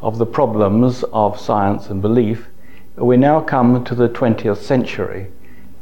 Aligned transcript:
of 0.00 0.18
the 0.18 0.26
problems 0.26 1.04
of 1.12 1.40
science 1.40 1.90
and 1.90 2.00
belief, 2.00 2.48
we 2.96 3.16
now 3.16 3.40
come 3.40 3.84
to 3.84 3.94
the 3.94 4.08
20th 4.08 4.58
century 4.58 5.28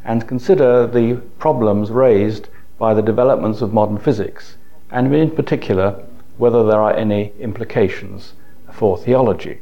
and 0.03 0.27
consider 0.27 0.87
the 0.87 1.15
problems 1.37 1.91
raised 1.91 2.47
by 2.79 2.93
the 2.93 3.01
developments 3.01 3.61
of 3.61 3.73
modern 3.73 3.97
physics, 3.97 4.57
and 4.91 5.13
in 5.13 5.29
particular, 5.31 6.03
whether 6.37 6.63
there 6.63 6.79
are 6.79 6.95
any 6.95 7.33
implications 7.39 8.33
for 8.71 8.97
theology. 8.97 9.59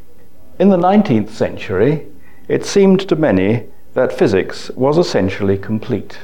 In 0.59 0.69
the 0.69 0.77
19th 0.77 1.29
century, 1.29 2.07
it 2.47 2.65
seemed 2.65 3.07
to 3.07 3.15
many 3.15 3.65
that 3.93 4.17
physics 4.17 4.69
was 4.71 4.97
essentially 4.97 5.57
complete. 5.57 6.19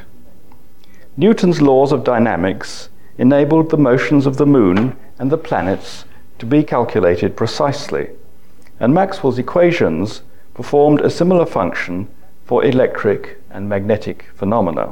Newton's 1.17 1.61
laws 1.61 1.91
of 1.91 2.03
dynamics 2.03 2.89
enabled 3.17 3.69
the 3.69 3.77
motions 3.77 4.25
of 4.25 4.37
the 4.37 4.45
moon 4.45 4.95
and 5.19 5.31
the 5.31 5.37
planets 5.37 6.05
to 6.39 6.45
be 6.45 6.63
calculated 6.63 7.35
precisely, 7.35 8.09
and 8.81 8.95
Maxwell's 8.95 9.37
equations 9.37 10.23
performed 10.55 11.01
a 11.01 11.09
similar 11.09 11.45
function 11.45 12.09
for 12.43 12.65
electric 12.65 13.37
and 13.51 13.69
magnetic 13.69 14.25
phenomena. 14.33 14.91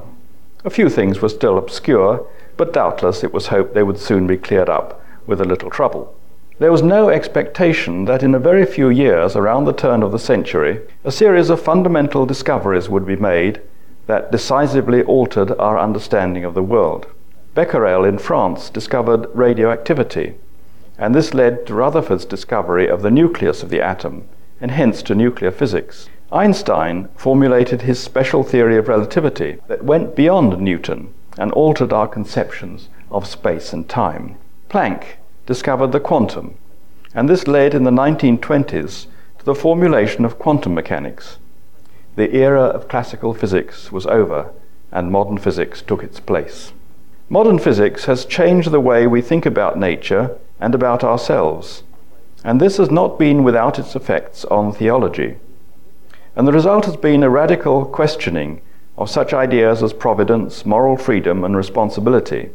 A 0.64 0.70
few 0.70 0.90
things 0.90 1.22
were 1.22 1.28
still 1.28 1.58
obscure, 1.58 2.26
but 2.56 2.72
doubtless 2.72 3.23
it 3.23 3.34
was 3.34 3.48
hoped 3.48 3.73
they 3.73 3.81
would 3.81 3.98
soon 3.98 4.28
be 4.28 4.38
cleared 4.38 4.70
up 4.70 5.04
with 5.26 5.42
a 5.42 5.46
little 5.46 5.72
trouble. 5.72 6.16
There 6.59 6.72
was 6.72 6.84
no 6.84 7.09
expectation 7.09 8.06
that 8.06 8.22
in 8.22 8.36
a 8.36 8.40
very 8.40 8.66
few 8.66 8.90
years, 8.90 9.36
around 9.36 9.66
the 9.66 9.73
turn 9.73 10.03
of 10.03 10.12
the 10.12 10.20
century, 10.20 10.81
a 11.03 11.12
series 11.12 11.50
of 11.50 11.59
fundamental 11.59 12.28
discoveries 12.28 12.90
would 12.90 13.08
be 13.08 13.16
made 13.16 13.59
that 14.06 14.31
decisively 14.31 15.02
altered 15.02 15.52
our 15.58 15.80
understanding 15.80 16.46
of 16.46 16.53
the 16.53 16.62
world. 16.62 17.08
Becquerel 17.56 18.03
in 18.06 18.20
France 18.20 18.70
discovered 18.70 19.26
radioactivity, 19.34 20.36
and 21.00 21.16
this 21.16 21.33
led 21.33 21.66
to 21.66 21.73
Rutherford's 21.73 22.25
discovery 22.25 22.88
of 22.88 23.02
the 23.02 23.09
nucleus 23.09 23.64
of 23.64 23.69
the 23.69 23.81
atom, 23.81 24.28
and 24.59 24.69
hence 24.69 25.02
to 25.03 25.16
nuclear 25.16 25.50
physics. 25.50 26.09
Einstein 26.31 27.08
formulated 27.16 27.81
his 27.81 28.00
special 28.00 28.44
theory 28.44 28.78
of 28.78 28.89
relativity 28.89 29.58
that 29.67 29.83
went 29.83 30.16
beyond 30.16 30.59
Newton 30.59 31.14
and 31.38 31.52
altered 31.53 31.94
our 31.94 32.08
conceptions 32.08 32.89
of 33.09 33.25
space 33.25 33.72
and 33.72 33.88
time. 33.88 34.36
Planck 34.69 35.03
discovered 35.45 35.94
the 35.94 36.02
quantum, 36.02 36.56
and 37.16 37.30
this 37.30 37.47
led 37.47 37.73
in 37.73 37.86
the 37.86 37.91
1920s 37.91 39.08
to 39.39 39.45
the 39.45 39.56
formulation 39.56 40.25
of 40.25 40.38
quantum 40.38 40.75
mechanics. 40.75 41.38
The 42.17 42.36
era 42.36 42.63
of 42.63 42.89
classical 42.89 43.34
physics 43.34 43.91
was 43.91 44.06
over, 44.06 44.52
and 44.91 45.11
modern 45.11 45.38
physics 45.38 45.81
took 45.81 46.03
its 46.03 46.19
place. 46.19 46.73
Modern 47.30 47.58
physics 47.58 48.06
has 48.06 48.25
changed 48.25 48.69
the 48.69 48.81
way 48.81 49.08
we 49.08 49.22
think 49.22 49.45
about 49.45 49.80
nature 49.80 50.38
and 50.60 50.76
about 50.76 51.04
ourselves. 51.04 51.84
And 52.44 52.60
this 52.60 52.78
has 52.78 52.90
not 52.90 53.20
been 53.20 53.44
without 53.44 53.80
its 53.80 53.96
effects 53.96 54.46
on 54.46 54.72
theology. 54.72 55.38
And 56.36 56.48
the 56.48 56.54
result 56.54 56.86
has 56.86 56.96
been 56.96 57.24
a 57.24 57.30
radical 57.30 57.86
questioning 57.86 58.62
of 58.98 59.10
such 59.10 59.34
ideas 59.34 59.82
as 59.82 59.94
providence, 59.94 60.66
moral 60.66 60.98
freedom, 60.98 61.44
and 61.44 61.56
responsibility, 61.56 62.50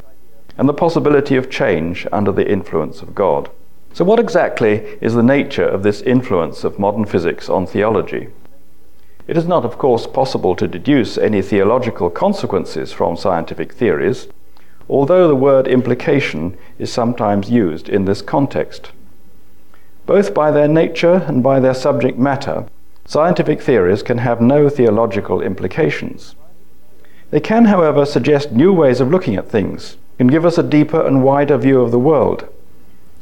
and 0.57 0.69
the 0.69 0.73
possibility 0.73 1.35
of 1.35 1.49
change 1.49 2.07
under 2.11 2.31
the 2.31 2.49
influence 2.49 3.01
of 3.01 3.15
God. 3.15 3.49
So, 3.93 4.03
what 4.03 4.19
exactly 4.19 4.97
is 5.01 5.13
the 5.13 5.23
nature 5.23 5.67
of 5.67 5.83
this 5.83 6.01
influence 6.01 6.63
of 6.63 6.79
modern 6.79 7.05
physics 7.05 7.49
on 7.49 7.65
theology? 7.65 8.29
It 9.27 9.37
is 9.37 9.47
not, 9.47 9.65
of 9.65 9.77
course, 9.77 10.05
possible 10.05 10.55
to 10.55 10.67
deduce 10.67 11.17
any 11.17 11.41
theological 11.41 12.09
consequences 12.09 12.91
from 12.91 13.17
scientific 13.17 13.73
theories 13.73 14.27
although 14.89 15.27
the 15.27 15.35
word 15.35 15.67
implication 15.67 16.57
is 16.77 16.91
sometimes 16.91 17.49
used 17.49 17.89
in 17.89 18.05
this 18.05 18.21
context. 18.21 18.91
Both 20.05 20.33
by 20.33 20.51
their 20.51 20.67
nature 20.67 21.23
and 21.27 21.41
by 21.41 21.59
their 21.59 21.73
subject 21.73 22.17
matter, 22.17 22.65
scientific 23.05 23.61
theories 23.61 24.03
can 24.03 24.19
have 24.19 24.41
no 24.41 24.69
theological 24.69 25.41
implications. 25.41 26.35
They 27.31 27.39
can, 27.39 27.65
however, 27.65 28.05
suggest 28.05 28.51
new 28.51 28.71
ways 28.71 29.01
of 29.01 29.09
looking 29.09 29.35
at 29.35 29.49
things, 29.49 29.97
can 30.17 30.27
give 30.27 30.45
us 30.45 30.57
a 30.57 30.63
deeper 30.63 31.05
and 31.05 31.23
wider 31.23 31.57
view 31.57 31.81
of 31.81 31.91
the 31.91 31.99
world, 31.99 32.47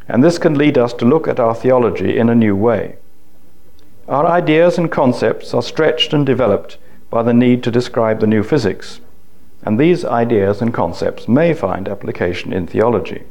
and 0.08 0.24
this 0.24 0.38
can 0.38 0.56
lead 0.56 0.78
us 0.78 0.94
to 0.94 1.06
look 1.06 1.28
at 1.28 1.40
our 1.40 1.56
theology 1.56 2.18
in 2.18 2.30
a 2.30 2.36
new 2.36 2.56
way. 2.56 2.98
Our 4.08 4.26
ideas 4.26 4.78
and 4.78 4.92
concepts 4.92 5.54
are 5.54 5.62
stretched 5.62 6.14
and 6.14 6.26
developed 6.26 6.78
by 7.10 7.24
the 7.24 7.34
need 7.34 7.64
to 7.64 7.72
describe 7.72 8.20
the 8.20 8.28
new 8.28 8.44
physics 8.44 9.00
and 9.66 9.80
these 9.80 10.04
ideas 10.04 10.62
and 10.62 10.74
concepts 10.74 11.28
may 11.28 11.54
find 11.54 11.88
application 11.88 12.52
in 12.54 12.68
theology. 12.68 13.24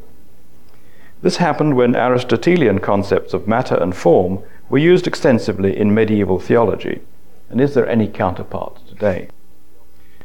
This 1.20 1.36
happened 1.36 1.76
when 1.76 1.94
Aristotelian 1.94 2.80
concepts 2.80 3.32
of 3.32 3.46
matter 3.46 3.76
and 3.76 3.94
form 3.94 4.42
were 4.68 4.78
used 4.78 5.06
extensively 5.06 5.76
in 5.76 5.94
medieval 5.94 6.40
theology. 6.40 7.00
And 7.50 7.60
is 7.60 7.74
there 7.74 7.88
any 7.88 8.08
counterpart 8.08 8.80
today? 8.88 9.28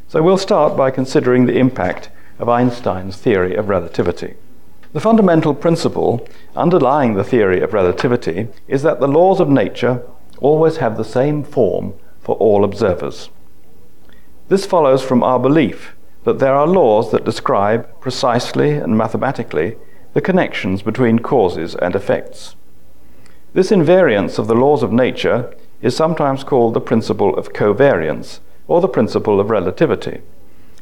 So 0.07 0.23
we'll 0.23 0.37
start 0.37 0.77
by 0.77 0.89
considering 0.89 1.45
the 1.45 1.57
impact 1.57 2.09
of 2.39 2.47
Einstein's 2.47 3.17
theory 3.17 3.55
of 3.55 3.67
relativity. 3.67 4.35
The 4.93 5.01
fundamental 5.01 5.53
principle 5.53 6.25
underlying 6.55 7.15
the 7.15 7.25
theory 7.25 7.61
of 7.61 7.73
relativity 7.73 8.47
is 8.67 8.83
that 8.83 9.01
the 9.01 9.07
laws 9.07 9.41
of 9.41 9.49
nature 9.49 10.01
always 10.39 10.77
have 10.77 10.95
the 10.95 11.03
same 11.03 11.43
form 11.43 11.93
for 12.21 12.35
all 12.37 12.63
observers. 12.63 13.29
This 14.47 14.65
follows 14.65 15.03
from 15.03 15.23
our 15.23 15.39
belief 15.39 15.96
that 16.27 16.39
there 16.39 16.55
are 16.55 16.67
laws 16.67 17.09
that 17.11 17.23
describe 17.23 17.87
precisely 18.01 18.71
and 18.71 18.97
mathematically 18.97 19.77
the 20.13 20.19
connections 20.19 20.81
between 20.81 21.19
causes 21.19 21.73
and 21.75 21.95
effects. 21.95 22.57
This 23.53 23.71
invariance 23.71 24.37
of 24.37 24.47
the 24.47 24.53
laws 24.53 24.83
of 24.83 24.91
nature 24.91 25.55
is 25.81 25.95
sometimes 25.95 26.43
called 26.43 26.73
the 26.73 26.81
principle 26.81 27.33
of 27.37 27.53
covariance 27.53 28.41
or 28.67 28.81
the 28.81 28.89
principle 28.89 29.39
of 29.39 29.49
relativity. 29.49 30.19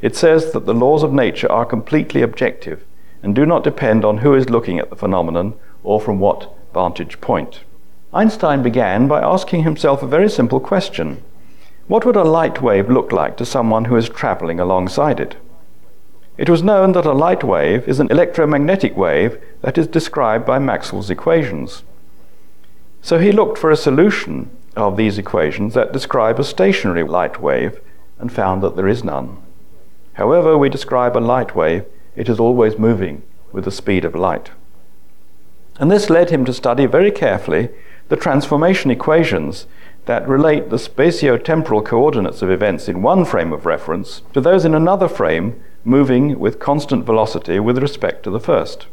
It 0.01 0.15
says 0.15 0.51
that 0.53 0.65
the 0.65 0.73
laws 0.73 1.03
of 1.03 1.13
nature 1.13 1.51
are 1.51 1.63
completely 1.63 2.23
objective 2.23 2.83
and 3.21 3.35
do 3.35 3.45
not 3.45 3.63
depend 3.63 4.03
on 4.03 4.17
who 4.17 4.33
is 4.33 4.49
looking 4.49 4.79
at 4.79 4.89
the 4.89 4.95
phenomenon 4.95 5.53
or 5.83 6.01
from 6.01 6.19
what 6.19 6.51
vantage 6.73 7.21
point. 7.21 7.59
Einstein 8.11 8.63
began 8.63 9.07
by 9.07 9.21
asking 9.21 9.61
himself 9.61 10.01
a 10.01 10.07
very 10.07 10.27
simple 10.27 10.59
question 10.59 11.21
what 11.87 12.05
would 12.05 12.15
a 12.15 12.23
light 12.23 12.61
wave 12.61 12.89
look 12.89 13.11
like 13.11 13.37
to 13.37 13.45
someone 13.45 13.85
who 13.85 13.95
is 13.95 14.09
traveling 14.09 14.59
alongside 14.59 15.19
it? 15.19 15.35
It 16.37 16.49
was 16.49 16.63
known 16.63 16.91
that 16.93 17.05
a 17.05 17.13
light 17.13 17.43
wave 17.43 17.87
is 17.87 17.99
an 17.99 18.11
electromagnetic 18.11 18.97
wave 18.97 19.39
that 19.61 19.77
is 19.77 19.87
described 19.87 20.45
by 20.45 20.59
Maxwell's 20.59 21.09
equations. 21.09 21.83
So 23.01 23.19
he 23.19 23.31
looked 23.31 23.57
for 23.57 23.71
a 23.71 23.77
solution 23.77 24.49
of 24.75 24.97
these 24.97 25.17
equations 25.17 25.73
that 25.75 25.93
describe 25.93 26.39
a 26.39 26.43
stationary 26.43 27.03
light 27.03 27.39
wave 27.41 27.79
and 28.19 28.31
found 28.31 28.63
that 28.63 28.75
there 28.75 28.87
is 28.87 29.03
none. 29.03 29.37
However 30.13 30.57
we 30.57 30.69
describe 30.69 31.15
a 31.15 31.19
light 31.19 31.55
wave, 31.55 31.85
it 32.15 32.27
is 32.27 32.39
always 32.39 32.79
moving 32.79 33.21
with 33.51 33.65
the 33.65 33.71
speed 33.71 34.03
of 34.03 34.15
light. 34.15 34.51
And 35.77 35.91
this 35.91 36.09
led 36.09 36.29
him 36.29 36.45
to 36.45 36.53
study 36.53 36.85
very 36.85 37.11
carefully 37.11 37.69
the 38.09 38.15
transformation 38.15 38.91
equations 38.91 39.67
that 40.05 40.27
relate 40.27 40.69
the 40.69 40.77
spatio-temporal 40.77 41.81
coordinates 41.81 42.41
of 42.41 42.51
events 42.51 42.87
in 42.87 43.01
one 43.01 43.25
frame 43.25 43.51
of 43.51 43.65
reference 43.65 44.21
to 44.33 44.41
those 44.41 44.65
in 44.65 44.75
another 44.75 45.07
frame 45.07 45.61
moving 45.83 46.39
with 46.39 46.59
constant 46.59 47.05
velocity 47.05 47.59
with 47.59 47.77
respect 47.77 48.23
to 48.23 48.29
the 48.29 48.39
first. 48.39 48.87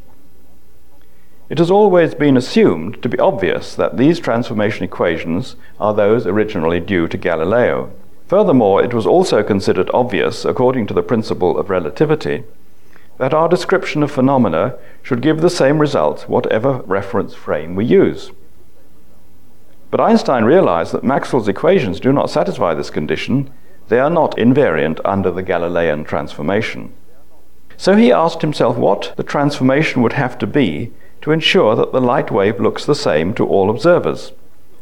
It 1.49 1.59
has 1.59 1.71
always 1.71 2.15
been 2.15 2.37
assumed 2.37 3.03
to 3.03 3.09
be 3.09 3.19
obvious 3.19 3.75
that 3.75 3.99
these 3.99 4.19
transformation 4.19 4.85
equations 4.85 5.57
are 5.79 5.93
those 5.93 6.27
originally 6.27 6.81
due 6.81 7.09
to 7.09 7.19
Galileo. 7.19 7.93
Furthermore, 8.27 8.83
it 8.83 8.95
was 8.95 9.07
also 9.07 9.43
considered 9.43 9.91
obvious, 9.93 10.47
according 10.47 10.87
to 10.87 10.95
the 10.95 11.03
principle 11.03 11.59
of 11.59 11.69
relativity, 11.69 12.45
that 13.19 13.35
our 13.35 13.49
description 13.49 14.03
of 14.03 14.11
phenomena 14.11 14.79
should 15.03 15.21
give 15.21 15.43
the 15.43 15.51
same 15.51 15.79
result 15.79 16.29
whatever 16.29 16.79
reference 16.87 17.35
frame 17.35 17.75
we 17.75 17.85
use. 17.85 18.31
But 19.93 20.01
Einstein 20.01 20.45
realized 20.45 20.93
that 20.93 21.05
Maxwell's 21.05 21.49
equations 21.49 22.01
do 22.01 22.15
not 22.15 22.31
satisfy 22.31 22.73
this 22.73 22.89
condition. 22.89 23.51
They 23.89 24.01
are 24.01 24.09
not 24.09 24.39
invariant 24.39 25.01
under 25.05 25.31
the 25.31 25.43
Galilean 25.43 26.03
transformation. 26.05 26.95
So 27.77 27.95
he 27.95 28.11
asked 28.11 28.41
himself 28.41 28.79
what 28.79 29.13
the 29.17 29.23
transformation 29.23 30.01
would 30.03 30.15
have 30.15 30.39
to 30.39 30.47
be 30.47 30.93
to 31.21 31.31
ensure 31.31 31.77
that 31.77 31.93
the 31.93 32.01
light 32.01 32.31
wave 32.31 32.59
looks 32.59 32.87
the 32.87 32.95
same 32.95 33.35
to 33.35 33.47
all 33.47 33.69
observers. 33.69 34.33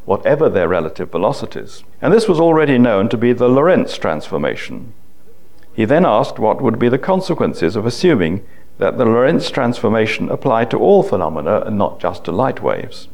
whatever 0.06 0.48
their 0.48 0.66
relative 0.66 1.10
velocities. 1.10 1.84
And 2.02 2.12
this 2.12 2.26
was 2.26 2.40
already 2.40 2.78
known 2.78 3.08
to 3.10 3.16
be 3.16 3.32
the 3.32 3.48
Lorentz 3.48 3.96
transformation. 3.96 4.92
He 5.72 5.84
then 5.84 6.04
asked 6.04 6.38
what 6.38 6.60
would 6.60 6.78
be 6.78 6.88
the 6.88 6.98
consequences 6.98 7.76
of 7.76 7.86
assuming 7.86 8.44
that 8.78 8.98
the 8.98 9.04
Lorentz 9.04 9.50
transformation 9.50 10.28
applied 10.28 10.70
to 10.70 10.78
all 10.78 11.02
phenomena 11.02 11.60
and 11.60 11.78
not 11.78 12.00
just 12.00 12.24
to 12.24 12.32
light 12.32 12.60
waves. 12.62 13.08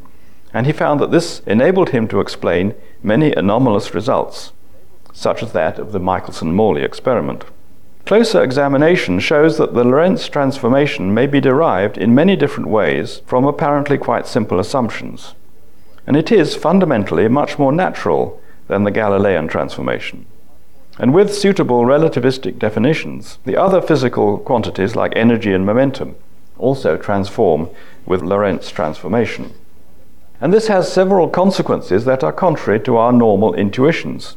And 0.56 0.64
he 0.64 0.72
found 0.72 1.00
that 1.00 1.10
this 1.10 1.42
enabled 1.46 1.90
him 1.90 2.08
to 2.08 2.20
explain 2.20 2.74
many 3.02 3.30
anomalous 3.30 3.92
results, 3.92 4.52
such 5.12 5.42
as 5.42 5.52
that 5.52 5.78
of 5.78 5.92
the 5.92 6.00
Michelson 6.00 6.54
Morley 6.54 6.82
experiment. 6.82 7.44
Closer 8.06 8.42
examination 8.42 9.20
shows 9.20 9.58
that 9.58 9.74
the 9.74 9.84
Lorentz 9.84 10.30
transformation 10.30 11.12
may 11.12 11.26
be 11.26 11.42
derived 11.42 11.98
in 11.98 12.14
many 12.14 12.36
different 12.36 12.70
ways 12.70 13.20
from 13.26 13.44
apparently 13.44 13.98
quite 13.98 14.26
simple 14.26 14.58
assumptions. 14.58 15.34
And 16.06 16.16
it 16.16 16.32
is 16.32 16.56
fundamentally 16.56 17.28
much 17.28 17.58
more 17.58 17.70
natural 17.70 18.40
than 18.66 18.84
the 18.84 18.90
Galilean 18.90 19.48
transformation. 19.48 20.24
And 20.98 21.12
with 21.12 21.34
suitable 21.34 21.82
relativistic 21.82 22.58
definitions, 22.58 23.38
the 23.44 23.58
other 23.58 23.82
physical 23.82 24.38
quantities 24.38 24.96
like 24.96 25.12
energy 25.16 25.52
and 25.52 25.66
momentum 25.66 26.16
also 26.56 26.96
transform 26.96 27.68
with 28.06 28.22
Lorentz 28.22 28.70
transformation. 28.70 29.52
And 30.40 30.52
this 30.52 30.68
has 30.68 30.92
several 30.92 31.28
consequences 31.28 32.04
that 32.04 32.22
are 32.22 32.32
contrary 32.32 32.80
to 32.80 32.96
our 32.96 33.12
normal 33.12 33.54
intuitions. 33.54 34.36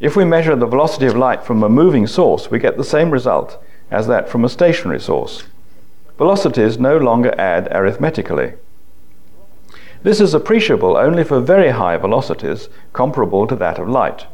If 0.00 0.16
we 0.16 0.24
measure 0.24 0.56
the 0.56 0.66
velocity 0.66 1.06
of 1.06 1.16
light 1.16 1.44
from 1.44 1.62
a 1.62 1.68
moving 1.68 2.06
source, 2.06 2.50
we 2.50 2.58
get 2.58 2.76
the 2.76 2.84
same 2.84 3.10
result 3.10 3.62
as 3.90 4.06
that 4.06 4.28
from 4.28 4.44
a 4.44 4.48
stationary 4.48 5.00
source. 5.00 5.44
Velocities 6.18 6.78
no 6.78 6.96
longer 6.96 7.34
add 7.38 7.68
arithmetically. 7.72 8.54
This 10.02 10.20
is 10.20 10.34
appreciable 10.34 10.96
only 10.96 11.24
for 11.24 11.40
very 11.40 11.70
high 11.70 11.96
velocities 11.96 12.68
comparable 12.92 13.46
to 13.46 13.56
that 13.56 13.78
of 13.78 13.88
light. 13.88 14.26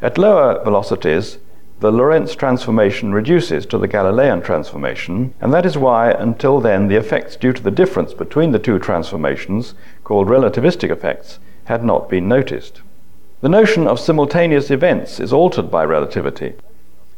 At 0.00 0.18
lower 0.18 0.62
velocities, 0.64 1.38
the 1.80 1.90
Lorentz 1.90 2.34
transformation 2.34 3.14
reduces 3.14 3.64
to 3.64 3.78
the 3.78 3.88
Galilean 3.88 4.42
transformation, 4.42 5.32
and 5.40 5.50
that 5.54 5.64
is 5.64 5.78
why 5.78 6.10
until 6.10 6.60
then 6.60 6.88
the 6.88 6.96
effects 6.96 7.36
due 7.36 7.54
to 7.54 7.62
the 7.62 7.70
difference 7.70 8.12
between 8.12 8.52
the 8.52 8.58
two 8.58 8.78
transformations, 8.78 9.74
called 10.04 10.28
relativistic 10.28 10.90
effects, 10.90 11.38
had 11.64 11.82
not 11.82 12.10
been 12.10 12.28
noticed. 12.28 12.82
The 13.40 13.48
notion 13.48 13.86
of 13.86 13.98
simultaneous 13.98 14.70
events 14.70 15.18
is 15.18 15.32
altered 15.32 15.70
by 15.70 15.84
relativity. 15.86 16.52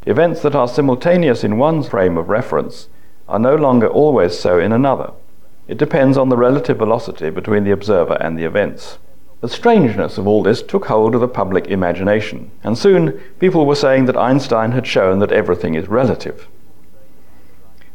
Events 0.07 0.43
that 0.43 0.55
are 0.55 0.69
simultaneous 0.69 1.43
in 1.43 1.59
one 1.59 1.83
frame 1.83 2.17
of 2.17 2.29
reference 2.29 2.89
are 3.29 3.41
no 3.41 3.57
longer 3.57 3.89
always 3.89 4.39
so 4.39 4.61
in 4.61 4.71
another. 4.71 5.11
It 5.67 5.77
depends 5.79 6.17
on 6.17 6.29
the 6.29 6.37
relative 6.37 6.79
velocity 6.79 7.31
between 7.31 7.65
the 7.65 7.73
observer 7.73 8.17
and 8.21 8.39
the 8.39 8.45
events. 8.45 8.99
The 9.43 9.49
strangeness 9.49 10.19
of 10.19 10.29
all 10.29 10.45
this 10.45 10.63
took 10.63 10.85
hold 10.85 11.17
of 11.17 11.21
the 11.21 11.27
public 11.27 11.67
imagination, 11.67 12.53
and 12.63 12.79
soon 12.79 13.21
people 13.41 13.67
were 13.67 13.75
saying 13.75 14.05
that 14.05 14.17
Einstein 14.17 14.71
had 14.71 14.87
shown 14.87 15.19
that 15.19 15.33
everything 15.33 15.75
is 15.75 15.89
relative. 15.89 16.47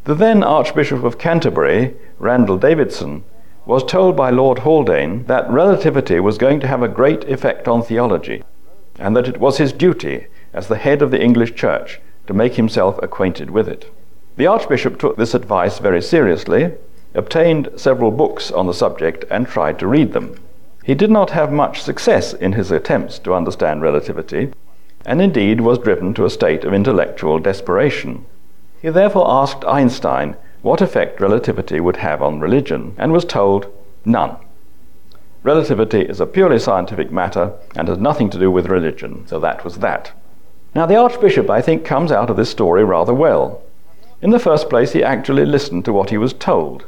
The 0.04 0.14
then 0.14 0.44
Archbishop 0.44 1.06
of 1.06 1.18
Canterbury, 1.18 1.96
Randall 2.20 2.58
Davidson, 2.58 3.24
was 3.66 3.86
told 3.86 4.18
by 4.18 4.30
Lord 4.30 4.60
Haldane 4.60 5.24
that 5.28 5.50
relativity 5.50 6.20
was 6.20 6.38
going 6.38 6.60
to 6.60 6.68
have 6.68 6.84
a 6.84 6.90
great 6.90 7.24
effect 7.30 7.66
on 7.70 7.82
theology, 7.82 8.44
and 9.00 9.16
that 9.16 9.30
it 9.30 9.40
was 9.40 9.58
his 9.58 9.72
duty, 9.72 10.28
as 10.52 10.68
the 10.68 10.76
head 10.76 11.02
of 11.02 11.12
the 11.12 11.24
English 11.24 11.56
Church, 11.56 12.02
to 12.28 12.34
make 12.34 12.56
himself 12.56 13.00
acquainted 13.02 13.52
with 13.52 13.70
it. 13.70 13.90
The 14.36 14.48
Archbishop 14.48 15.00
took 15.00 15.16
this 15.16 15.34
advice 15.34 15.80
very 15.80 16.02
seriously, 16.02 16.74
obtained 17.14 17.70
several 17.78 18.12
books 18.12 18.52
on 18.52 18.68
the 18.68 18.74
subject, 18.74 19.24
and 19.32 19.48
tried 19.48 19.80
to 19.80 19.88
read 19.88 20.12
them. 20.12 20.36
He 20.88 20.96
did 20.96 21.12
not 21.12 21.32
have 21.32 21.52
much 21.52 21.82
success 21.82 22.34
in 22.34 22.54
his 22.54 22.72
attempts 22.72 23.20
to 23.20 23.34
understand 23.34 23.82
relativity, 23.82 24.54
and 25.06 25.22
indeed 25.22 25.60
was 25.60 25.80
driven 25.80 26.14
to 26.14 26.24
a 26.24 26.30
state 26.30 26.64
of 26.64 26.74
intellectual 26.74 27.40
desperation. 27.40 28.24
He 28.82 28.88
therefore 28.88 29.26
asked 29.28 29.66
Einstein 29.66 30.38
what 30.62 30.80
effect 30.80 31.20
relativity 31.20 31.82
would 31.82 31.98
have 31.98 32.22
on 32.22 32.40
religion, 32.40 32.96
and 32.98 33.12
was 33.12 33.26
told 33.26 33.68
none. 34.06 34.38
Relativity 35.44 36.04
is 36.04 36.22
a 36.22 36.26
purely 36.26 36.58
scientific 36.58 37.12
matter 37.12 37.52
and 37.76 37.90
has 37.90 37.98
nothing 37.98 38.30
to 38.30 38.40
do 38.40 38.50
with 38.50 38.70
religion, 38.70 39.28
so 39.28 39.42
that 39.42 39.66
was 39.66 39.80
that. 39.80 40.14
Now, 40.74 40.86
the 40.86 40.96
Archbishop, 40.96 41.50
I 41.50 41.62
think, 41.62 41.84
comes 41.84 42.14
out 42.14 42.30
of 42.30 42.38
this 42.38 42.50
story 42.50 42.86
rather 42.86 43.14
well. 43.14 43.62
In 44.22 44.30
the 44.30 44.40
first 44.40 44.70
place, 44.70 44.94
he 44.94 45.04
actually 45.04 45.46
listened 45.46 45.84
to 45.84 45.92
what 45.92 46.12
he 46.12 46.18
was 46.18 46.32
told, 46.32 46.86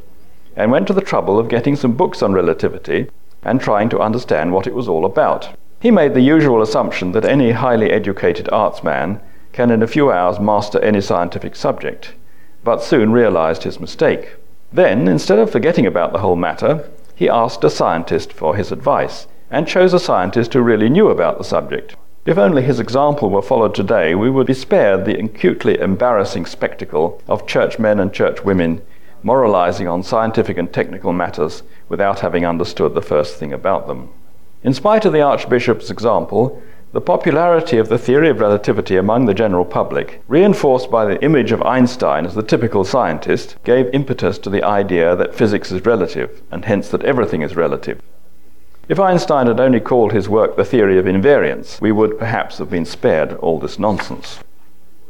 and 0.55 0.71
went 0.71 0.87
to 0.87 0.93
the 0.93 1.01
trouble 1.01 1.37
of 1.37 1.49
getting 1.49 1.75
some 1.75 1.97
books 1.97 2.23
on 2.23 2.31
relativity 2.31 3.09
and 3.43 3.59
trying 3.59 3.89
to 3.89 3.99
understand 3.99 4.51
what 4.51 4.67
it 4.67 4.73
was 4.73 4.87
all 4.87 5.05
about. 5.05 5.49
He 5.79 5.91
made 5.91 6.13
the 6.13 6.21
usual 6.21 6.61
assumption 6.61 7.13
that 7.13 7.25
any 7.25 7.51
highly 7.51 7.91
educated 7.91 8.47
artsman 8.47 9.21
can 9.53 9.71
in 9.71 9.81
a 9.81 9.87
few 9.87 10.11
hours 10.11 10.39
master 10.39 10.79
any 10.79 11.01
scientific 11.01 11.55
subject, 11.55 12.13
but 12.63 12.83
soon 12.83 13.11
realized 13.11 13.63
his 13.63 13.79
mistake. 13.79 14.35
Then, 14.71 15.07
instead 15.07 15.39
of 15.39 15.51
forgetting 15.51 15.85
about 15.85 16.11
the 16.11 16.19
whole 16.19 16.35
matter, 16.35 16.89
he 17.15 17.29
asked 17.29 17.63
a 17.63 17.69
scientist 17.69 18.31
for 18.31 18.55
his 18.55 18.71
advice, 18.71 19.27
and 19.49 19.67
chose 19.67 19.93
a 19.93 19.99
scientist 19.99 20.53
who 20.53 20.61
really 20.61 20.89
knew 20.89 21.09
about 21.09 21.37
the 21.37 21.43
subject. 21.43 21.95
If 22.25 22.37
only 22.37 22.61
his 22.61 22.79
example 22.79 23.29
were 23.29 23.41
followed 23.41 23.73
today, 23.73 24.13
we 24.13 24.29
would 24.29 24.45
be 24.45 24.53
spared 24.53 25.05
the 25.05 25.17
acutely 25.17 25.79
embarrassing 25.79 26.45
spectacle 26.45 27.21
of 27.27 27.47
churchmen 27.47 27.99
and 27.99 28.11
churchwomen 28.11 28.81
moralizing 29.23 29.87
on 29.87 30.03
scientific 30.03 30.57
and 30.57 30.71
technical 30.71 31.11
matters 31.11 31.63
without 31.89 32.21
having 32.21 32.45
understood 32.45 32.93
the 32.93 33.01
first 33.01 33.35
thing 33.35 33.51
about 33.51 33.87
them. 33.87 34.09
In 34.63 34.73
spite 34.73 35.05
of 35.05 35.13
the 35.13 35.21
Archbishop's 35.21 35.89
example, 35.89 36.61
the 36.91 37.01
popularity 37.01 37.77
of 37.77 37.87
the 37.89 37.99
theory 37.99 38.29
of 38.29 38.39
relativity 38.39 38.97
among 38.97 39.25
the 39.25 39.33
general 39.33 39.63
public, 39.65 40.23
reinforced 40.27 40.89
by 40.89 41.05
the 41.05 41.23
image 41.23 41.51
of 41.51 41.61
Einstein 41.61 42.25
as 42.25 42.33
the 42.33 42.41
typical 42.41 42.83
scientist, 42.83 43.57
gave 43.63 43.93
impetus 43.93 44.39
to 44.39 44.49
the 44.49 44.63
idea 44.63 45.15
that 45.15 45.35
physics 45.35 45.71
is 45.71 45.85
relative, 45.85 46.41
and 46.51 46.65
hence 46.65 46.89
that 46.89 47.03
everything 47.03 47.41
is 47.41 47.55
relative. 47.55 48.01
If 48.87 48.99
Einstein 48.99 49.45
had 49.45 49.59
only 49.59 49.79
called 49.79 50.13
his 50.13 50.27
work 50.27 50.55
the 50.55 50.65
theory 50.65 50.97
of 50.97 51.05
invariance, 51.05 51.79
we 51.79 51.91
would 51.91 52.17
perhaps 52.17 52.57
have 52.57 52.71
been 52.71 52.85
spared 52.85 53.33
all 53.33 53.59
this 53.59 53.77
nonsense. 53.77 54.39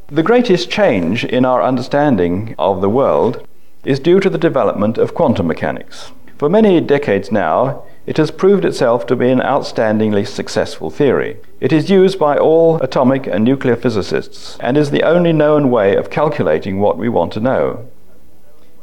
The 0.07 0.21
greatest 0.21 0.69
change 0.69 1.23
in 1.23 1.45
our 1.45 1.63
understanding 1.63 2.55
of 2.59 2.81
the 2.81 2.89
world 2.89 3.47
is 3.85 4.01
due 4.01 4.19
to 4.19 4.29
the 4.29 4.37
development 4.37 4.97
of 4.97 5.13
quantum 5.13 5.47
mechanics. 5.47 6.11
For 6.39 6.47
many 6.47 6.79
decades 6.79 7.33
now, 7.33 7.83
it 8.05 8.15
has 8.15 8.31
proved 8.31 8.63
itself 8.63 9.05
to 9.07 9.15
be 9.17 9.29
an 9.29 9.41
outstandingly 9.41 10.25
successful 10.25 10.89
theory. 10.89 11.35
It 11.59 11.73
is 11.73 11.89
used 11.89 12.17
by 12.17 12.37
all 12.37 12.77
atomic 12.77 13.27
and 13.27 13.43
nuclear 13.43 13.75
physicists 13.75 14.57
and 14.61 14.77
is 14.77 14.89
the 14.89 15.03
only 15.03 15.33
known 15.33 15.69
way 15.69 15.97
of 15.97 16.09
calculating 16.09 16.79
what 16.79 16.97
we 16.97 17.09
want 17.09 17.33
to 17.33 17.41
know. 17.41 17.89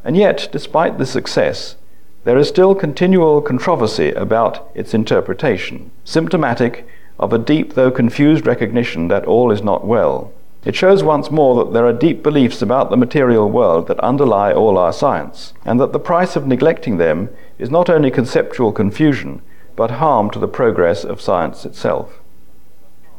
And 0.04 0.18
yet, 0.18 0.50
despite 0.52 0.98
the 0.98 1.06
success, 1.06 1.76
there 2.24 2.36
is 2.36 2.46
still 2.46 2.74
continual 2.74 3.40
controversy 3.40 4.12
about 4.12 4.70
its 4.74 4.92
interpretation, 4.92 5.90
symptomatic 6.04 6.86
of 7.18 7.32
a 7.32 7.38
deep 7.38 7.72
though 7.72 7.90
confused 7.90 8.46
recognition 8.46 9.08
that 9.08 9.24
all 9.24 9.50
is 9.50 9.62
not 9.62 9.86
well. 9.86 10.30
It 10.66 10.74
shows 10.74 11.04
once 11.04 11.30
more 11.30 11.54
that 11.54 11.72
there 11.72 11.86
are 11.86 11.92
deep 11.92 12.24
beliefs 12.24 12.60
about 12.60 12.90
the 12.90 12.96
material 12.96 13.48
world 13.48 13.86
that 13.86 14.00
underlie 14.00 14.52
all 14.52 14.76
our 14.76 14.92
science, 14.92 15.52
and 15.64 15.78
that 15.78 15.92
the 15.92 16.00
price 16.00 16.34
of 16.34 16.48
neglecting 16.48 16.96
them 16.96 17.30
is 17.56 17.70
not 17.70 17.88
only 17.88 18.10
conceptual 18.10 18.72
confusion, 18.72 19.42
but 19.76 19.92
harm 19.92 20.28
to 20.30 20.40
the 20.40 20.48
progress 20.48 21.04
of 21.04 21.20
science 21.20 21.64
itself. 21.64 22.18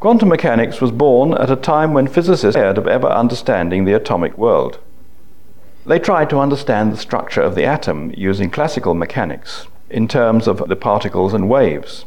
Quantum 0.01 0.27
mechanics 0.27 0.82
was 0.82 0.92
born 0.92 1.36
at 1.36 1.50
a 1.50 1.56
time 1.56 1.94
when 1.94 2.08
physicists 2.08 2.44
despaired 2.44 2.77
of 2.77 2.86
ever 2.86 3.08
understanding 3.08 3.86
the 3.86 3.94
atomic 3.94 4.38
world. 4.38 4.80
They 5.86 6.00
tried 6.00 6.30
to 6.32 6.39
understand 6.39 6.92
the 6.92 6.98
structure 6.98 7.42
of 7.42 7.56
the 7.56 7.63
atom 7.63 8.13
using 8.18 8.50
classical 8.50 8.94
mechanics 8.94 9.68
in 9.89 10.10
terms 10.10 10.48
of 10.50 10.68
the 10.68 10.75
particles 10.75 11.34
and 11.34 11.48
waves. 11.48 12.04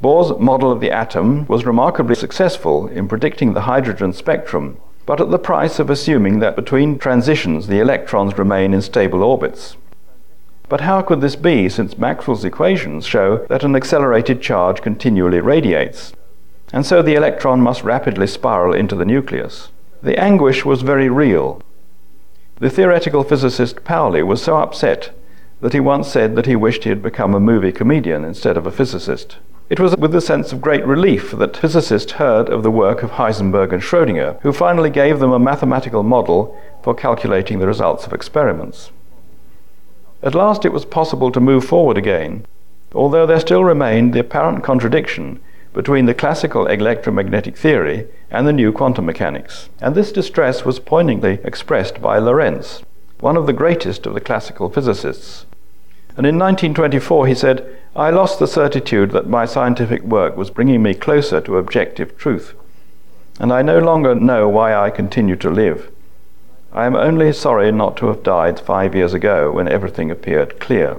Bohr's 0.00 0.38
model 0.38 0.70
of 0.70 0.80
the 0.80 0.90
atom 0.90 1.46
was 1.46 1.64
remarkably 1.64 2.14
successful 2.14 2.86
in 2.88 3.08
predicting 3.08 3.54
the 3.54 3.62
hydrogen 3.62 4.12
spectrum, 4.12 4.76
but 5.06 5.20
at 5.20 5.30
the 5.30 5.38
price 5.38 5.78
of 5.78 5.88
assuming 5.88 6.38
that 6.40 6.54
between 6.54 6.98
transitions 6.98 7.66
the 7.66 7.80
electrons 7.80 8.36
remain 8.36 8.74
in 8.74 8.82
stable 8.82 9.22
orbits. 9.22 9.76
But 10.68 10.82
how 10.82 11.00
could 11.00 11.20
this 11.20 11.36
be, 11.36 11.68
since 11.70 11.96
Maxwell's 11.96 12.44
equations 12.44 13.06
show 13.06 13.46
that 13.48 13.64
an 13.64 13.74
accelerated 13.74 14.42
charge 14.42 14.82
continually 14.82 15.40
radiates, 15.40 16.12
and 16.72 16.84
so 16.84 17.00
the 17.00 17.14
electron 17.14 17.60
must 17.60 17.84
rapidly 17.84 18.26
spiral 18.26 18.74
into 18.74 18.96
the 18.96 19.04
nucleus? 19.04 19.70
The 20.02 20.18
anguish 20.18 20.64
was 20.64 20.82
very 20.82 21.08
real. 21.08 21.62
The 22.58 22.68
theoretical 22.68 23.22
physicist 23.22 23.84
Pauli 23.84 24.22
was 24.22 24.42
so 24.42 24.58
upset 24.58 25.10
that 25.60 25.72
he 25.72 25.80
once 25.80 26.08
said 26.08 26.36
that 26.36 26.46
he 26.46 26.56
wished 26.56 26.84
he 26.84 26.90
had 26.90 27.02
become 27.02 27.34
a 27.34 27.40
movie 27.40 27.72
comedian 27.72 28.24
instead 28.24 28.56
of 28.56 28.66
a 28.66 28.70
physicist. 28.70 29.36
It 29.68 29.80
was 29.80 29.96
with 29.96 30.14
a 30.14 30.20
sense 30.20 30.52
of 30.52 30.60
great 30.60 30.86
relief 30.86 31.32
that 31.32 31.56
physicists 31.56 32.12
heard 32.12 32.48
of 32.48 32.62
the 32.62 32.70
work 32.70 33.02
of 33.02 33.12
Heisenberg 33.12 33.72
and 33.72 33.82
Schrödinger, 33.82 34.40
who 34.42 34.52
finally 34.52 34.90
gave 34.90 35.18
them 35.18 35.32
a 35.32 35.40
mathematical 35.40 36.04
model 36.04 36.56
for 36.84 36.94
calculating 36.94 37.58
the 37.58 37.66
results 37.66 38.06
of 38.06 38.12
experiments. 38.12 38.92
At 40.22 40.36
last 40.36 40.64
it 40.64 40.72
was 40.72 40.84
possible 40.84 41.32
to 41.32 41.40
move 41.40 41.64
forward 41.64 41.98
again, 41.98 42.46
although 42.94 43.26
there 43.26 43.40
still 43.40 43.64
remained 43.64 44.14
the 44.14 44.20
apparent 44.20 44.62
contradiction 44.62 45.40
between 45.74 46.06
the 46.06 46.14
classical 46.14 46.68
electromagnetic 46.68 47.56
theory 47.56 48.06
and 48.30 48.46
the 48.46 48.52
new 48.52 48.70
quantum 48.70 49.04
mechanics. 49.04 49.68
And 49.80 49.96
this 49.96 50.12
distress 50.12 50.64
was 50.64 50.78
poignantly 50.78 51.40
expressed 51.42 52.00
by 52.00 52.18
Lorentz, 52.18 52.84
one 53.18 53.36
of 53.36 53.46
the 53.46 53.52
greatest 53.52 54.06
of 54.06 54.14
the 54.14 54.20
classical 54.20 54.70
physicists. 54.70 55.44
And 56.16 56.24
in 56.24 56.38
1924 56.38 57.26
he 57.26 57.34
said, 57.34 57.76
I 57.96 58.10
lost 58.10 58.38
the 58.38 58.46
certitude 58.46 59.12
that 59.12 59.26
my 59.26 59.46
scientific 59.46 60.02
work 60.02 60.36
was 60.36 60.50
bringing 60.50 60.82
me 60.82 60.92
closer 60.92 61.40
to 61.40 61.56
objective 61.56 62.18
truth, 62.18 62.52
and 63.40 63.50
I 63.50 63.62
no 63.62 63.78
longer 63.78 64.14
know 64.14 64.50
why 64.50 64.74
I 64.74 64.90
continue 64.90 65.34
to 65.36 65.48
live. 65.48 65.90
I 66.74 66.84
am 66.84 66.94
only 66.94 67.32
sorry 67.32 67.72
not 67.72 67.96
to 67.96 68.08
have 68.08 68.22
died 68.22 68.60
five 68.60 68.94
years 68.94 69.14
ago 69.14 69.50
when 69.50 69.66
everything 69.66 70.10
appeared 70.10 70.60
clear. 70.60 70.98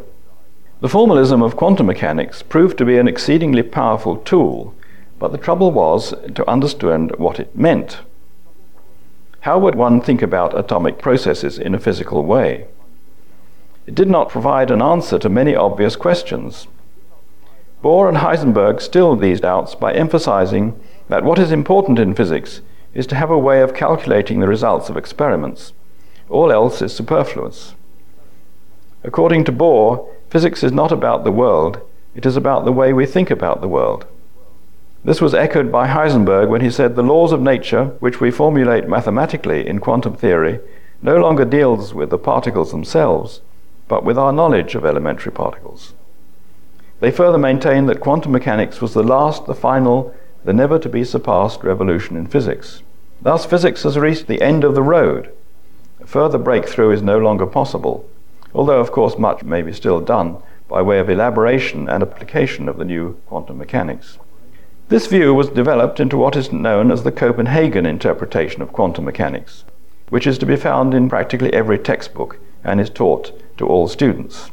The 0.82 0.90
formalism 0.90 1.44
of 1.44 1.56
quantum 1.56 1.86
mechanics 1.86 2.42
proved 2.42 2.80
to 2.80 2.86
be 2.86 2.98
an 2.98 3.08
exceedingly 3.08 3.62
powerful 3.62 4.18
tool, 4.18 4.74
but 5.20 5.32
the 5.32 5.38
trouble 5.38 5.72
was 5.72 6.16
to 6.34 6.50
understand 6.50 7.12
what 7.18 7.40
it 7.40 7.56
meant. 7.56 8.00
How 9.42 9.60
would 9.60 9.76
one 9.76 10.02
think 10.02 10.24
about 10.24 10.58
atomic 10.58 10.98
processes 10.98 11.60
in 11.60 11.76
a 11.76 11.80
physical 11.80 12.24
way? 12.24 12.66
It 13.86 13.94
did 13.94 14.10
not 14.10 14.30
provide 14.30 14.72
an 14.72 14.82
answer 14.82 15.20
to 15.20 15.30
many 15.30 15.54
obvious 15.54 15.96
questions. 15.96 16.66
Bohr 17.84 18.08
and 18.08 18.18
Heisenberg 18.18 18.82
stilled 18.82 19.22
these 19.22 19.40
doubts 19.40 19.76
by 19.76 19.94
emphasizing 19.94 20.80
that 21.10 21.24
what 21.24 21.38
is 21.38 21.52
important 21.52 22.00
in 22.00 22.16
physics 22.16 22.62
is 22.94 23.06
to 23.08 23.16
have 23.16 23.30
a 23.30 23.38
way 23.38 23.62
of 23.62 23.76
calculating 23.76 24.40
the 24.40 24.48
results 24.48 24.90
of 24.90 24.98
experiments. 24.98 25.74
All 26.28 26.52
else 26.52 26.82
is 26.82 26.94
superfluous. 26.94 27.76
According 29.04 29.44
to 29.46 29.52
Bohr, 29.52 30.10
physics 30.30 30.64
is 30.64 30.72
not 30.72 30.92
about 30.92 31.24
the 31.24 31.32
world, 31.32 31.80
it 32.16 32.26
is 32.26 32.36
about 32.36 32.66
the 32.66 32.72
way 32.72 32.94
we 32.94 33.06
think 33.06 33.30
about 33.30 33.62
the 33.62 33.68
world. 33.68 34.08
This 35.06 35.22
was 35.22 35.36
echoed 35.36 35.72
by 35.72 35.88
Heisenberg 35.88 36.50
when 36.50 36.62
he 36.62 36.72
said 36.72 36.96
the 36.96 37.04
laws 37.04 37.32
of 37.32 37.42
nature, 37.42 37.96
which 38.00 38.20
we 38.20 38.32
formulate 38.32 38.90
mathematically 38.90 39.68
in 39.68 39.80
quantum 39.80 40.16
theory, 40.16 40.60
no 41.04 41.18
longer 41.18 41.46
deals 41.46 41.94
with 41.94 42.10
the 42.10 42.18
particles 42.18 42.72
themselves, 42.72 43.42
but 43.88 44.04
with 44.04 44.18
our 44.18 44.34
knowledge 44.34 44.74
of 44.74 44.84
elementary 44.84 45.32
particles. 45.32 45.94
They 47.00 47.12
further 47.12 47.38
maintain 47.38 47.86
that 47.86 48.00
quantum 48.00 48.32
mechanics 48.32 48.82
was 48.82 48.94
the 48.94 49.04
last, 49.04 49.46
the 49.46 49.54
final, 49.54 50.16
the 50.44 50.54
never 50.54 50.80
to 50.80 50.90
be 50.90 51.04
surpassed 51.04 51.64
revolution 51.64 52.18
in 52.18 52.26
physics. 52.26 52.82
Thus, 53.22 53.46
physics 53.46 53.84
has 53.84 54.00
reached 54.00 54.28
the 54.28 54.42
end 54.42 54.64
of 54.64 54.74
the 54.74 54.82
road. 54.82 55.32
A 56.02 56.08
further 56.08 56.38
breakthrough 56.38 56.92
is 56.92 57.02
no 57.02 57.20
longer 57.20 57.46
possible, 57.46 58.10
although, 58.54 58.80
of 58.80 58.92
course, 58.92 59.18
much 59.18 59.44
may 59.44 59.62
be 59.62 59.74
still 59.74 60.00
done 60.00 60.38
by 60.68 60.82
way 60.82 61.00
of 61.00 61.10
elaboration 61.10 61.88
and 61.88 62.02
application 62.02 62.68
of 62.68 62.78
the 62.78 62.86
new 62.86 63.18
quantum 63.28 63.58
mechanics. 63.58 64.18
This 64.90 65.08
view 65.08 65.34
was 65.34 65.50
developed 65.50 66.00
into 66.00 66.18
what 66.18 66.36
is 66.36 66.52
known 66.52 66.92
as 66.92 67.04
the 67.04 67.12
Copenhagen 67.12 67.86
interpretation 67.86 68.62
of 68.62 68.72
quantum 68.72 69.06
mechanics, 69.06 69.66
which 70.10 70.26
is 70.26 70.38
to 70.40 70.46
be 70.46 70.56
found 70.56 70.94
in 70.94 71.10
practically 71.10 71.54
every 71.54 71.78
textbook 71.78 72.40
and 72.64 72.80
is 72.80 72.90
taught 72.90 73.34
to 73.58 73.68
all 73.68 73.88
students. 73.88 74.50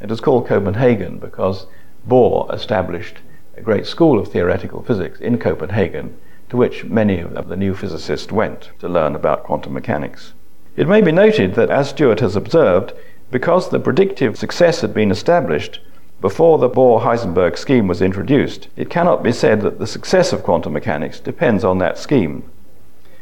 It 0.00 0.10
is 0.10 0.20
called 0.20 0.46
Copenhagen 0.46 1.18
because 1.18 1.66
Bohr 2.08 2.52
established 2.52 3.18
a 3.56 3.60
great 3.60 3.86
school 3.86 4.18
of 4.18 4.28
theoretical 4.28 4.82
physics 4.82 5.20
in 5.20 5.38
Copenhagen 5.38 6.16
to 6.48 6.56
which 6.56 6.84
many 6.84 7.20
of 7.20 7.48
the 7.48 7.56
new 7.56 7.74
physicists 7.74 8.32
went 8.32 8.70
to 8.80 8.88
learn 8.88 9.14
about 9.14 9.44
quantum 9.44 9.72
mechanics. 9.74 10.32
It 10.76 10.88
may 10.88 11.00
be 11.00 11.12
noted 11.12 11.54
that, 11.54 11.70
as 11.70 11.90
Stewart 11.90 12.20
has 12.20 12.34
observed, 12.34 12.92
because 13.30 13.68
the 13.68 13.78
predictive 13.78 14.38
success 14.38 14.80
had 14.80 14.94
been 14.94 15.10
established 15.10 15.80
before 16.20 16.58
the 16.58 16.68
Bohr 16.68 17.02
Heisenberg 17.02 17.56
scheme 17.56 17.86
was 17.86 18.02
introduced, 18.02 18.68
it 18.76 18.90
cannot 18.90 19.22
be 19.22 19.32
said 19.32 19.62
that 19.62 19.78
the 19.78 19.86
success 19.86 20.32
of 20.32 20.42
quantum 20.42 20.74
mechanics 20.74 21.18
depends 21.18 21.64
on 21.64 21.78
that 21.78 21.96
scheme. 21.96 22.44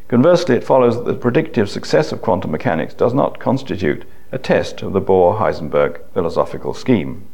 Conversely, 0.08 0.56
it 0.56 0.64
follows 0.64 0.96
that 0.96 1.04
the 1.04 1.14
predictive 1.14 1.70
success 1.70 2.10
of 2.10 2.22
quantum 2.22 2.50
mechanics 2.50 2.94
does 2.94 3.14
not 3.14 3.38
constitute 3.38 4.04
a 4.30 4.38
test 4.38 4.82
of 4.82 4.92
the 4.92 5.00
Bohr 5.00 5.38
Heisenberg 5.38 6.00
philosophical 6.12 6.74
scheme. 6.74 7.26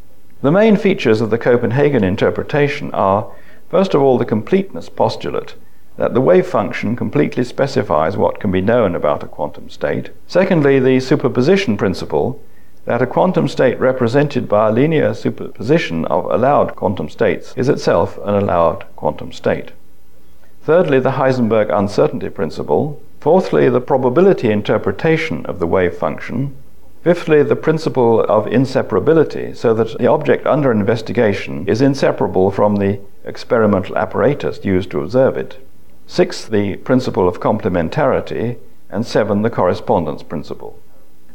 The 0.42 0.52
main 0.52 0.76
features 0.76 1.20
of 1.20 1.30
the 1.30 1.38
Copenhagen 1.38 2.04
interpretation 2.04 2.92
are, 2.92 3.32
first 3.68 3.94
of 3.94 4.02
all, 4.02 4.18
the 4.18 4.24
completeness 4.24 4.88
postulate, 4.88 5.54
that 5.96 6.14
the 6.14 6.20
wave 6.20 6.46
function 6.46 6.96
completely 6.96 7.44
specifies 7.44 8.16
what 8.16 8.40
can 8.40 8.50
be 8.50 8.60
known 8.60 8.94
about 8.94 9.22
a 9.22 9.26
quantum 9.26 9.70
state. 9.70 10.10
Secondly, 10.26 10.78
the 10.78 11.00
superposition 11.00 11.76
principle, 11.76 12.40
that 12.84 13.02
a 13.02 13.06
quantum 13.06 13.48
state 13.48 13.80
represented 13.80 14.48
by 14.48 14.68
a 14.68 14.72
linear 14.72 15.14
superposition 15.14 16.04
of 16.06 16.26
allowed 16.26 16.76
quantum 16.76 17.08
states 17.08 17.54
is 17.56 17.68
itself 17.68 18.18
an 18.18 18.34
allowed 18.34 18.84
quantum 18.96 19.32
state. 19.32 19.72
Thirdly, 20.62 21.00
the 21.00 21.12
Heisenberg 21.12 21.76
uncertainty 21.76 22.28
principle. 22.28 23.02
Fourthly, 23.20 23.68
the 23.68 23.80
probability 23.80 24.50
interpretation 24.50 25.46
of 25.46 25.58
the 25.58 25.66
wave 25.66 25.96
function. 25.96 26.56
Fifthly, 27.04 27.42
the 27.42 27.54
principle 27.54 28.20
of 28.20 28.46
inseparability, 28.46 29.54
so 29.54 29.74
that 29.74 29.98
the 29.98 30.06
object 30.06 30.46
under 30.46 30.72
investigation 30.72 31.68
is 31.68 31.82
inseparable 31.82 32.50
from 32.50 32.76
the 32.76 32.98
experimental 33.26 33.98
apparatus 33.98 34.64
used 34.64 34.90
to 34.90 35.02
observe 35.02 35.36
it. 35.36 35.58
Sixth, 36.06 36.48
the 36.48 36.76
principle 36.76 37.28
of 37.28 37.40
complementarity, 37.40 38.56
and 38.88 39.04
seven, 39.04 39.42
the 39.42 39.50
correspondence 39.50 40.22
principle. 40.22 40.78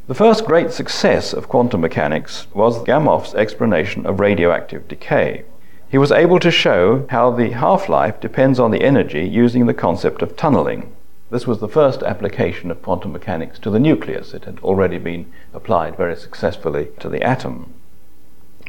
The 0.07 0.15
first 0.15 0.45
great 0.45 0.71
success 0.71 1.33
of 1.33 1.47
quantum 1.47 1.81
mechanics 1.81 2.47
was 2.51 2.83
Gamow's 2.83 3.35
explanation 3.35 4.07
of 4.07 4.19
radioactive 4.19 4.87
decay. 4.87 5.43
He 5.87 5.99
was 5.99 6.11
able 6.11 6.39
to 6.39 6.49
show 6.49 7.05
how 7.11 7.29
the 7.29 7.51
half 7.51 7.87
life 7.87 8.19
depends 8.19 8.59
on 8.59 8.71
the 8.71 8.81
energy 8.81 9.23
using 9.23 9.67
the 9.67 9.75
concept 9.75 10.23
of 10.23 10.35
tunneling. 10.35 10.91
This 11.31 11.45
was 11.45 11.59
the 11.59 11.67
first 11.67 12.01
application 12.01 12.71
of 12.71 12.81
quantum 12.81 13.11
mechanics 13.11 13.59
to 13.59 13.69
the 13.69 13.79
nucleus. 13.79 14.33
It 14.33 14.45
had 14.45 14.59
already 14.61 14.97
been 14.97 15.31
applied 15.53 15.95
very 15.95 16.15
successfully 16.15 16.87
to 16.99 17.07
the 17.07 17.21
atom. 17.21 17.73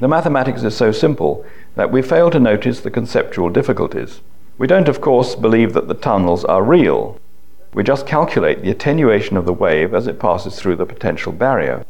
The 0.00 0.08
mathematics 0.08 0.62
is 0.62 0.76
so 0.76 0.92
simple 0.92 1.44
that 1.74 1.90
we 1.90 2.02
fail 2.02 2.30
to 2.30 2.40
notice 2.40 2.80
the 2.80 2.90
conceptual 2.90 3.48
difficulties. 3.48 4.20
We 4.58 4.66
don't, 4.66 4.88
of 4.88 5.00
course, 5.00 5.34
believe 5.34 5.72
that 5.72 5.88
the 5.88 5.94
tunnels 5.94 6.44
are 6.44 6.62
real. 6.62 7.18
We 7.72 7.82
just 7.82 8.06
calculate 8.06 8.60
the 8.60 8.70
attenuation 8.70 9.38
of 9.38 9.46
the 9.46 9.54
wave 9.54 9.94
as 9.94 10.06
it 10.06 10.20
passes 10.20 10.58
through 10.58 10.76
the 10.76 10.86
potential 10.86 11.32
barrier. 11.32 11.86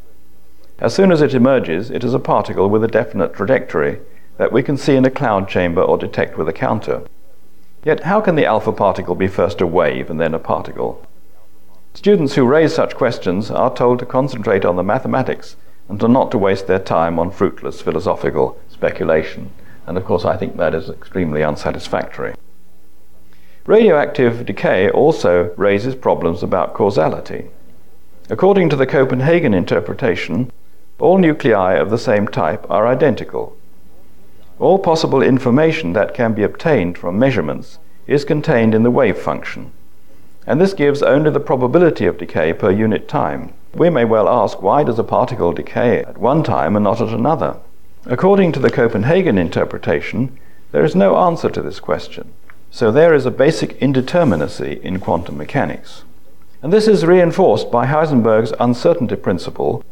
As 0.78 0.94
soon 0.94 1.10
as 1.10 1.20
it 1.20 1.34
emerges, 1.34 1.90
it 1.90 2.04
is 2.04 2.14
a 2.14 2.20
particle 2.20 2.70
with 2.70 2.84
a 2.84 2.88
definite 2.88 3.34
trajectory 3.34 4.00
that 4.36 4.52
we 4.52 4.62
can 4.62 4.76
see 4.76 4.94
in 4.94 5.04
a 5.04 5.10
cloud 5.10 5.48
chamber 5.48 5.82
or 5.82 5.98
detect 5.98 6.38
with 6.38 6.48
a 6.48 6.52
counter. 6.52 7.02
Yet, 7.82 8.04
how 8.04 8.20
can 8.20 8.34
the 8.34 8.44
alpha 8.44 8.72
particle 8.72 9.14
be 9.14 9.28
first 9.28 9.60
a 9.60 9.66
wave 9.66 10.10
and 10.10 10.20
then 10.20 10.34
a 10.34 10.38
particle? 10.38 11.02
Students 11.94 12.34
who 12.34 12.44
raise 12.44 12.74
such 12.74 12.94
questions 12.94 13.50
are 13.50 13.74
told 13.74 13.98
to 13.98 14.06
concentrate 14.06 14.64
on 14.64 14.76
the 14.76 14.82
mathematics 14.82 15.56
and 15.88 15.98
to 16.00 16.06
not 16.06 16.30
to 16.30 16.38
waste 16.38 16.66
their 16.66 16.78
time 16.78 17.18
on 17.18 17.30
fruitless 17.30 17.80
philosophical 17.80 18.58
speculation. 18.68 19.50
And 19.86 19.96
of 19.96 20.04
course, 20.04 20.24
I 20.24 20.36
think 20.36 20.56
that 20.56 20.74
is 20.74 20.88
extremely 20.88 21.42
unsatisfactory. 21.42 22.34
Radioactive 23.66 24.46
decay 24.46 24.90
also 24.90 25.52
raises 25.56 25.94
problems 25.94 26.42
about 26.42 26.74
causality. 26.74 27.50
According 28.28 28.68
to 28.70 28.76
the 28.76 28.86
Copenhagen 28.86 29.52
interpretation, 29.52 30.52
all 30.98 31.18
nuclei 31.18 31.74
of 31.74 31.90
the 31.90 31.98
same 31.98 32.28
type 32.28 32.64
are 32.70 32.86
identical. 32.86 33.56
All 34.60 34.78
possible 34.78 35.22
information 35.22 35.94
that 35.94 36.12
can 36.12 36.34
be 36.34 36.42
obtained 36.42 36.98
from 36.98 37.18
measurements 37.18 37.78
is 38.06 38.26
contained 38.26 38.74
in 38.74 38.82
the 38.82 38.90
wave 38.90 39.16
function, 39.16 39.72
and 40.46 40.60
this 40.60 40.74
gives 40.74 41.02
only 41.02 41.30
the 41.30 41.40
probability 41.40 42.04
of 42.04 42.18
decay 42.18 42.52
per 42.52 42.70
unit 42.70 43.08
time. 43.08 43.54
We 43.74 43.88
may 43.88 44.04
well 44.04 44.28
ask 44.28 44.60
why 44.60 44.82
does 44.84 44.98
a 44.98 45.04
particle 45.04 45.52
decay 45.52 46.00
at 46.00 46.18
one 46.18 46.42
time 46.42 46.76
and 46.76 46.84
not 46.84 47.00
at 47.00 47.08
another? 47.08 47.56
According 48.04 48.52
to 48.52 48.60
the 48.60 48.70
Copenhagen 48.70 49.38
interpretation, 49.38 50.38
there 50.72 50.84
is 50.84 50.94
no 50.94 51.16
answer 51.16 51.48
to 51.48 51.62
this 51.62 51.80
question. 51.80 52.32
So 52.70 52.92
there 52.92 53.14
is 53.14 53.24
a 53.24 53.30
basic 53.30 53.80
indeterminacy 53.80 54.78
in 54.82 55.00
quantum 55.00 55.38
mechanics. 55.38 56.04
And 56.62 56.70
this 56.70 56.86
is 56.86 57.06
reinforced 57.06 57.70
by 57.70 57.86
Heisenberg's 57.86 58.52
uncertainty 58.60 59.16
principle, 59.16 59.82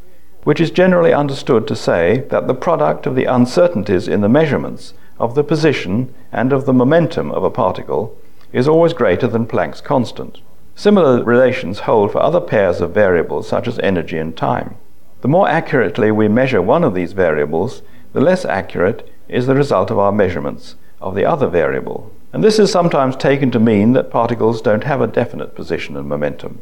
which 0.45 0.61
is 0.61 0.71
generally 0.71 1.13
understood 1.13 1.67
to 1.67 1.77
say 1.77 2.25
that 2.31 2.47
the 2.47 2.55
product 2.55 3.07
of 3.07 3.15
the 3.15 3.25
uncertainties 3.25 4.09
in 4.09 4.21
the 4.21 4.29
measurements 4.29 4.95
of 5.19 5.35
the 5.35 5.45
position 5.45 6.15
and 6.33 6.53
of 6.53 6.65
the 6.65 6.73
momentum 6.73 7.31
of 7.33 7.45
a 7.45 7.51
particle 7.51 8.17
is 8.53 8.69
always 8.69 8.93
greater 8.93 9.27
than 9.27 9.47
Planck's 9.47 9.81
constant. 9.81 10.41
Similar 10.75 11.25
relations 11.25 11.81
hold 11.81 12.13
for 12.13 12.23
other 12.23 12.41
pairs 12.41 12.81
of 12.81 12.95
variables 12.95 13.49
such 13.49 13.67
as 13.67 13.79
energy 13.81 14.17
and 14.17 14.37
time. 14.37 14.77
The 15.21 15.29
more 15.29 15.49
accurately 15.49 16.13
we 16.13 16.29
measure 16.29 16.63
one 16.63 16.85
of 16.85 16.95
these 16.95 17.13
variables, 17.13 17.83
the 18.13 18.21
less 18.21 18.45
accurate 18.45 19.11
is 19.29 19.47
the 19.47 19.57
result 19.57 19.91
of 19.91 19.99
our 19.99 20.13
measurements 20.13 20.77
of 21.01 21.15
the 21.15 21.25
other 21.25 21.49
variable. 21.49 22.13
And 22.33 22.45
this 22.45 22.59
is 22.59 22.71
sometimes 22.71 23.17
taken 23.17 23.51
to 23.51 23.59
mean 23.59 23.93
that 23.95 24.11
particles 24.11 24.63
don't 24.63 24.85
have 24.85 25.01
a 25.01 25.07
definite 25.07 25.55
position 25.55 25.97
and 25.97 26.09
momentum. 26.09 26.61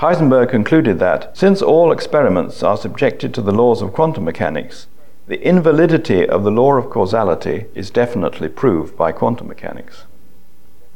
Heisenberg 0.00 0.48
concluded 0.48 0.98
that, 0.98 1.36
since 1.36 1.60
all 1.60 1.92
experiments 1.92 2.62
are 2.62 2.78
subjected 2.78 3.34
to 3.34 3.42
the 3.42 3.52
laws 3.52 3.82
of 3.82 3.92
quantum 3.92 4.24
mechanics, 4.24 4.86
the 5.26 5.46
invalidity 5.46 6.26
of 6.26 6.42
the 6.42 6.50
law 6.50 6.72
of 6.72 6.88
causality 6.88 7.66
is 7.74 7.90
definitely 7.90 8.48
proved 8.48 8.96
by 8.96 9.12
quantum 9.12 9.46
mechanics. 9.48 10.04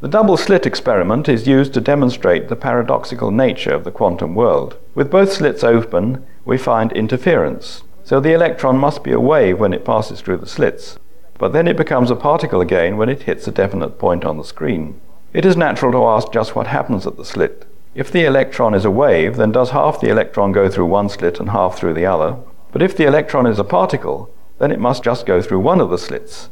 The 0.00 0.08
double 0.08 0.38
slit 0.38 0.64
experiment 0.64 1.28
is 1.28 1.46
used 1.46 1.74
to 1.74 1.82
demonstrate 1.82 2.48
the 2.48 2.56
paradoxical 2.56 3.30
nature 3.30 3.74
of 3.74 3.84
the 3.84 3.90
quantum 3.90 4.34
world. 4.34 4.78
With 4.94 5.10
both 5.10 5.34
slits 5.34 5.62
open, 5.62 6.24
we 6.46 6.56
find 6.56 6.90
interference. 6.92 7.82
So 8.04 8.20
the 8.20 8.32
electron 8.32 8.78
must 8.78 9.04
be 9.04 9.12
a 9.12 9.20
wave 9.20 9.60
when 9.60 9.74
it 9.74 9.84
passes 9.84 10.22
through 10.22 10.38
the 10.38 10.46
slits, 10.46 10.98
but 11.36 11.52
then 11.52 11.68
it 11.68 11.76
becomes 11.76 12.10
a 12.10 12.16
particle 12.16 12.62
again 12.62 12.96
when 12.96 13.10
it 13.10 13.24
hits 13.24 13.46
a 13.46 13.52
definite 13.52 13.98
point 13.98 14.24
on 14.24 14.38
the 14.38 14.44
screen. 14.44 14.98
It 15.34 15.44
is 15.44 15.58
natural 15.58 15.92
to 15.92 16.06
ask 16.06 16.32
just 16.32 16.56
what 16.56 16.68
happens 16.68 17.06
at 17.06 17.18
the 17.18 17.24
slit. 17.26 17.66
If 17.94 18.10
the 18.10 18.24
electron 18.24 18.74
is 18.74 18.84
a 18.84 18.90
wave, 18.90 19.36
then 19.36 19.52
does 19.52 19.70
half 19.70 20.00
the 20.00 20.08
electron 20.08 20.50
go 20.50 20.68
through 20.68 20.86
one 20.86 21.08
slit 21.08 21.38
and 21.38 21.50
half 21.50 21.78
through 21.78 21.94
the 21.94 22.06
other? 22.06 22.36
But 22.72 22.82
if 22.82 22.96
the 22.96 23.06
electron 23.06 23.46
is 23.46 23.60
a 23.60 23.64
particle, 23.64 24.34
then 24.58 24.72
it 24.72 24.80
must 24.80 25.04
just 25.04 25.26
go 25.26 25.40
through 25.40 25.60
one 25.60 25.80
of 25.80 25.90
the 25.90 25.98
slits. 25.98 26.48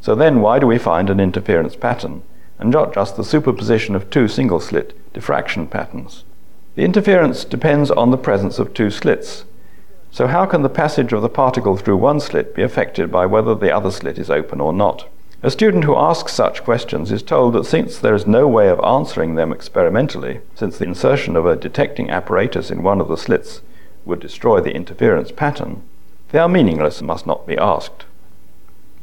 So 0.00 0.14
then 0.14 0.40
why 0.40 0.60
do 0.60 0.66
we 0.68 0.78
find 0.78 1.10
an 1.10 1.18
interference 1.18 1.74
pattern, 1.74 2.22
and 2.60 2.70
not 2.70 2.94
just 2.94 3.16
the 3.16 3.24
superposition 3.24 3.96
of 3.96 4.10
two 4.10 4.28
single 4.28 4.60
slit 4.60 5.12
diffraction 5.12 5.66
patterns? 5.66 6.22
The 6.76 6.84
interference 6.84 7.44
depends 7.44 7.90
on 7.90 8.12
the 8.12 8.16
presence 8.16 8.60
of 8.60 8.72
two 8.72 8.90
slits. 8.90 9.44
So 10.12 10.28
how 10.28 10.46
can 10.46 10.62
the 10.62 10.68
passage 10.68 11.12
of 11.12 11.20
the 11.20 11.28
particle 11.28 11.76
through 11.76 11.96
one 11.96 12.20
slit 12.20 12.54
be 12.54 12.62
affected 12.62 13.10
by 13.10 13.26
whether 13.26 13.56
the 13.56 13.74
other 13.74 13.90
slit 13.90 14.18
is 14.18 14.30
open 14.30 14.60
or 14.60 14.72
not? 14.72 15.08
A 15.46 15.50
student 15.50 15.84
who 15.84 15.94
asks 15.94 16.32
such 16.32 16.64
questions 16.64 17.12
is 17.12 17.22
told 17.22 17.54
that 17.54 17.66
since 17.66 18.00
there 18.00 18.16
is 18.16 18.26
no 18.26 18.48
way 18.48 18.68
of 18.68 18.80
answering 18.80 19.36
them 19.36 19.52
experimentally, 19.52 20.40
since 20.56 20.76
the 20.76 20.86
insertion 20.86 21.36
of 21.36 21.46
a 21.46 21.54
detecting 21.54 22.10
apparatus 22.10 22.68
in 22.68 22.82
one 22.82 23.00
of 23.00 23.06
the 23.06 23.16
slits 23.16 23.62
would 24.04 24.18
destroy 24.18 24.60
the 24.60 24.74
interference 24.74 25.30
pattern, 25.30 25.84
they 26.30 26.40
are 26.40 26.48
meaningless 26.48 26.98
and 26.98 27.06
must 27.06 27.28
not 27.28 27.46
be 27.46 27.56
asked. 27.58 28.06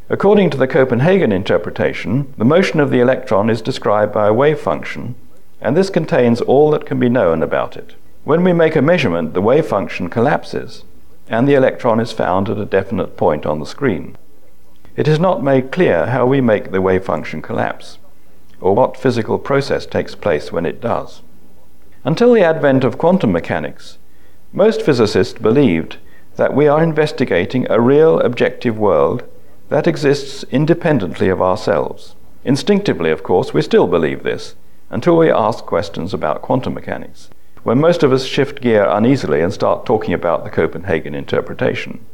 According 0.09 0.49
to 0.49 0.57
the 0.57 0.67
Copenhagen 0.67 1.31
interpretation, 1.31 2.33
the 2.37 2.43
motion 2.43 2.81
of 2.81 2.89
the 2.89 2.99
electron 2.99 3.49
is 3.49 3.61
described 3.61 4.11
by 4.11 4.27
a 4.27 4.33
wave 4.33 4.59
function, 4.59 5.15
and 5.61 5.77
this 5.77 5.89
contains 5.89 6.41
all 6.41 6.69
that 6.71 6.85
can 6.85 6.99
be 6.99 7.07
known 7.07 7.41
about 7.41 7.77
it. 7.77 7.95
When 8.25 8.43
we 8.43 8.51
make 8.51 8.75
a 8.75 8.81
measurement, 8.81 9.33
the 9.33 9.41
wave 9.41 9.67
function 9.67 10.09
collapses, 10.09 10.83
and 11.29 11.47
the 11.47 11.55
electron 11.55 12.01
is 12.01 12.11
found 12.11 12.49
at 12.49 12.57
a 12.57 12.65
definite 12.65 13.15
point 13.15 13.45
on 13.45 13.59
the 13.59 13.65
screen. 13.65 14.17
It 14.95 15.07
is 15.07 15.19
not 15.19 15.43
made 15.43 15.71
clear 15.71 16.05
how 16.07 16.27
we 16.27 16.39
make 16.39 16.71
the 16.71 16.81
wave 16.81 17.03
function 17.03 17.41
collapse, 17.41 17.97
or 18.61 18.75
what 18.75 18.95
physical 18.95 19.39
process 19.39 19.87
takes 19.87 20.13
place 20.13 20.51
when 20.51 20.67
it 20.67 20.81
does. 20.81 21.23
Until 22.03 22.33
the 22.33 22.43
advent 22.43 22.83
of 22.83 22.99
quantum 22.99 23.31
mechanics, 23.31 23.97
most 24.51 24.83
physicists 24.83 25.39
believed 25.39 25.97
that 26.35 26.53
we 26.53 26.67
are 26.67 26.83
investigating 26.83 27.65
a 27.69 27.81
real 27.81 28.19
objective 28.19 28.77
world 28.77 29.23
that 29.69 29.87
exists 29.87 30.43
independently 30.51 31.27
of 31.27 31.41
ourselves. 31.41 32.15
Instinctively, 32.45 33.09
of 33.09 33.23
course, 33.23 33.51
we 33.51 33.63
still 33.63 33.87
believe 33.87 34.21
this 34.21 34.53
until 34.91 35.17
we 35.17 35.31
ask 35.31 35.65
questions 35.65 36.13
about 36.13 36.43
quantum 36.43 36.75
mechanics, 36.75 37.31
when 37.63 37.79
most 37.79 38.03
of 38.03 38.11
us 38.11 38.25
shift 38.25 38.61
gear 38.61 38.85
uneasily 38.87 39.41
and 39.41 39.51
start 39.51 39.87
talking 39.87 40.13
about 40.13 40.43
the 40.43 40.51
Copenhagen 40.51 41.15
interpretation. 41.15 42.05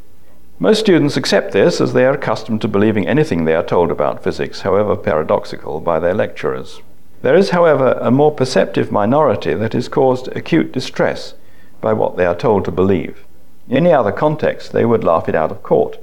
Most 0.62 0.82
students 0.82 1.16
accept 1.16 1.54
this 1.54 1.80
as 1.80 1.94
they 1.94 2.04
are 2.04 2.16
accustomed 2.16 2.60
to 2.62 2.68
believing 2.68 3.08
anything 3.08 3.46
they 3.46 3.56
are 3.56 3.64
told 3.64 3.90
about 3.92 4.22
physics, 4.22 4.62
however 4.62 4.98
paradoxical, 4.98 5.80
by 5.80 6.00
their 6.00 6.14
lecturers. 6.14 6.82
There 7.22 7.36
is, 7.36 7.52
however, 7.52 7.98
a 8.02 8.12
more 8.12 8.34
perceptive 8.34 8.92
minority 8.92 9.54
that 9.54 9.74
is 9.74 9.88
caused 9.88 10.28
acute 10.36 10.74
distress 10.74 11.34
by 11.80 11.94
what 11.94 12.18
they 12.18 12.26
are 12.26 12.36
told 12.36 12.66
to 12.66 12.72
believe. 12.72 13.26
In 13.70 13.78
any 13.78 13.94
other 13.94 14.12
context, 14.12 14.74
they 14.74 14.84
would 14.84 15.06
laugh 15.06 15.30
it 15.30 15.36
out 15.36 15.50
of 15.50 15.64
court. 15.64 15.98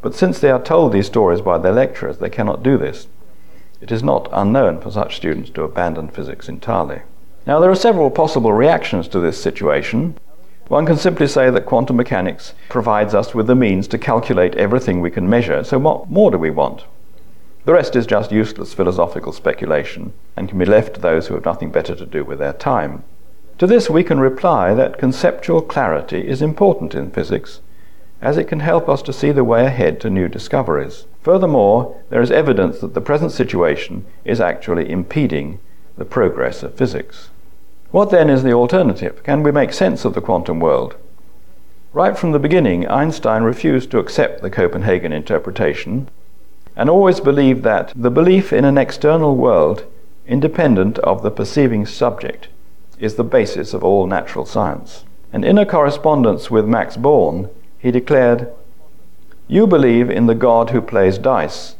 But 0.00 0.16
since 0.16 0.40
they 0.40 0.50
are 0.50 0.60
told 0.60 0.92
these 0.92 1.06
stories 1.06 1.40
by 1.40 1.58
their 1.58 1.70
lecturers, 1.70 2.18
they 2.18 2.30
cannot 2.30 2.64
do 2.64 2.76
this. 2.76 3.06
It 3.80 3.92
is 3.92 4.02
not 4.02 4.28
unknown 4.32 4.80
for 4.80 4.90
such 4.90 5.14
students 5.14 5.50
to 5.50 5.62
abandon 5.62 6.08
physics 6.08 6.48
entirely. 6.48 7.02
Now, 7.46 7.60
there 7.60 7.70
are 7.70 7.76
several 7.76 8.10
possible 8.10 8.52
reactions 8.52 9.06
to 9.08 9.20
this 9.20 9.40
situation. 9.40 10.18
One 10.72 10.86
can 10.86 10.96
simply 10.96 11.26
say 11.26 11.50
that 11.50 11.66
quantum 11.66 11.96
mechanics 11.96 12.54
provides 12.70 13.14
us 13.14 13.34
with 13.34 13.46
the 13.46 13.54
means 13.54 13.86
to 13.88 13.98
calculate 13.98 14.54
everything 14.54 15.02
we 15.02 15.10
can 15.10 15.28
measure, 15.28 15.62
so 15.64 15.78
what 15.78 16.08
more 16.08 16.30
do 16.30 16.38
we 16.38 16.48
want? 16.48 16.86
The 17.66 17.74
rest 17.74 17.94
is 17.94 18.06
just 18.06 18.32
useless 18.32 18.72
philosophical 18.72 19.32
speculation 19.32 20.14
and 20.34 20.48
can 20.48 20.58
be 20.58 20.64
left 20.64 20.94
to 20.94 21.00
those 21.02 21.26
who 21.26 21.34
have 21.34 21.44
nothing 21.44 21.70
better 21.70 21.94
to 21.94 22.06
do 22.06 22.24
with 22.24 22.38
their 22.38 22.54
time. 22.54 23.04
To 23.58 23.66
this 23.66 23.90
we 23.90 24.02
can 24.02 24.18
reply 24.18 24.72
that 24.72 24.96
conceptual 24.96 25.60
clarity 25.60 26.26
is 26.26 26.40
important 26.40 26.94
in 26.94 27.10
physics, 27.10 27.60
as 28.22 28.38
it 28.38 28.48
can 28.48 28.60
help 28.60 28.88
us 28.88 29.02
to 29.02 29.12
see 29.12 29.30
the 29.30 29.44
way 29.44 29.66
ahead 29.66 30.00
to 30.00 30.08
new 30.08 30.26
discoveries. 30.26 31.04
Furthermore, 31.20 32.00
there 32.08 32.22
is 32.22 32.30
evidence 32.30 32.80
that 32.80 32.94
the 32.94 33.02
present 33.02 33.32
situation 33.32 34.06
is 34.24 34.40
actually 34.40 34.90
impeding 34.90 35.58
the 35.98 36.06
progress 36.06 36.62
of 36.62 36.76
physics. 36.76 37.28
What 37.92 38.08
then 38.08 38.30
is 38.30 38.42
the 38.42 38.54
alternative? 38.54 39.22
Can 39.22 39.42
we 39.42 39.52
make 39.52 39.74
sense 39.74 40.06
of 40.06 40.14
the 40.14 40.22
quantum 40.22 40.60
world? 40.60 40.96
Right 41.92 42.16
from 42.16 42.32
the 42.32 42.38
beginning, 42.38 42.88
Einstein 42.88 43.42
refused 43.42 43.90
to 43.90 43.98
accept 43.98 44.40
the 44.40 44.48
Copenhagen 44.48 45.12
interpretation 45.12 46.08
and 46.74 46.88
always 46.88 47.20
believed 47.20 47.64
that 47.64 47.92
the 47.94 48.10
belief 48.10 48.50
in 48.50 48.64
an 48.64 48.78
external 48.78 49.36
world, 49.36 49.84
independent 50.26 50.98
of 51.00 51.22
the 51.22 51.30
perceiving 51.30 51.84
subject, 51.84 52.48
is 52.98 53.16
the 53.16 53.24
basis 53.24 53.74
of 53.74 53.84
all 53.84 54.06
natural 54.06 54.46
science. 54.46 55.04
And 55.30 55.44
in 55.44 55.58
a 55.58 55.66
correspondence 55.66 56.50
with 56.50 56.64
Max 56.64 56.96
Born, 56.96 57.50
he 57.78 57.90
declared, 57.90 58.50
You 59.48 59.66
believe 59.66 60.08
in 60.08 60.24
the 60.24 60.34
God 60.34 60.70
who 60.70 60.80
plays 60.80 61.18
dice, 61.18 61.76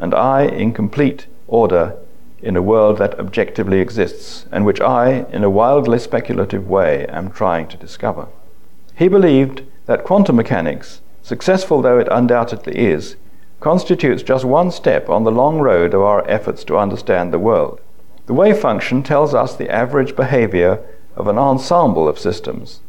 and 0.00 0.16
I 0.16 0.46
in 0.46 0.72
complete 0.72 1.26
order 1.46 1.94
in 2.44 2.56
a 2.56 2.62
world 2.62 2.98
that 2.98 3.18
objectively 3.18 3.80
exists, 3.80 4.46
and 4.52 4.66
which 4.66 4.80
I, 4.80 5.24
in 5.32 5.42
a 5.42 5.50
wildly 5.50 5.98
speculative 5.98 6.68
way, 6.68 7.06
am 7.06 7.30
trying 7.30 7.68
to 7.68 7.76
discover. 7.76 8.28
He 8.94 9.08
believed 9.08 9.62
that 9.86 10.04
quantum 10.04 10.36
mechanics, 10.36 11.00
successful 11.22 11.82
though 11.82 11.98
it 11.98 12.08
undoubtedly 12.10 12.78
is, 12.78 13.16
constitutes 13.60 14.22
just 14.22 14.44
one 14.44 14.70
step 14.70 15.08
on 15.08 15.24
the 15.24 15.32
long 15.32 15.58
road 15.58 15.94
of 15.94 16.02
our 16.02 16.28
efforts 16.28 16.64
to 16.64 16.76
understand 16.76 17.32
the 17.32 17.38
world. 17.38 17.80
The 18.26 18.34
wave 18.34 18.58
function 18.58 19.02
tells 19.02 19.34
us 19.34 19.56
the 19.56 19.70
average 19.70 20.14
behavior 20.14 20.80
of 21.16 21.28
an 21.28 21.38
ensemble 21.38 22.06
of 22.06 22.18
systems, 22.18 22.80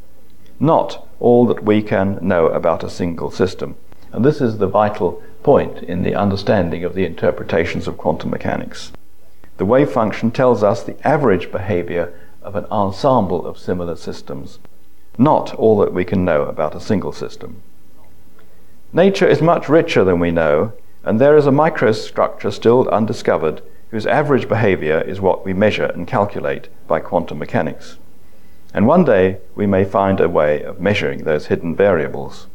not 0.59 1.07
all 1.19 1.45
that 1.45 1.63
we 1.63 1.81
can 1.81 2.19
know 2.21 2.47
about 2.47 2.83
a 2.83 2.89
single 2.89 3.31
system. 3.31 3.75
And 4.11 4.25
this 4.25 4.41
is 4.41 4.57
the 4.57 4.67
vital 4.67 5.23
point 5.43 5.83
in 5.83 6.03
the 6.03 6.15
understanding 6.15 6.83
of 6.83 6.93
the 6.93 7.05
interpretations 7.05 7.87
of 7.87 7.97
quantum 7.97 8.31
mechanics. 8.31 8.91
The 9.57 9.65
wave 9.65 9.91
function 9.91 10.31
tells 10.31 10.63
us 10.63 10.83
the 10.83 10.97
average 11.07 11.51
behavior 11.51 12.13
of 12.41 12.55
an 12.55 12.65
ensemble 12.65 13.45
of 13.45 13.57
similar 13.57 13.95
systems, 13.95 14.59
not 15.17 15.53
all 15.55 15.77
that 15.79 15.93
we 15.93 16.03
can 16.03 16.25
know 16.25 16.43
about 16.43 16.75
a 16.75 16.81
single 16.81 17.13
system. 17.13 17.61
Nature 18.91 19.27
is 19.27 19.41
much 19.41 19.69
richer 19.69 20.03
than 20.03 20.19
we 20.19 20.31
know, 20.31 20.73
and 21.03 21.19
there 21.19 21.37
is 21.37 21.47
a 21.47 21.51
microstructure 21.51 22.51
still 22.51 22.87
undiscovered 22.89 23.61
whose 23.91 24.05
average 24.05 24.49
behavior 24.49 24.99
is 25.01 25.21
what 25.21 25.45
we 25.45 25.53
measure 25.53 25.85
and 25.85 26.07
calculate 26.07 26.67
by 26.87 26.99
quantum 26.99 27.37
mechanics. 27.37 27.97
And 28.73 28.87
one 28.87 29.05
day 29.05 29.37
we 29.55 29.65
may 29.65 29.85
find 29.85 30.19
a 30.19 30.27
way 30.27 30.61
of 30.63 30.81
measuring 30.81 31.23
those 31.23 31.47
hidden 31.47 31.75
variables. 31.75 32.47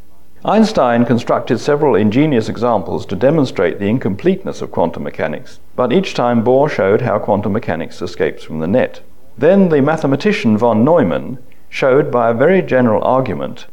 Einstein 0.43 1.05
constructed 1.05 1.59
several 1.59 1.95
ingenious 1.95 2.49
examples 2.49 3.05
to 3.05 3.15
demonstrate 3.15 3.79
the 3.79 3.89
incompleteness 3.91 4.63
of 4.63 4.71
quantum 4.71 5.03
mechanics, 5.03 5.61
but 5.77 5.93
each 5.93 6.15
time 6.15 6.43
Bohr 6.43 6.71
showed 6.71 7.03
how 7.03 7.19
quantum 7.19 7.53
mechanics 7.53 8.01
escapes 8.01 8.43
from 8.43 8.59
the 8.59 8.67
net. 8.67 9.03
Then 9.37 9.69
the 9.69 9.83
mathematician 9.83 10.57
von 10.57 10.83
Neumann 10.83 11.37
showed 11.69 12.11
by 12.11 12.31
a 12.31 12.35
very 12.35 12.63
general 12.63 13.05
argument 13.05 13.67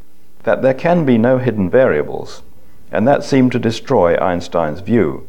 that 0.43 0.62
there 0.62 0.73
can 0.73 1.06
be 1.06 1.17
no 1.17 1.38
hidden 1.38 1.69
variables, 1.69 2.43
and 2.91 3.08
that 3.08 3.23
seemed 3.23 3.53
to 3.53 3.60
destroy 3.60 4.17
Einstein's 4.17 4.82
view. 4.82 5.25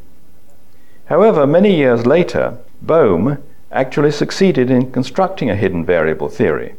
However, 1.04 1.46
many 1.46 1.72
years 1.72 2.04
later, 2.04 2.58
Bohm 2.82 3.38
actually 3.70 4.10
succeeded 4.10 4.70
in 4.72 4.90
constructing 4.90 5.50
a 5.50 5.56
hidden 5.56 5.84
variable 5.84 6.28
theory. 6.28 6.74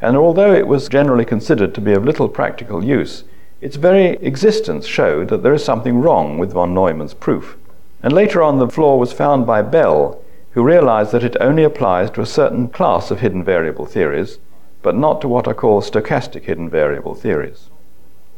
And 0.00 0.16
although 0.16 0.52
it 0.52 0.66
was 0.66 0.88
generally 0.88 1.24
considered 1.24 1.74
to 1.74 1.80
be 1.80 1.92
of 1.92 2.04
little 2.04 2.28
practical 2.28 2.84
use, 2.84 3.22
its 3.64 3.76
very 3.76 4.10
existence 4.30 4.86
showed 4.86 5.28
that 5.28 5.42
there 5.42 5.54
is 5.54 5.64
something 5.64 6.00
wrong 6.00 6.38
with 6.38 6.52
von 6.52 6.74
Neumann's 6.74 7.14
proof. 7.14 7.56
And 8.02 8.12
later 8.12 8.42
on, 8.42 8.58
the 8.58 8.68
flaw 8.68 8.96
was 8.96 9.12
found 9.12 9.46
by 9.46 9.62
Bell, 9.62 10.20
who 10.52 10.62
realized 10.62 11.12
that 11.12 11.24
it 11.24 11.36
only 11.40 11.64
applies 11.64 12.10
to 12.10 12.20
a 12.20 12.26
certain 12.26 12.68
class 12.68 13.10
of 13.10 13.20
hidden 13.20 13.42
variable 13.42 13.86
theories, 13.86 14.38
but 14.82 14.94
not 14.94 15.20
to 15.20 15.28
what 15.28 15.48
are 15.48 15.54
called 15.54 15.84
stochastic 15.84 16.42
hidden 16.44 16.68
variable 16.68 17.14
theories. 17.14 17.70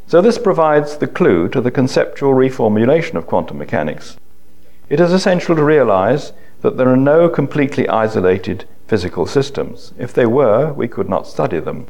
So 0.07 0.23
this 0.23 0.39
provides 0.39 0.97
the 0.97 1.09
clue 1.09 1.49
to 1.49 1.61
the 1.61 1.71
conceptual 1.71 2.33
reformulation 2.33 3.17
of 3.17 3.27
quantum 3.27 3.59
mechanics 3.59 4.17
it 4.89 5.01
is 5.01 5.13
essential 5.13 5.57
to 5.57 5.65
realize 5.65 6.33
that 6.63 6.77
there 6.77 6.89
are 6.89 6.97
no 6.97 7.29
completely 7.29 7.89
isolated 7.89 8.65
physical 8.87 9.27
systems. 9.27 9.93
If 9.99 10.13
they 10.13 10.27
were, 10.27 10.73
we 10.73 10.87
could 10.87 11.09
not 11.09 11.27
study 11.27 11.59
them. 11.59 11.89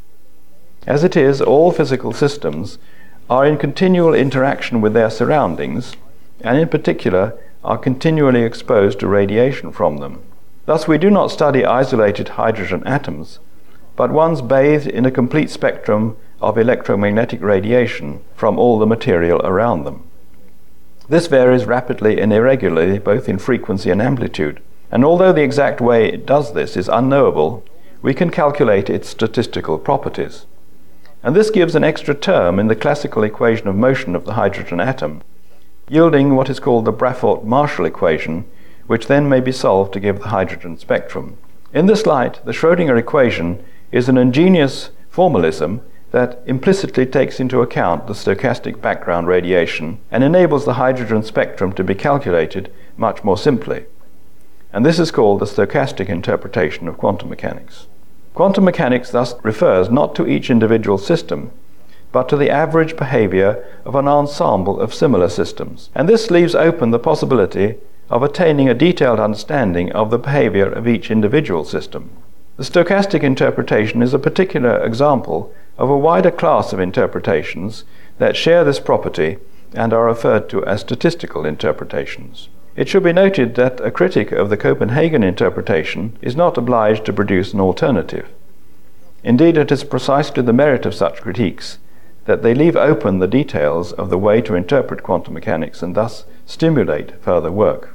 As 0.86 1.04
it 1.04 1.16
is, 1.16 1.42
all 1.42 1.72
physical 1.72 2.12
systems 2.12 2.78
are 3.28 3.44
in 3.44 3.58
continual 3.58 4.14
interaction 4.14 4.80
with 4.80 4.92
their 4.92 5.10
surroundings, 5.10 5.96
and 6.40 6.58
in 6.58 6.68
particular 6.68 7.36
are 7.64 7.76
continually 7.76 8.42
exposed 8.42 9.00
to 9.00 9.08
radiation 9.08 9.72
from 9.72 9.96
them. 9.96 10.22
Thus, 10.66 10.86
we 10.86 10.98
do 10.98 11.10
not 11.10 11.30
study 11.30 11.64
isolated 11.64 12.30
hydrogen 12.30 12.82
atoms, 12.86 13.40
but 13.96 14.12
ones 14.12 14.42
bathed 14.42 14.86
in 14.86 15.06
a 15.06 15.10
complete 15.10 15.50
spectrum 15.50 16.16
of 16.40 16.58
electromagnetic 16.58 17.40
radiation 17.40 18.20
from 18.34 18.58
all 18.58 18.78
the 18.78 18.86
material 18.86 19.40
around 19.42 19.84
them. 19.84 20.04
This 21.08 21.26
varies 21.28 21.64
rapidly 21.64 22.20
and 22.20 22.32
irregularly 22.32 22.98
both 22.98 23.28
in 23.28 23.38
frequency 23.38 23.90
and 23.90 24.02
amplitude, 24.02 24.60
and 24.90 25.04
although 25.04 25.32
the 25.32 25.42
exact 25.42 25.80
way 25.80 26.06
it 26.06 26.26
does 26.26 26.52
this 26.52 26.76
is 26.76 26.88
unknowable, 26.88 27.64
we 28.02 28.14
can 28.14 28.30
calculate 28.30 28.90
its 28.90 29.08
statistical 29.08 29.78
properties. 29.78 30.46
And 31.26 31.34
this 31.34 31.50
gives 31.50 31.74
an 31.74 31.82
extra 31.82 32.14
term 32.14 32.60
in 32.60 32.68
the 32.68 32.76
classical 32.76 33.24
equation 33.24 33.66
of 33.66 33.74
motion 33.74 34.14
of 34.14 34.26
the 34.26 34.34
hydrogen 34.34 34.78
atom, 34.78 35.22
yielding 35.88 36.36
what 36.36 36.48
is 36.48 36.60
called 36.60 36.84
the 36.84 36.92
Braffort-Marshall 36.92 37.84
equation, 37.84 38.44
which 38.86 39.08
then 39.08 39.28
may 39.28 39.40
be 39.40 39.50
solved 39.50 39.92
to 39.94 39.98
give 39.98 40.20
the 40.20 40.28
hydrogen 40.28 40.78
spectrum. 40.78 41.36
In 41.72 41.86
this 41.86 42.06
light, 42.06 42.38
the 42.44 42.52
Schrödinger 42.52 42.96
equation 42.96 43.64
is 43.90 44.08
an 44.08 44.16
ingenious 44.16 44.90
formalism 45.08 45.80
that 46.12 46.40
implicitly 46.46 47.04
takes 47.04 47.40
into 47.40 47.60
account 47.60 48.06
the 48.06 48.12
stochastic 48.12 48.80
background 48.80 49.26
radiation 49.26 49.98
and 50.12 50.22
enables 50.22 50.64
the 50.64 50.74
hydrogen 50.74 51.24
spectrum 51.24 51.72
to 51.72 51.82
be 51.82 51.96
calculated 51.96 52.72
much 52.96 53.24
more 53.24 53.36
simply. 53.36 53.86
And 54.72 54.86
this 54.86 55.00
is 55.00 55.10
called 55.10 55.40
the 55.40 55.46
stochastic 55.46 56.08
interpretation 56.08 56.86
of 56.86 56.98
quantum 56.98 57.30
mechanics. 57.30 57.88
Quantum 58.36 58.64
mechanics 58.64 59.12
thus 59.12 59.34
refers 59.42 59.88
not 59.88 60.14
to 60.14 60.26
each 60.26 60.50
individual 60.50 60.98
system, 60.98 61.52
but 62.12 62.28
to 62.28 62.36
the 62.36 62.50
average 62.50 62.94
behavior 62.94 63.64
of 63.86 63.94
an 63.94 64.06
ensemble 64.06 64.78
of 64.78 64.92
similar 64.92 65.30
systems. 65.30 65.88
And 65.94 66.06
this 66.06 66.30
leaves 66.30 66.54
open 66.54 66.90
the 66.90 66.98
possibility 66.98 67.76
of 68.10 68.22
attaining 68.22 68.68
a 68.68 68.74
detailed 68.74 69.18
understanding 69.18 69.90
of 69.92 70.10
the 70.10 70.18
behavior 70.18 70.70
of 70.70 70.86
each 70.86 71.10
individual 71.10 71.64
system. 71.64 72.10
The 72.58 72.64
stochastic 72.64 73.22
interpretation 73.22 74.02
is 74.02 74.12
a 74.12 74.18
particular 74.18 74.84
example 74.84 75.50
of 75.78 75.88
a 75.88 75.96
wider 75.96 76.30
class 76.30 76.74
of 76.74 76.78
interpretations 76.78 77.84
that 78.18 78.36
share 78.36 78.64
this 78.64 78.80
property 78.80 79.38
and 79.72 79.94
are 79.94 80.04
referred 80.04 80.50
to 80.50 80.62
as 80.66 80.82
statistical 80.82 81.46
interpretations. 81.46 82.50
It 82.76 82.88
should 82.88 83.02
be 83.02 83.12
noted 83.12 83.54
that 83.54 83.80
a 83.80 83.90
critic 83.90 84.32
of 84.32 84.50
the 84.50 84.56
Copenhagen 84.56 85.22
interpretation 85.22 86.16
is 86.20 86.36
not 86.36 86.58
obliged 86.58 87.06
to 87.06 87.12
produce 87.12 87.54
an 87.54 87.60
alternative. 87.60 88.28
Indeed, 89.24 89.56
it 89.56 89.72
is 89.72 89.82
precisely 89.82 90.42
the 90.42 90.52
merit 90.52 90.84
of 90.84 90.94
such 90.94 91.22
critiques 91.22 91.78
that 92.26 92.42
they 92.42 92.54
leave 92.54 92.76
open 92.76 93.18
the 93.18 93.26
details 93.26 93.92
of 93.92 94.10
the 94.10 94.18
way 94.18 94.42
to 94.42 94.54
interpret 94.54 95.02
quantum 95.02 95.32
mechanics 95.32 95.82
and 95.82 95.94
thus 95.94 96.24
stimulate 96.44 97.20
further 97.22 97.50
work. 97.50 97.94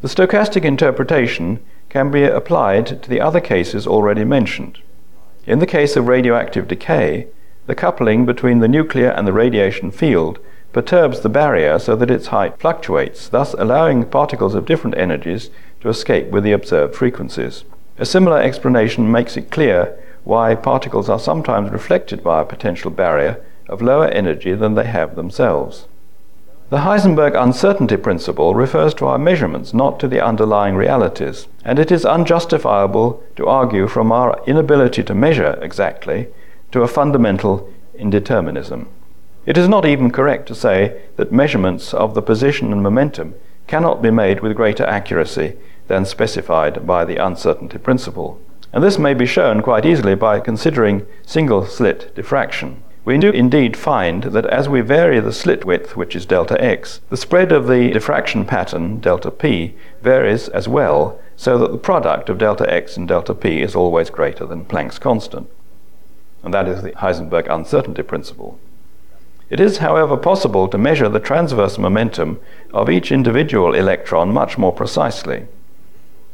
The 0.00 0.08
stochastic 0.08 0.64
interpretation 0.64 1.60
can 1.88 2.10
be 2.10 2.24
applied 2.24 3.02
to 3.02 3.08
the 3.08 3.20
other 3.20 3.40
cases 3.40 3.86
already 3.86 4.24
mentioned. 4.24 4.78
In 5.46 5.60
the 5.60 5.66
case 5.66 5.96
of 5.96 6.08
radioactive 6.08 6.68
decay, 6.68 7.28
the 7.66 7.74
coupling 7.74 8.26
between 8.26 8.58
the 8.58 8.68
nuclear 8.68 9.10
and 9.10 9.26
the 9.26 9.32
radiation 9.32 9.90
field 9.90 10.38
perturbs 10.72 11.20
the 11.20 11.28
barrier 11.28 11.78
so 11.78 11.96
that 11.96 12.10
its 12.10 12.28
height 12.28 12.58
fluctuates, 12.58 13.28
thus 13.28 13.54
allowing 13.54 14.04
particles 14.04 14.54
of 14.54 14.66
different 14.66 14.96
energies 14.96 15.50
to 15.80 15.88
escape 15.88 16.28
with 16.28 16.44
the 16.44 16.52
observed 16.52 16.94
frequencies. 16.94 17.64
A 17.98 18.04
similar 18.04 18.40
explanation 18.40 19.10
makes 19.10 19.36
it 19.36 19.50
clear 19.50 19.98
why 20.24 20.54
particles 20.54 21.08
are 21.08 21.18
sometimes 21.18 21.70
reflected 21.70 22.22
by 22.22 22.42
a 22.42 22.44
potential 22.44 22.90
barrier 22.90 23.42
of 23.68 23.82
lower 23.82 24.08
energy 24.08 24.54
than 24.54 24.74
they 24.74 24.84
have 24.84 25.16
themselves. 25.16 25.86
The 26.70 26.78
Heisenberg 26.78 27.34
uncertainty 27.34 27.96
principle 27.96 28.54
refers 28.54 28.92
to 28.94 29.06
our 29.06 29.18
measurements, 29.18 29.72
not 29.72 29.98
to 30.00 30.08
the 30.08 30.20
underlying 30.20 30.74
realities, 30.74 31.48
and 31.64 31.78
it 31.78 31.90
is 31.90 32.04
unjustifiable 32.04 33.22
to 33.36 33.46
argue 33.46 33.88
from 33.88 34.12
our 34.12 34.38
inability 34.46 35.02
to 35.04 35.14
measure 35.14 35.58
exactly 35.62 36.28
to 36.72 36.82
a 36.82 36.88
fundamental 36.88 37.72
indeterminism. 37.98 38.86
It 39.48 39.56
is 39.56 39.66
not 39.66 39.86
even 39.86 40.10
correct 40.10 40.46
to 40.48 40.54
say 40.54 41.00
that 41.16 41.32
measurements 41.32 41.94
of 41.94 42.12
the 42.12 42.20
position 42.20 42.70
and 42.70 42.82
momentum 42.82 43.34
cannot 43.66 44.02
be 44.02 44.10
made 44.10 44.40
with 44.40 44.54
greater 44.54 44.84
accuracy 44.84 45.56
than 45.86 46.04
specified 46.04 46.86
by 46.86 47.06
the 47.06 47.16
uncertainty 47.16 47.78
principle. 47.78 48.38
And 48.74 48.84
this 48.84 48.98
may 48.98 49.14
be 49.14 49.24
shown 49.24 49.62
quite 49.62 49.86
easily 49.86 50.14
by 50.14 50.40
considering 50.40 51.06
single 51.24 51.64
slit 51.64 52.14
diffraction. 52.14 52.82
We 53.06 53.16
do 53.16 53.30
indeed 53.30 53.74
find 53.74 54.24
that 54.24 54.44
as 54.44 54.68
we 54.68 54.82
vary 54.82 55.18
the 55.18 55.32
slit 55.32 55.64
width, 55.64 55.96
which 55.96 56.14
is 56.14 56.26
delta 56.26 56.62
x, 56.62 57.00
the 57.08 57.16
spread 57.16 57.50
of 57.50 57.68
the 57.68 57.88
diffraction 57.88 58.44
pattern, 58.44 59.00
delta 59.00 59.30
p, 59.30 59.74
varies 60.02 60.48
as 60.48 60.68
well, 60.68 61.18
so 61.36 61.56
that 61.56 61.72
the 61.72 61.78
product 61.78 62.28
of 62.28 62.36
delta 62.36 62.70
x 62.70 62.98
and 62.98 63.08
delta 63.08 63.34
p 63.34 63.62
is 63.62 63.74
always 63.74 64.10
greater 64.10 64.44
than 64.44 64.66
Planck's 64.66 64.98
constant. 64.98 65.48
And 66.42 66.52
that 66.52 66.68
is 66.68 66.82
the 66.82 66.92
Heisenberg 66.92 67.48
uncertainty 67.48 68.02
principle. 68.02 68.60
It 69.50 69.60
is, 69.60 69.78
however, 69.78 70.16
possible 70.16 70.68
to 70.68 70.78
measure 70.78 71.08
the 71.08 71.20
transverse 71.20 71.78
momentum 71.78 72.40
of 72.72 72.90
each 72.90 73.10
individual 73.10 73.74
electron 73.74 74.32
much 74.32 74.58
more 74.58 74.72
precisely. 74.72 75.46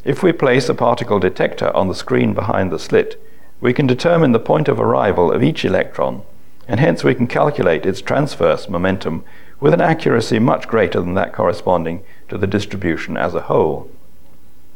If 0.04 0.22
we 0.22 0.32
place 0.32 0.68
a 0.68 0.74
particle 0.74 1.18
detector 1.18 1.74
on 1.76 1.88
the 1.88 1.94
screen 1.94 2.34
behind 2.34 2.70
the 2.70 2.78
slit, 2.78 3.20
we 3.60 3.72
can 3.72 3.86
determine 3.86 4.32
the 4.32 4.40
point 4.40 4.68
of 4.68 4.80
arrival 4.80 5.32
of 5.32 5.42
each 5.42 5.64
electron 5.64 6.22
and 6.68 6.80
hence 6.80 7.04
we 7.04 7.14
can 7.14 7.26
calculate 7.26 7.86
its 7.86 8.00
transverse 8.00 8.68
momentum 8.68 9.24
with 9.60 9.74
an 9.74 9.80
accuracy 9.80 10.38
much 10.38 10.66
greater 10.66 11.00
than 11.00 11.14
that 11.14 11.32
corresponding 11.32 12.02
to 12.28 12.38
the 12.38 12.46
distribution 12.46 13.16
as 13.16 13.34
a 13.34 13.42
whole. 13.42 13.90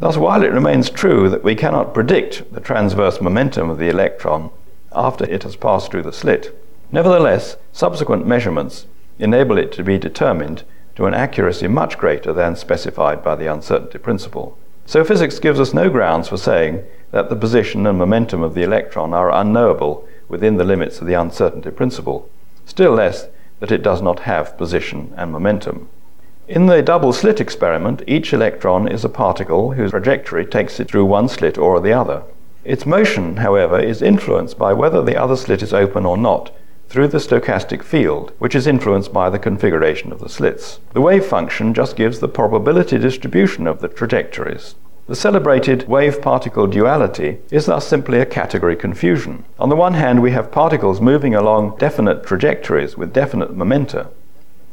Thus, 0.01 0.17
while 0.17 0.45
it 0.45 0.53
remains 0.53 0.91
true 0.91 1.29
that 1.29 1.43
we 1.43 1.55
cannot 1.55 1.95
predict 1.95 2.53
the 2.53 2.61
transverse 2.61 3.21
momentum 3.21 3.69
of 3.71 3.79
the 3.79 3.89
electron 3.89 4.51
after 4.93 5.25
it 5.25 5.43
has 5.43 5.57
passed 5.57 5.91
through 5.91 6.03
the 6.03 6.13
slit, 6.13 6.55
nevertheless, 6.91 7.57
subsequent 7.73 8.27
measurements 8.27 8.87
enable 9.19 9.59
it 9.59 9.73
to 9.73 9.83
be 9.83 9.99
determined 9.99 10.63
to 10.95 11.07
an 11.07 11.15
accuracy 11.15 11.69
much 11.69 11.99
greater 11.99 12.33
than 12.33 12.57
specified 12.57 13.23
by 13.23 13.37
the 13.37 13.47
uncertainty 13.47 13.99
principle. 13.99 14.59
So 14.87 15.05
physics 15.05 15.39
gives 15.39 15.61
us 15.61 15.75
no 15.75 15.91
grounds 15.91 16.29
for 16.29 16.37
saying 16.37 16.83
that 17.11 17.29
the 17.29 17.37
position 17.37 17.87
and 17.87 17.99
momentum 17.99 18.43
of 18.43 18.55
the 18.55 18.63
electron 18.63 19.13
are 19.13 19.31
unknowable 19.31 20.09
within 20.29 20.57
the 20.57 20.65
limits 20.65 21.01
of 21.01 21.07
the 21.07 21.15
uncertainty 21.15 21.71
principle, 21.71 22.29
still 22.65 22.93
less 22.93 23.29
that 23.61 23.71
it 23.71 23.83
does 23.83 24.01
not 24.01 24.21
have 24.21 24.57
position 24.57 25.13
and 25.17 25.31
momentum. 25.31 25.89
In 26.49 26.67
the 26.67 26.81
double 26.81 27.13
slit 27.13 27.41
experiment, 27.41 28.03
each 28.07 28.33
electron 28.33 28.89
is 28.89 29.05
a 29.05 29.11
particle 29.11 29.73
whose 29.73 29.91
trajectory 29.91 30.47
takes 30.47 30.81
it 30.81 30.89
through 30.89 31.05
one 31.05 31.29
slit 31.29 31.59
or 31.59 31.81
the 31.81 31.93
other. 31.93 32.23
Its 32.65 32.87
motion, 32.87 33.37
however, 33.37 33.79
is 33.79 34.01
influenced 34.01 34.59
by 34.59 34.73
whether 34.73 35.03
the 35.03 35.17
other 35.17 35.37
slit 35.37 35.63
is 35.63 35.75
open 35.75 36.07
or 36.07 36.17
not 36.17 36.51
through 36.89 37.09
the 37.09 37.19
stochastic 37.19 37.83
field, 37.83 38.33
which 38.39 38.55
is 38.55 38.67
influenced 38.67 39.13
by 39.13 39.31
the 39.31 39.39
configuration 39.39 40.13
of 40.13 40.21
the 40.21 40.29
slits. 40.29 40.81
The 40.93 41.01
wave 41.01 41.25
function 41.25 41.75
just 41.75 41.97
gives 41.97 42.19
the 42.19 42.29
probability 42.29 42.99
distribution 42.99 43.67
of 43.67 43.81
the 43.81 43.89
trajectories. 43.89 44.75
The 45.07 45.17
celebrated 45.17 45.89
wave-particle 45.89 46.67
duality 46.67 47.39
is 47.51 47.67
thus 47.67 47.87
simply 47.87 48.21
a 48.21 48.27
category 48.27 48.77
confusion. 48.77 49.45
On 49.59 49.69
the 49.69 49.77
one 49.77 49.95
hand, 49.95 50.23
we 50.23 50.33
have 50.33 50.53
particles 50.53 51.01
moving 51.01 51.35
along 51.35 51.77
definite 51.79 52.25
trajectories 52.25 52.97
with 52.97 53.13
definite 53.13 53.55
momenta, 53.55 54.09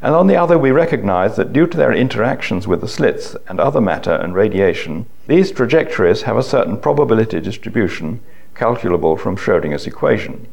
and 0.01 0.13
on 0.13 0.27
the 0.27 0.35
other, 0.35 0.59
we 0.59 0.71
recognize 0.71 1.35
that 1.35 1.51
due 1.51 1.65
to 1.65 1.77
their 1.77 1.91
interactions 1.91 2.67
with 2.67 2.81
the 2.81 2.87
slits 2.87 3.35
and 3.47 3.59
other 3.59 3.81
matter 3.81 4.13
and 4.13 4.35
radiation, 4.35 5.07
these 5.25 5.51
trajectories 5.51 6.21
have 6.23 6.37
a 6.37 6.43
certain 6.43 6.77
probability 6.77 7.39
distribution 7.39 8.19
calculable 8.53 9.17
from 9.17 9.35
Schrödinger's 9.35 9.87
equation. 9.87 10.47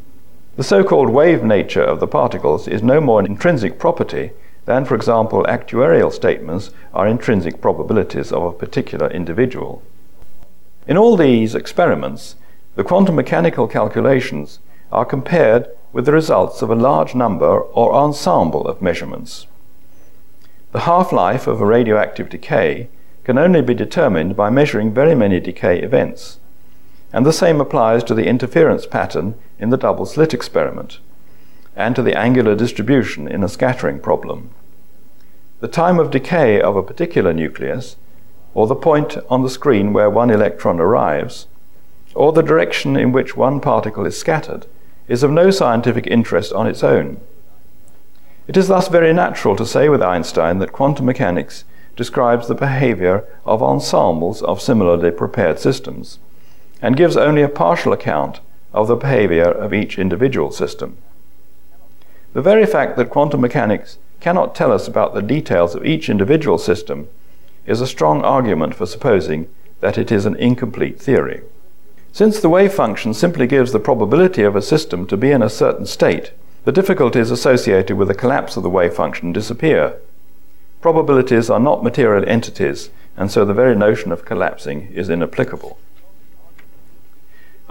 The 0.55 0.65
so-called 0.65 1.09
wave 1.09 1.43
nature 1.43 1.83
of 1.83 1.99
the 1.99 2.07
particles 2.07 2.69
is 2.69 2.83
no 2.83 3.01
more 3.01 3.19
an 3.19 3.25
intrinsic 3.25 3.79
property 3.79 4.33
than, 4.67 4.85
for 4.85 4.95
example, 4.95 5.45
actuarial 5.49 6.13
statements 6.13 6.71
are 6.93 7.09
intrinsic 7.09 7.63
probabilities 7.63 8.31
of 8.31 8.43
a 8.43 8.53
particular 8.53 9.09
individual. 9.09 9.83
In 10.87 10.99
all 10.99 11.17
these 11.17 11.55
experiments, 11.55 12.37
the 12.75 12.85
quantum 12.85 13.15
mechanical 13.15 13.67
calculations 13.67 14.59
are 14.91 15.07
compared 15.07 15.69
with 15.91 16.05
the 16.05 16.13
results 16.13 16.61
of 16.61 16.71
a 16.71 16.75
large 16.75 17.15
number 17.15 17.61
or 17.61 17.95
ensemble 17.95 18.67
of 18.69 18.83
measurements. 18.83 19.47
The 20.73 20.81
half-life 20.81 21.47
of 21.47 21.63
a 21.63 21.67
radioactive 21.67 22.29
decay 22.29 22.89
can 23.25 23.39
only 23.39 23.63
be 23.63 23.73
determined 23.73 24.37
by 24.37 24.51
measuring 24.51 24.93
very 24.93 25.15
many 25.15 25.41
decay 25.41 25.81
events, 25.81 26.41
and 27.13 27.27
the 27.27 27.33
same 27.33 27.61
applies 27.61 28.03
to 28.05 28.15
the 28.15 28.27
interference 28.27 28.87
pattern 28.87 29.35
in 29.59 29.71
the 29.71 29.77
double 29.77 30.07
slit 30.07 30.33
experiment 30.33 30.99
and 31.77 31.97
to 31.97 32.03
the 32.03 32.17
angular 32.17 32.55
distribution 32.55 33.27
in 33.27 33.43
a 33.43 33.49
scattering 33.49 33.99
problem. 33.99 34.51
The 35.61 35.69
time 35.69 35.99
of 35.99 36.11
decay 36.11 36.61
of 36.61 36.77
a 36.77 36.83
particular 36.83 37.33
nucleus, 37.33 37.97
or 38.55 38.67
the 38.67 38.75
point 38.75 39.17
on 39.31 39.43
the 39.43 39.51
screen 39.51 39.93
where 39.93 40.11
one 40.11 40.31
electron 40.31 40.81
arrives, 40.81 41.47
or 42.15 42.33
the 42.33 42.43
direction 42.43 42.97
in 42.97 43.13
which 43.13 43.37
one 43.37 43.61
particle 43.61 44.05
is 44.05 44.19
scattered, 44.19 44.67
is 45.09 45.23
of 45.23 45.31
no 45.31 45.51
scientific 45.51 46.07
interest 46.07 46.53
on 46.53 46.67
its 46.67 46.83
own. 46.83 47.21
It 48.47 48.57
is 48.57 48.69
thus 48.69 48.89
very 48.89 49.13
natural 49.13 49.57
to 49.57 49.65
say 49.65 49.89
with 49.89 50.03
Einstein 50.03 50.59
that 50.59 50.73
quantum 50.73 51.07
mechanics 51.07 51.65
describes 51.97 52.49
the 52.49 52.55
behavior 52.55 53.25
of 53.47 53.63
ensembles 53.63 54.43
of 54.43 54.61
similarly 54.61 55.11
prepared 55.11 55.59
systems, 55.59 56.19
and 56.83 56.97
gives 56.97 57.17
only 57.17 57.41
a 57.41 57.49
partial 57.49 57.93
account 57.93 58.41
of 58.75 58.89
the 58.89 58.97
behavior 58.97 59.45
of 59.45 59.73
each 59.73 59.99
individual 59.99 60.51
system. 60.51 60.99
The 62.35 62.43
very 62.43 62.67
fact 62.67 62.97
that 62.97 63.11
quantum 63.11 63.41
mechanics 63.41 63.99
cannot 64.21 64.55
tell 64.55 64.73
us 64.73 64.89
about 64.89 65.15
the 65.15 65.23
details 65.23 65.75
of 65.75 65.87
each 65.87 66.09
individual 66.09 66.59
system 66.59 67.09
is 67.67 67.81
a 67.81 67.87
strong 67.87 68.23
argument 68.23 68.75
for 68.75 68.87
supposing 68.87 69.49
that 69.81 69.99
it 69.99 70.11
is 70.11 70.27
an 70.27 70.37
incomplete 70.37 71.01
theory. 71.01 71.43
Since 72.13 72.41
the 72.41 72.49
wave 72.49 72.73
function 72.73 73.15
simply 73.15 73.47
gives 73.47 73.73
the 73.73 73.81
probability 73.81 74.43
of 74.43 74.57
a 74.57 74.63
system 74.63 75.07
to 75.07 75.17
be 75.17 75.31
in 75.31 75.43
a 75.43 75.49
certain 75.49 75.87
state, 75.87 76.33
the 76.65 76.73
difficulties 76.73 77.31
associated 77.31 77.97
with 77.97 78.09
the 78.09 78.15
collapse 78.15 78.57
of 78.57 78.63
the 78.63 78.71
wave 78.71 78.95
function 78.95 79.33
disappear. 79.33 79.97
Probabilities 80.81 81.51
are 81.51 81.61
not 81.61 81.83
material 81.83 82.25
entities, 82.29 82.91
and 83.17 83.31
so 83.31 83.45
the 83.45 83.55
very 83.55 83.75
notion 83.75 84.13
of 84.13 84.25
collapsing 84.25 84.89
is 84.93 85.09
inapplicable. 85.09 85.79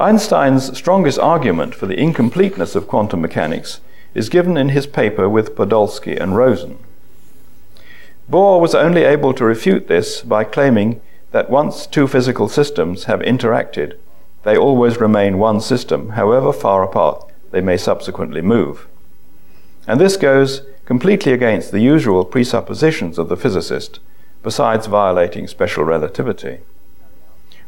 Einstein's 0.01 0.75
strongest 0.75 1.19
argument 1.19 1.75
for 1.75 1.85
the 1.85 1.99
incompleteness 1.99 2.75
of 2.75 2.87
quantum 2.87 3.21
mechanics 3.21 3.81
is 4.15 4.29
given 4.29 4.57
in 4.57 4.69
his 4.69 4.87
paper 4.87 5.29
with 5.29 5.55
Podolsky 5.55 6.19
and 6.19 6.35
Rosen. 6.35 6.79
Bohr 8.27 8.59
was 8.59 8.73
only 8.73 9.03
able 9.03 9.31
to 9.35 9.45
refute 9.45 9.87
this 9.87 10.21
by 10.21 10.43
claiming 10.43 11.01
that 11.33 11.51
once 11.51 11.85
two 11.85 12.07
physical 12.07 12.49
systems 12.49 13.03
have 13.03 13.19
interacted, 13.19 13.95
they 14.41 14.57
always 14.57 14.99
remain 14.99 15.37
one 15.37 15.61
system, 15.61 16.09
however 16.09 16.51
far 16.51 16.81
apart 16.81 17.31
they 17.51 17.61
may 17.61 17.77
subsequently 17.77 18.41
move. 18.41 18.87
And 19.85 20.01
this 20.01 20.17
goes 20.17 20.63
completely 20.85 21.31
against 21.31 21.71
the 21.71 21.79
usual 21.79 22.25
presuppositions 22.25 23.19
of 23.19 23.29
the 23.29 23.37
physicist, 23.37 23.99
besides 24.41 24.87
violating 24.87 25.45
special 25.45 25.83
relativity. 25.83 26.61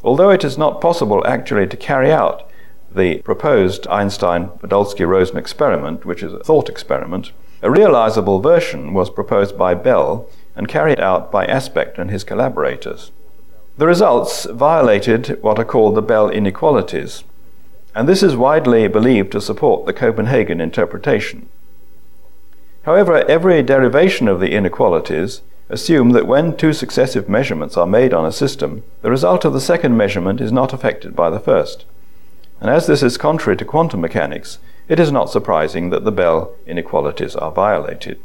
Although 0.04 0.32
it 0.32 0.44
is 0.44 0.58
not 0.58 0.82
possible 0.82 1.26
actually 1.26 1.68
to 1.68 1.78
carry 1.78 2.12
out 2.12 2.50
the 2.94 3.20
proposed 3.20 3.88
Einstein 3.88 4.50
Podolsky 4.60 5.08
Rosen 5.08 5.38
experiment, 5.38 6.06
which 6.06 6.22
is 6.22 6.34
a 6.34 6.44
thought 6.44 6.70
experiment, 6.70 7.32
a 7.62 7.72
realizable 7.72 8.40
version 8.40 8.94
was 8.94 9.10
proposed 9.10 9.58
by 9.58 9.74
Bell 9.74 10.28
and 10.56 10.68
carried 10.68 11.00
out 11.00 11.32
by 11.32 11.46
Aspect 11.46 11.98
and 11.98 12.12
his 12.12 12.24
collaborators. 12.24 13.12
The 13.78 13.88
results 13.88 14.46
violated 14.46 15.42
what 15.42 15.58
are 15.58 15.66
called 15.66 15.96
the 15.96 16.02
Bell 16.02 16.30
inequalities, 16.30 17.24
and 17.96 18.08
this 18.08 18.22
is 18.22 18.36
widely 18.36 18.88
believed 18.88 19.32
to 19.32 19.42
support 19.42 19.86
the 19.86 19.94
Copenhagen 19.94 20.60
interpretation. 20.60 21.48
However, 22.84 23.26
every 23.30 23.64
derivation 23.64 24.28
of 24.28 24.42
the 24.42 24.52
inequalities 24.52 25.42
assume 25.70 26.12
that 26.12 26.28
when 26.28 26.56
two 26.56 26.74
successive 26.74 27.30
measurements 27.30 27.78
are 27.78 27.88
made 27.88 28.14
on 28.14 28.26
a 28.26 28.32
system, 28.32 28.84
the 29.02 29.10
result 29.10 29.46
of 29.46 29.54
the 29.54 29.62
second 29.62 29.96
measurement 29.98 30.42
is 30.42 30.52
not 30.52 30.74
affected 30.74 31.16
by 31.16 31.30
the 31.30 31.40
first. 31.40 31.86
And 32.60 32.70
as 32.70 32.88
this 32.88 33.04
is 33.04 33.18
contrary 33.18 33.58
to 33.58 33.66
quantum 33.66 34.02
mechanics, 34.02 34.60
it 34.88 35.00
is 35.00 35.12
not 35.12 35.30
surprising 35.30 35.90
that 35.90 36.04
the 36.04 36.12
Bell 36.12 36.54
inequalities 36.66 37.36
are 37.36 37.52
violated. 37.52 38.20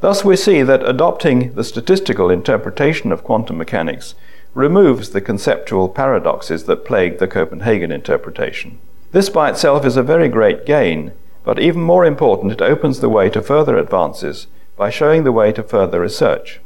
Thus, 0.00 0.24
we 0.24 0.36
see 0.36 0.62
that 0.62 0.86
adopting 0.86 1.52
the 1.54 1.64
statistical 1.64 2.30
interpretation 2.30 3.12
of 3.12 3.22
quantum 3.22 3.56
mechanics 3.56 4.14
removes 4.54 5.10
the 5.10 5.20
conceptual 5.20 5.88
paradoxes 5.88 6.64
that 6.64 6.84
plague 6.84 7.18
the 7.18 7.28
Copenhagen 7.28 7.92
interpretation. 7.92 8.78
This 9.12 9.30
by 9.30 9.50
itself 9.50 9.86
is 9.86 9.96
a 9.96 10.02
very 10.02 10.28
great 10.28 10.66
gain, 10.66 11.12
but 11.44 11.58
even 11.58 11.82
more 11.82 12.04
important, 12.04 12.52
it 12.52 12.62
opens 12.62 13.00
the 13.00 13.08
way 13.08 13.30
to 13.30 13.42
further 13.42 13.76
advances 13.78 14.46
by 14.76 14.90
showing 14.90 15.24
the 15.24 15.32
way 15.32 15.52
to 15.52 15.62
further 15.62 16.00
research. 16.00 16.60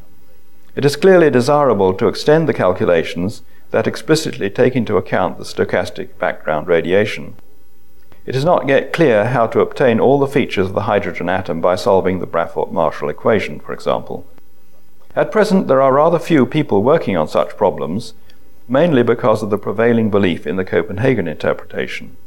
It 0.76 0.84
is 0.84 0.94
clearly 0.94 1.30
desirable 1.30 1.94
to 1.94 2.06
extend 2.06 2.46
the 2.46 2.52
calculations 2.52 3.40
that 3.70 3.86
explicitly 3.86 4.50
take 4.50 4.76
into 4.76 4.98
account 4.98 5.38
the 5.38 5.44
stochastic 5.44 6.18
background 6.18 6.68
radiation. 6.68 7.34
It 8.26 8.36
is 8.36 8.44
not 8.44 8.68
yet 8.68 8.92
clear 8.92 9.28
how 9.28 9.46
to 9.46 9.60
obtain 9.60 9.98
all 9.98 10.18
the 10.18 10.26
features 10.26 10.66
of 10.66 10.74
the 10.74 10.82
hydrogen 10.82 11.30
atom 11.30 11.62
by 11.62 11.76
solving 11.76 12.18
the 12.18 12.26
Braffort-Marshall 12.26 13.08
equation, 13.08 13.58
for 13.58 13.72
example. 13.72 14.26
At 15.14 15.32
present, 15.32 15.66
there 15.66 15.80
are 15.80 15.94
rather 15.94 16.18
few 16.18 16.44
people 16.44 16.82
working 16.82 17.16
on 17.16 17.26
such 17.26 17.56
problems, 17.56 18.12
mainly 18.68 19.02
because 19.02 19.42
of 19.42 19.48
the 19.48 19.56
prevailing 19.56 20.10
belief 20.10 20.46
in 20.46 20.56
the 20.56 20.64
Copenhagen 20.64 21.26
interpretation. 21.26 22.18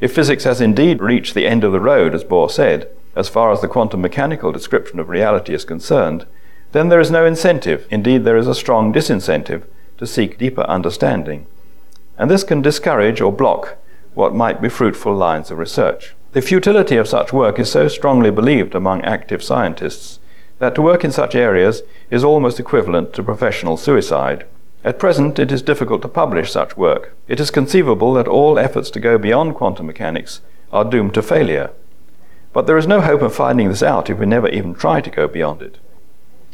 If 0.00 0.12
physics 0.12 0.42
has 0.42 0.60
indeed 0.60 1.00
reached 1.00 1.34
the 1.34 1.46
end 1.46 1.62
of 1.62 1.70
the 1.70 1.78
road, 1.78 2.16
as 2.16 2.24
Bohr 2.24 2.50
said, 2.50 2.88
as 3.14 3.28
far 3.28 3.52
as 3.52 3.60
the 3.60 3.68
quantum 3.68 4.00
mechanical 4.00 4.50
description 4.50 4.98
of 4.98 5.08
reality 5.08 5.54
is 5.54 5.64
concerned, 5.64 6.26
then 6.72 6.88
there 6.88 7.00
is 7.00 7.10
no 7.10 7.24
incentive, 7.24 7.86
indeed, 7.90 8.24
there 8.24 8.36
is 8.36 8.46
a 8.46 8.54
strong 8.54 8.92
disincentive, 8.92 9.64
to 9.98 10.06
seek 10.06 10.38
deeper 10.38 10.62
understanding. 10.62 11.46
And 12.16 12.30
this 12.30 12.44
can 12.44 12.62
discourage 12.62 13.20
or 13.20 13.32
block 13.32 13.76
what 14.14 14.34
might 14.34 14.60
be 14.60 14.68
fruitful 14.68 15.14
lines 15.14 15.50
of 15.50 15.58
research. 15.58 16.14
The 16.32 16.42
futility 16.42 16.96
of 16.96 17.08
such 17.08 17.32
work 17.32 17.58
is 17.58 17.70
so 17.70 17.88
strongly 17.88 18.30
believed 18.30 18.74
among 18.74 19.02
active 19.02 19.42
scientists 19.42 20.20
that 20.58 20.74
to 20.74 20.82
work 20.82 21.04
in 21.04 21.10
such 21.10 21.34
areas 21.34 21.82
is 22.10 22.22
almost 22.22 22.60
equivalent 22.60 23.12
to 23.14 23.22
professional 23.22 23.76
suicide. 23.76 24.46
At 24.84 24.98
present, 24.98 25.38
it 25.38 25.50
is 25.50 25.62
difficult 25.62 26.02
to 26.02 26.08
publish 26.08 26.52
such 26.52 26.76
work. 26.76 27.16
It 27.28 27.40
is 27.40 27.50
conceivable 27.50 28.14
that 28.14 28.28
all 28.28 28.58
efforts 28.58 28.90
to 28.90 29.00
go 29.00 29.18
beyond 29.18 29.54
quantum 29.54 29.86
mechanics 29.86 30.40
are 30.72 30.84
doomed 30.84 31.14
to 31.14 31.22
failure. 31.22 31.70
But 32.52 32.66
there 32.66 32.78
is 32.78 32.86
no 32.86 33.00
hope 33.00 33.22
of 33.22 33.34
finding 33.34 33.68
this 33.68 33.82
out 33.82 34.08
if 34.08 34.18
we 34.18 34.26
never 34.26 34.48
even 34.48 34.74
try 34.74 35.00
to 35.00 35.10
go 35.10 35.28
beyond 35.28 35.62
it. 35.62 35.78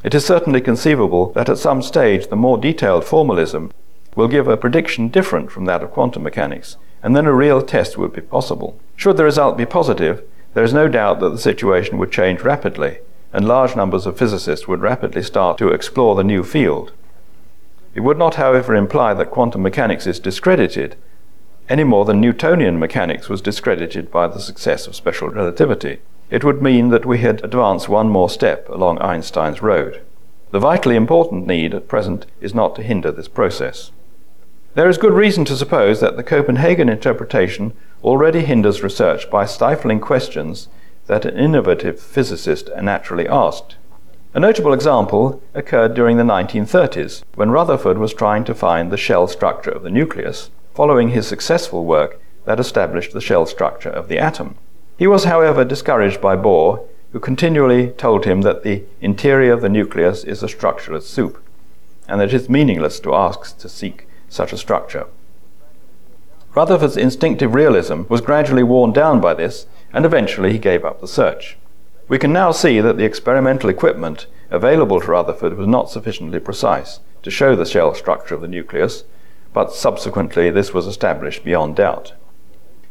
It 0.07 0.15
is 0.15 0.25
certainly 0.25 0.61
conceivable 0.61 1.33
that 1.33 1.49
at 1.49 1.59
some 1.59 1.83
stage 1.83 2.29
the 2.29 2.37
more 2.37 2.59
detailed 2.59 3.05
formalism 3.05 3.73
will 4.15 4.29
give 4.29 4.47
a 4.47 4.57
prediction 4.57 5.09
different 5.09 5.51
from 5.51 5.65
that 5.65 5.83
of 5.83 5.91
quantum 5.91 6.23
mechanics, 6.23 6.77
and 7.03 7.17
then 7.17 7.27
a 7.27 7.33
real 7.33 7.61
test 7.61 7.99
would 7.99 8.13
be 8.13 8.21
possible. 8.21 8.79
Should 8.95 9.17
the 9.17 9.25
result 9.25 9.59
be 9.59 9.67
positive, 9.67 10.23
there 10.55 10.63
is 10.63 10.73
no 10.73 10.87
doubt 10.87 11.19
that 11.19 11.31
the 11.31 11.39
situation 11.39 11.99
would 11.99 12.13
change 12.13 12.43
rapidly, 12.43 12.99
and 13.33 13.49
large 13.49 13.75
numbers 13.75 14.07
of 14.07 14.17
physicists 14.17 14.69
would 14.69 14.81
rapidly 14.81 15.25
start 15.25 15.59
to 15.59 15.71
explore 15.71 16.15
the 16.15 16.23
new 16.23 16.45
field. 16.45 16.93
It 17.93 18.03
would 18.03 18.17
not, 18.17 18.37
however, 18.37 18.77
imply 18.77 19.13
that 19.13 19.33
quantum 19.33 19.63
mechanics 19.63 20.07
is 20.07 20.21
discredited, 20.21 20.95
any 21.69 21.83
more 21.83 22.05
than 22.05 22.21
Newtonian 22.21 22.79
mechanics 22.79 23.29
was 23.29 23.43
discredited 23.43 24.13
by 24.13 24.29
the 24.29 24.39
success 24.39 24.87
of 24.87 24.95
special 24.95 25.31
relativity 25.31 25.99
it 26.31 26.45
would 26.45 26.63
mean 26.63 26.89
that 26.89 27.07
we 27.07 27.19
had 27.19 27.45
advanced 27.45 27.89
one 27.89 28.09
more 28.09 28.29
step 28.29 28.69
along 28.69 28.99
Einstein's 28.99 29.63
road. 29.63 30.03
The 30.51 30.59
vitally 30.59 30.97
important 30.97 31.47
need 31.47 31.75
at 31.75 31.89
present 31.89 32.27
is 32.41 32.55
not 32.55 32.75
to 32.77 32.83
hinder 32.83 33.13
this 33.13 33.29
process. 33.29 33.91
There 34.75 34.89
is 34.89 34.99
good 34.99 35.13
reason 35.13 35.45
to 35.47 35.57
suppose 35.57 36.01
that 36.01 36.17
the 36.17 36.23
Copenhagen 36.23 36.89
interpretation 36.89 37.73
already 38.05 38.41
hinders 38.41 38.83
research 38.83 39.31
by 39.31 39.47
stifling 39.47 40.01
questions 40.01 40.69
that 41.07 41.25
an 41.25 41.39
innovative 41.39 41.99
physicist 42.01 42.69
naturally 42.81 43.29
asked. 43.29 43.77
A 44.35 44.41
notable 44.41 44.75
example 44.75 45.43
occurred 45.55 45.95
during 45.95 46.19
the 46.19 46.23
1930s, 46.23 47.23
when 47.37 47.51
Rutherford 47.51 47.97
was 47.97 48.13
trying 48.13 48.45
to 48.45 48.55
find 48.55 48.91
the 48.91 48.99
shell 48.99 49.27
structure 49.29 49.71
of 49.71 49.83
the 49.83 49.91
nucleus, 49.91 50.51
following 50.75 51.09
his 51.09 51.27
successful 51.27 51.87
work 51.87 52.21
that 52.45 52.61
established 52.61 53.13
the 53.13 53.21
shell 53.21 53.47
structure 53.47 53.89
of 53.89 54.09
the 54.09 54.19
atom. 54.19 54.57
He 54.99 55.07
was, 55.07 55.25
however, 55.25 55.65
discouraged 55.65 56.21
by 56.21 56.37
Bohr, 56.37 56.87
who 57.13 57.21
continually 57.21 57.89
told 57.91 58.25
him 58.25 58.43
that 58.43 58.63
the 58.63 58.85
interior 59.01 59.53
of 59.53 59.61
the 59.61 59.69
nucleus 59.69 60.25
is 60.25 60.43
a 60.43 60.49
structureless 60.49 61.09
soup, 61.09 61.43
and 62.09 62.21
that 62.21 62.29
it 62.29 62.35
is 62.35 62.49
meaningless 62.49 63.01
to 63.01 63.15
ask 63.15 63.59
to 63.59 63.69
seek 63.69 64.09
such 64.29 64.53
a 64.53 64.59
structure. 64.59 65.07
Rutherford's 66.55 66.97
instinctive 66.97 67.55
realism 67.55 68.03
was 68.09 68.23
gradually 68.23 68.63
worn 68.63 68.93
down 68.93 69.21
by 69.21 69.35
this, 69.35 69.67
and 69.93 70.07
eventually 70.07 70.53
he 70.53 70.59
gave 70.59 70.85
up 70.85 71.01
the 71.01 71.09
search. 71.09 71.59
We 72.09 72.19
can 72.19 72.33
now 72.33 72.53
see 72.53 72.81
that 72.81 72.97
the 72.97 73.05
experimental 73.05 73.69
equipment 73.69 74.27
available 74.51 75.01
to 75.01 75.07
Rutherford 75.07 75.59
was 75.59 75.67
not 75.67 75.91
sufficiently 75.91 76.39
precise 76.39 77.01
to 77.23 77.31
show 77.31 77.55
the 77.55 77.67
shell 77.67 77.95
structure 77.95 78.35
of 78.35 78.41
the 78.41 78.49
nucleus, 78.49 79.05
but 79.53 79.73
subsequently 79.73 80.51
this 80.51 80.73
was 80.73 80.87
established 80.87 81.45
beyond 81.45 81.77
doubt. 81.77 82.13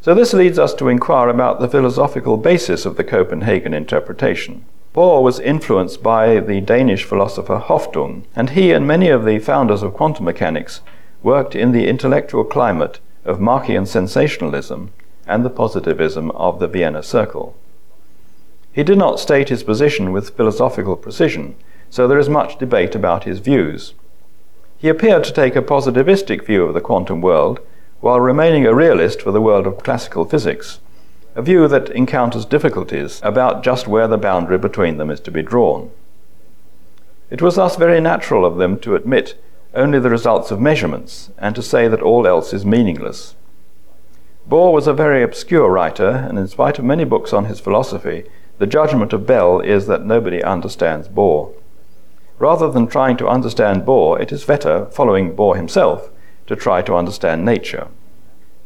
So 0.05 0.13
this 0.13 0.33
leads 0.33 0.59
us 0.59 0.75
to 0.75 0.87
inquire 0.87 1.29
about 1.29 1.59
the 1.59 1.67
philosophical 1.67 2.37
basis 2.37 2.85
of 2.85 2.95
the 2.95 3.03
Copenhagen 3.03 3.73
interpretation. 3.73 4.63
Bohr 4.93 5.23
was 5.23 5.39
influenced 5.39 6.03
by 6.03 6.39
the 6.39 6.61
Danish 6.61 7.03
philosopher 7.03 7.57
Høffding, 7.57 8.25
and 8.35 8.51
he 8.51 8.71
and 8.71 8.85
many 8.85 9.09
of 9.09 9.25
the 9.25 9.39
founders 9.39 9.81
of 9.81 9.95
quantum 9.95 10.25
mechanics 10.25 10.81
worked 11.23 11.55
in 11.55 11.71
the 11.71 11.87
intellectual 11.87 12.43
climate 12.43 12.99
of 13.25 13.39
Machian 13.39 13.87
sensationalism 13.87 14.91
and 15.25 15.43
the 15.43 15.49
positivism 15.49 16.29
of 16.35 16.59
the 16.59 16.67
Vienna 16.67 17.01
Circle. 17.01 17.55
He 18.71 18.83
did 18.83 18.99
not 18.99 19.19
state 19.19 19.49
his 19.49 19.63
position 19.63 20.11
with 20.11 20.37
philosophical 20.37 20.97
precision, 20.97 21.55
so 21.89 22.07
there 22.07 22.19
is 22.19 22.29
much 22.29 22.59
debate 22.59 22.93
about 22.93 23.23
his 23.23 23.39
views. 23.39 23.95
He 24.77 24.87
appeared 24.87 25.23
to 25.23 25.33
take 25.33 25.55
a 25.55 25.63
positivistic 25.63 26.45
view 26.45 26.63
of 26.65 26.75
the 26.75 26.79
quantum 26.79 27.21
world 27.21 27.59
while 28.01 28.19
remaining 28.19 28.65
a 28.65 28.73
realist 28.73 29.21
for 29.21 29.31
the 29.31 29.41
world 29.41 29.65
of 29.65 29.83
classical 29.83 30.25
physics. 30.25 30.79
a 31.35 31.41
view 31.41 31.67
that 31.67 31.89
encounters 31.89 32.45
difficulties 32.45 33.19
about 33.21 33.61
just 33.61 33.87
where 33.87 34.07
the 34.07 34.17
boundary 34.17 34.57
between 34.57 34.97
them 34.97 35.09
is 35.09 35.19
to 35.19 35.31
be 35.31 35.43
drawn. 35.43 35.91
It 37.29 37.41
was 37.41 37.55
thus 37.55 37.75
very 37.75 37.99
natural 37.99 38.45
of 38.45 38.55
them 38.55 38.79
to 38.79 38.95
admit 38.95 39.37
only 39.73 39.99
the 39.99 40.09
results 40.09 40.51
of 40.51 40.61
measurements 40.61 41.29
and 41.37 41.53
to 41.55 41.61
say 41.61 41.89
that 41.89 42.01
all 42.01 42.25
else 42.25 42.53
is 42.53 42.65
meaningless. 42.65 43.35
Bohr 44.49 44.71
was 44.71 44.87
a 44.87 44.93
very 44.93 45.23
obscure 45.23 45.69
writer, 45.69 46.07
and 46.07 46.37
in 46.37 46.47
spite 46.47 46.79
of 46.79 46.85
many 46.85 47.03
books 47.03 47.33
on 47.33 47.45
his 47.45 47.59
philosophy, 47.59 48.25
the 48.59 48.67
judgment 48.67 49.11
of 49.11 49.25
Bell 49.25 49.59
is 49.59 49.87
that 49.87 50.05
nobody 50.05 50.41
understands 50.41 51.09
Bohr. 51.09 51.51
Rather 52.37 52.71
than 52.71 52.87
trying 52.87 53.17
to 53.17 53.27
understand 53.27 53.81
Bohr, 53.81 54.21
it 54.21 54.31
is 54.31 54.45
better, 54.45 54.85
following 54.91 55.35
Bohr 55.35 55.57
himself, 55.57 56.09
to 56.47 56.55
try 56.55 56.81
to 56.81 56.95
understand 56.95 57.43
nature. 57.43 57.87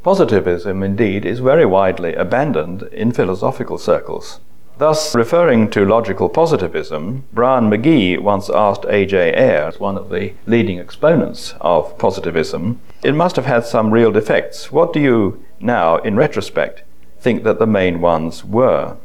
Positivism, 0.04 0.82
indeed, 0.82 1.26
is 1.26 1.40
very 1.40 1.66
widely 1.66 2.14
abandoned 2.14 2.84
in 2.92 3.12
philosophical 3.12 3.78
circles. 3.78 4.40
Thus, 4.78 5.14
referring 5.14 5.70
to 5.72 5.84
logical 5.84 6.30
positivism, 6.30 7.26
Bryan 7.34 7.68
Magee 7.70 8.18
once 8.18 8.50
asked 8.50 8.86
A.J. 8.88 9.34
Ayer, 9.34 9.74
one 9.78 9.98
of 9.98 10.10
the 10.10 10.34
leading 10.48 10.80
exponents 10.80 11.54
of 11.60 11.98
positivism, 11.98 12.80
it 13.04 13.14
must 13.14 13.36
have 13.36 13.46
had 13.46 13.66
some 13.66 13.92
real 13.92 14.10
defects. 14.14 14.72
What 14.72 14.94
do 14.94 15.02
you 15.02 15.44
now, 15.60 15.98
in 15.98 16.16
retrospect, 16.16 16.84
think 17.20 17.44
that 17.44 17.60
the 17.60 17.68
main 17.68 18.00
ones 18.00 18.46
were? 18.46 18.96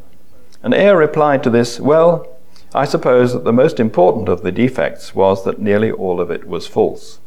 And 0.63 0.73
Ayer 0.73 0.97
replied 0.97 1.43
to 1.43 1.51
this, 1.51 1.81
Well, 1.81 2.29
I 2.73 2.85
suppose 2.85 3.33
that 3.33 3.43
the 3.43 3.53
most 3.53 3.81
important 3.81 4.29
of 4.29 4.43
the 4.43 4.53
defects 4.53 5.13
was 5.13 5.45
that 5.45 5.61
nearly 5.61 5.91
all 5.91 6.21
of 6.21 6.31
it 6.31 6.47
was 6.47 6.69
false. 6.69 7.19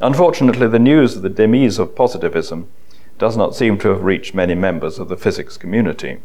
Unfortunately, 0.00 0.66
the 0.66 0.78
news 0.78 1.16
of 1.16 1.22
the 1.22 1.28
demise 1.28 1.78
of 1.78 1.94
positivism 1.94 2.68
does 3.18 3.36
not 3.36 3.54
seem 3.54 3.76
to 3.78 3.88
have 3.88 4.02
reached 4.02 4.34
many 4.34 4.54
members 4.54 4.98
of 4.98 5.08
the 5.08 5.16
physics 5.16 5.58
community. 5.58 6.18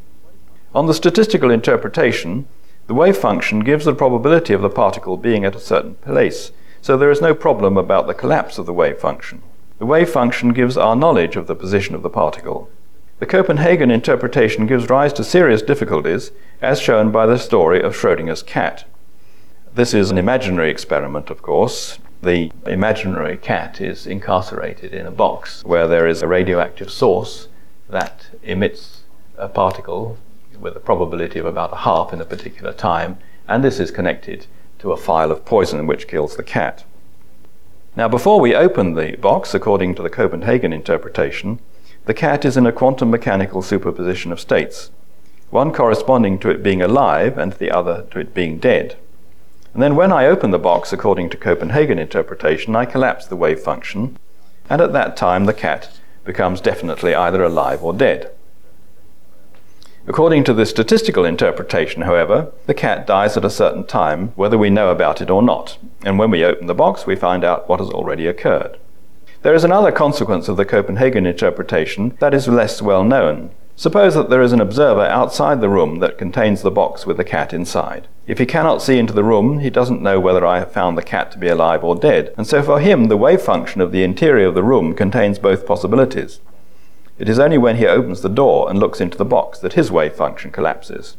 On 0.74 0.86
the 0.86 0.94
statistical 0.94 1.52
interpretation, 1.52 2.48
the 2.88 2.94
wave 2.94 3.18
function 3.18 3.60
gives 3.60 3.84
the 3.84 3.94
probability 3.94 4.54
of 4.54 4.62
the 4.62 4.70
particle 4.70 5.18
being 5.18 5.44
at 5.44 5.56
a 5.56 5.60
certain 5.60 5.96
place, 5.96 6.52
so 6.82 6.96
there 6.96 7.12
is 7.12 7.22
no 7.22 7.34
problem 7.34 7.76
about 7.78 8.08
the 8.08 8.14
collapse 8.14 8.58
of 8.58 8.66
the 8.66 8.74
wave 8.74 8.98
function. 8.98 9.42
The 9.80 9.86
wave 9.86 10.10
function 10.10 10.54
gives 10.54 10.78
our 10.78 10.96
knowledge 10.96 11.36
of 11.36 11.48
the 11.48 11.56
position 11.56 11.96
of 11.96 12.02
the 12.02 12.10
particle. 12.10 12.70
The 13.20 13.26
Copenhagen 13.26 13.92
interpretation 13.92 14.68
gives 14.68 14.90
rise 14.90 15.12
to 15.14 15.24
serious 15.24 15.62
difficulties, 15.62 16.32
as 16.62 16.80
shown 16.80 17.12
by 17.12 17.26
the 17.26 17.38
story 17.38 17.82
of 17.82 17.94
Schrödinger's 17.94 18.44
cat. 18.44 18.86
This 19.74 19.94
is 19.94 20.12
an 20.12 20.18
imaginary 20.18 20.70
experiment, 20.70 21.30
of 21.30 21.42
course, 21.42 22.00
the 22.26 22.52
imaginary 22.66 23.38
cat 23.38 23.80
is 23.80 24.06
incarcerated 24.08 24.94
in 24.94 25.06
a 25.06 25.12
box 25.12 25.64
where 25.64 25.88
there 25.88 26.08
is 26.08 26.22
a 26.22 26.28
radioactive 26.28 26.90
source 26.90 27.48
that 27.88 28.28
emits 28.44 29.04
a 29.38 29.48
particle 29.48 30.18
with 30.60 30.76
a 30.76 30.80
probability 30.80 31.40
of 31.40 31.46
about 31.46 31.72
a 31.72 31.78
half 31.78 32.12
in 32.12 32.20
a 32.20 32.26
particular 32.26 32.74
time, 32.74 33.18
and 33.48 33.64
this 33.64 33.80
is 33.80 33.92
connected 33.92 34.48
to 34.80 34.92
a 34.92 34.98
phial 34.98 35.32
of 35.32 35.46
poison 35.46 35.88
which 35.88 36.08
kills 36.08 36.36
the 36.36 36.44
cat. 36.44 36.84
Now, 37.96 38.08
before 38.08 38.42
we 38.42 38.56
open 38.56 38.96
the 38.96 39.16
box, 39.18 39.54
according 39.54 39.96
to 39.96 40.02
the 40.02 40.10
Copenhagen 40.10 40.74
interpretation, 40.74 41.60
the 42.06 42.14
cat 42.14 42.44
is 42.44 42.58
in 42.58 42.66
a 42.66 42.72
quantum 42.72 43.10
mechanical 43.10 43.62
superposition 43.62 44.32
of 44.32 44.40
states, 44.40 44.92
one 45.50 45.72
corresponding 45.72 46.40
to 46.40 46.50
it 46.50 46.64
being 46.64 46.82
alive 46.82 47.38
and 47.38 47.54
the 47.54 47.72
other 47.72 48.06
to 48.12 48.20
it 48.20 48.34
being 48.34 48.58
dead. 48.58 48.98
And 49.76 49.84
then 49.84 49.98
when 49.98 50.14
I 50.14 50.28
open 50.28 50.52
the 50.52 50.58
box 50.58 50.94
according 50.94 51.32
to 51.32 51.38
Copenhagen 51.38 52.00
interpretation, 52.00 52.78
I 52.78 52.86
collapse 52.86 53.28
the 53.28 53.36
wave 53.36 53.60
function, 53.60 54.18
and 54.70 54.80
at 54.80 54.94
that 54.94 55.18
time 55.18 55.44
the 55.44 55.54
cat 55.54 56.00
becomes 56.24 56.62
definitely 56.62 57.14
either 57.14 57.44
alive 57.44 57.84
or 57.84 57.92
dead. 57.92 58.32
According 60.08 60.46
to 60.46 60.54
the 60.54 60.66
statistical 60.66 61.26
interpretation, 61.26 62.04
however, 62.04 62.54
the 62.68 62.74
cat 62.74 63.06
dies 63.06 63.36
at 63.36 63.44
a 63.44 63.50
certain 63.50 63.86
time, 63.86 64.30
whether 64.38 64.58
we 64.58 64.70
know 64.70 64.92
about 64.92 65.20
it 65.20 65.30
or 65.30 65.42
not, 65.42 65.78
and 66.06 66.18
when 66.18 66.32
we 66.32 66.46
open 66.46 66.68
the 66.68 66.74
box, 66.74 67.06
we 67.06 67.18
find 67.18 67.44
out 67.44 67.68
what 67.68 67.82
has 67.82 67.90
already 67.90 68.28
occurred. 68.28 68.78
There 69.42 69.56
is 69.56 69.66
another 69.66 69.92
consequence 69.92 70.48
of 70.48 70.56
the 70.56 70.64
Copenhagen 70.64 71.26
interpretation 71.26 72.16
that 72.22 72.34
is 72.34 72.48
less 72.48 72.82
well 72.82 73.04
known. 73.04 73.52
Suppose 73.76 74.14
that 74.14 74.30
there 74.30 74.42
is 74.42 74.54
an 74.54 74.62
observer 74.62 75.06
outside 75.06 75.60
the 75.60 75.68
room 75.68 76.00
that 76.00 76.18
contains 76.18 76.62
the 76.62 76.72
box 76.72 77.06
with 77.06 77.18
the 77.18 77.26
cat 77.26 77.52
inside. 77.52 78.08
If 78.28 78.40
he 78.40 78.46
cannot 78.48 78.82
see 78.82 78.98
into 78.98 79.14
the 79.14 79.24
room, 79.24 79.60
he 79.60 79.70
doesn't 79.70 80.02
know 80.02 80.20
whether 80.20 80.46
I 80.46 80.58
have 80.58 80.72
found 80.72 80.98
the 80.98 81.04
cat 81.04 81.32
to 81.32 81.38
be 81.38 81.48
alive 81.48 81.84
or 81.84 81.96
dead, 81.96 82.34
and 82.38 82.48
so 82.48 82.64
for 82.64 82.80
him 82.80 83.06
the 83.06 83.18
wave 83.18 83.42
function 83.42 83.82
of 83.82 83.92
the 83.92 84.04
interior 84.04 84.48
of 84.48 84.56
the 84.56 84.64
room 84.64 84.96
contains 84.96 85.38
both 85.38 85.68
possibilities. 85.68 86.40
It 87.20 87.30
is 87.30 87.38
only 87.38 87.60
when 87.60 87.78
he 87.78 87.86
opens 87.86 88.22
the 88.22 88.30
door 88.30 88.68
and 88.68 88.80
looks 88.80 89.00
into 89.00 89.18
the 89.18 89.26
box 89.26 89.60
that 89.60 89.74
his 89.74 89.92
wave 89.92 90.14
function 90.14 90.52
collapses. 90.52 91.18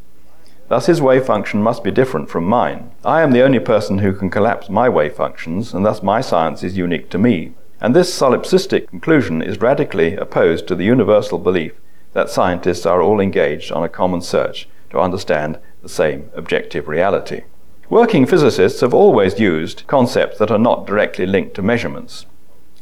Thus 0.68 0.86
his 0.86 1.00
wave 1.00 1.24
function 1.24 1.62
must 1.62 1.84
be 1.84 1.92
different 1.92 2.28
from 2.28 2.44
mine. 2.44 2.90
I 3.04 3.22
am 3.22 3.30
the 3.30 3.42
only 3.42 3.60
person 3.60 3.98
who 3.98 4.12
can 4.12 4.28
collapse 4.28 4.68
my 4.68 4.88
wave 4.88 5.14
functions, 5.14 5.72
and 5.72 5.86
thus 5.86 6.02
my 6.02 6.20
science 6.20 6.64
is 6.64 6.76
unique 6.76 7.08
to 7.10 7.18
me. 7.18 7.54
And 7.80 7.94
this 7.94 8.12
solipsistic 8.12 8.88
conclusion 8.88 9.42
is 9.42 9.60
radically 9.60 10.16
opposed 10.16 10.66
to 10.66 10.74
the 10.74 10.84
universal 10.84 11.38
belief 11.38 11.80
that 12.14 12.30
scientists 12.30 12.84
are 12.84 13.00
all 13.00 13.20
engaged 13.20 13.70
on 13.70 13.84
a 13.84 13.88
common 13.88 14.22
search 14.22 14.68
to 14.90 14.98
understand 14.98 15.58
the 15.86 15.92
same 15.92 16.30
objective 16.34 16.88
reality. 16.88 17.42
Working 17.88 18.26
physicists 18.26 18.80
have 18.80 18.92
always 18.92 19.38
used 19.38 19.86
concepts 19.86 20.38
that 20.38 20.50
are 20.50 20.58
not 20.58 20.84
directly 20.84 21.26
linked 21.26 21.54
to 21.54 21.62
measurements. 21.62 22.26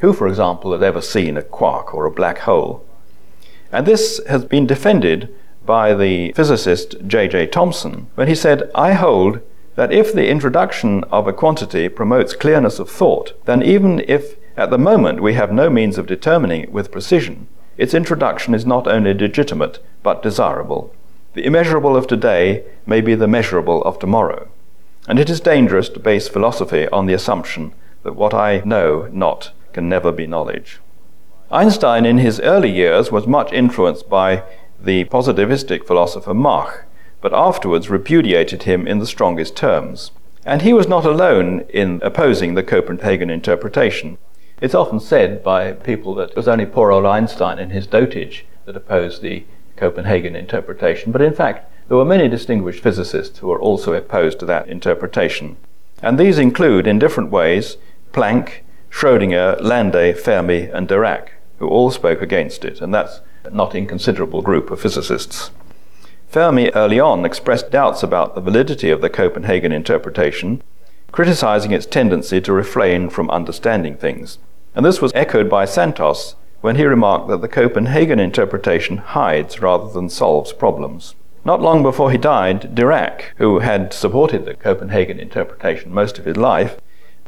Who, 0.01 0.15
for 0.15 0.27
example, 0.27 0.73
had 0.73 0.83
ever 0.83 1.03
seen 1.03 1.37
a 1.37 1.43
quark 1.43 1.93
or 1.93 2.07
a 2.07 2.11
black 2.11 2.39
hole? 2.39 2.83
And 3.71 3.85
this 3.85 4.23
has 4.27 4.47
been 4.47 4.67
defended 4.67 5.35
by 5.67 5.93
the 5.93 6.33
physicist 6.33 6.97
J.J. 7.07 7.49
Thomson 7.49 8.07
when 8.15 8.29
he 8.29 8.35
said, 8.35 8.71
I 8.75 8.95
hold 8.95 9.41
that 9.75 9.93
if 9.93 10.15
the 10.15 10.29
introduction 10.29 11.05
of 11.05 11.29
a 11.29 11.33
quantity 11.35 11.91
promotes 11.91 12.35
clearness 12.35 12.79
of 12.79 12.89
thought, 12.89 13.35
then 13.45 13.63
even 13.63 14.03
if 14.09 14.37
at 14.57 14.71
the 14.71 14.79
moment 14.79 15.23
we 15.23 15.35
have 15.35 15.53
no 15.53 15.69
means 15.69 15.99
of 15.99 16.07
determining 16.07 16.63
it 16.63 16.73
with 16.73 16.93
precision, 16.93 17.49
its 17.77 17.93
introduction 17.93 18.55
is 18.55 18.65
not 18.65 18.87
only 18.87 19.13
legitimate 19.13 19.85
but 20.03 20.23
desirable. 20.23 20.95
The 21.35 21.45
immeasurable 21.45 21.97
of 21.97 22.07
today 22.07 22.65
may 22.87 23.01
be 23.01 23.17
the 23.17 23.27
measurable 23.27 23.83
of 23.83 23.99
tomorrow. 23.99 24.49
And 25.09 25.19
it 25.19 25.29
is 25.29 25.41
dangerous 25.41 25.89
to 25.91 25.99
base 25.99 26.29
philosophy 26.29 26.87
on 26.89 27.07
the 27.07 27.13
assumption 27.13 27.73
that 28.05 28.15
what 28.15 28.33
I 28.33 28.63
know 28.65 29.09
not 29.13 29.51
can 29.73 29.89
never 29.89 30.13
be 30.13 30.29
knowledge. 30.29 30.79
Einstein, 31.51 32.07
in 32.07 32.19
his 32.19 32.39
early 32.39 32.71
years, 32.71 33.11
was 33.11 33.27
much 33.27 33.53
influenced 33.53 34.09
by 34.09 34.45
the 34.81 35.07
positivistic 35.07 35.85
philosopher 35.85 36.35
Mach, 36.35 36.85
but 37.21 37.35
afterwards 37.35 37.91
repudiated 37.91 38.63
him 38.63 38.87
in 38.87 39.01
the 39.01 39.07
strongest 39.07 39.57
terms. 39.57 40.13
And 40.47 40.63
he 40.63 40.73
was 40.73 40.87
not 40.87 41.05
alone 41.05 41.65
in 41.69 41.99
opposing 42.05 42.55
the 42.55 42.63
Copenhagen 42.63 43.29
interpretation. 43.29 44.19
It's 44.61 44.75
often 44.75 45.01
said 45.01 45.43
by 45.43 45.73
people 45.73 46.15
that 46.15 46.31
it 46.31 46.37
was 46.37 46.47
only 46.47 46.67
poor 46.67 46.93
old 46.93 47.07
Einstein 47.07 47.59
in 47.59 47.71
his 47.71 47.89
dotage 47.89 48.45
that 48.67 48.77
opposed 48.77 49.21
the 49.21 49.45
Copenhagen 49.77 50.37
interpretation, 50.37 51.13
but 51.13 51.23
in 51.23 51.35
fact, 51.35 51.71
there 51.89 51.97
were 51.97 52.05
many 52.05 52.29
distinguished 52.29 52.83
physicists 52.83 53.39
who 53.39 53.49
were 53.49 53.61
also 53.61 53.93
opposed 53.93 54.39
to 54.41 54.47
that 54.47 54.69
interpretation. 54.69 55.57
And 56.03 56.19
these 56.19 56.39
include, 56.39 56.87
in 56.87 56.99
different 56.99 57.31
ways, 57.31 57.77
Planck, 58.13 58.61
Schrödinger, 58.91 59.61
Landé, 59.61 60.17
Fermi, 60.17 60.63
and 60.63 60.89
Dirac, 60.89 61.29
who 61.59 61.69
all 61.69 61.91
spoke 61.91 62.23
against 62.23 62.65
it, 62.65 62.81
and 62.81 62.95
that's 62.95 63.21
a 63.45 63.51
not 63.51 63.75
inconsiderable 63.75 64.43
group 64.43 64.71
of 64.71 64.81
physicists. 64.81 65.51
Fermi 66.29 66.71
early 66.71 66.99
on 66.99 67.25
expressed 67.25 67.71
doubts 67.71 68.03
about 68.03 68.35
the 68.35 68.41
validity 68.41 68.91
of 68.91 69.01
the 69.01 69.11
Copenhagen 69.11 69.73
interpretation, 69.73 70.63
criticizing 71.13 71.71
its 71.71 71.87
tendency 71.87 72.41
to 72.41 72.53
refrain 72.53 73.09
from 73.09 73.31
understanding 73.31 73.97
things. 73.97 74.39
And 74.75 74.85
this 74.85 75.01
was 75.01 75.13
echoed 75.15 75.49
by 75.49 75.65
Santos 75.65 76.35
when 76.65 76.77
he 76.77 76.85
remarked 76.87 77.29
that 77.29 77.43
the 77.43 77.47
Copenhagen 77.47 78.19
interpretation 78.19 78.97
hides 78.97 79.61
rather 79.61 79.87
than 79.93 80.09
solves 80.09 80.51
problems. 80.51 81.15
Not 81.45 81.61
long 81.61 81.83
before 81.83 82.11
he 82.11 82.17
died, 82.17 82.75
Dirac, 82.75 83.35
who 83.37 83.59
had 83.59 83.93
supported 83.93 84.47
the 84.47 84.55
Copenhagen 84.55 85.21
interpretation 85.21 85.93
most 85.93 86.19
of 86.19 86.25
his 86.25 86.39
life, 86.39 86.79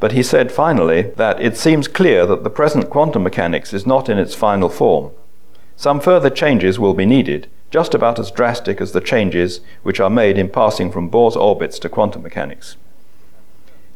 but 0.01 0.13
he 0.13 0.23
said 0.23 0.51
finally 0.51 1.13
that 1.17 1.39
it 1.39 1.59
seems 1.59 1.87
clear 1.87 2.25
that 2.25 2.45
the 2.45 2.49
present 2.49 2.89
quantum 2.89 3.25
mechanics 3.25 3.75
is 3.75 3.87
not 3.87 4.09
in 4.09 4.17
its 4.19 4.35
final 4.35 4.71
form. 4.71 5.11
Some 5.77 6.01
further 6.01 6.31
changes 6.31 6.79
will 6.79 6.95
be 6.95 7.05
needed, 7.05 7.47
just 7.71 7.95
about 7.95 8.19
as 8.19 8.31
drastic 8.31 8.81
as 8.81 8.93
the 8.93 9.03
changes 9.03 9.61
which 9.83 10.01
are 10.01 10.09
made 10.09 10.39
in 10.39 10.49
passing 10.49 10.91
from 10.91 11.11
Bohr's 11.11 11.37
orbits 11.37 11.79
to 11.81 11.91
quantum 11.91 12.23
mechanics. 12.23 12.79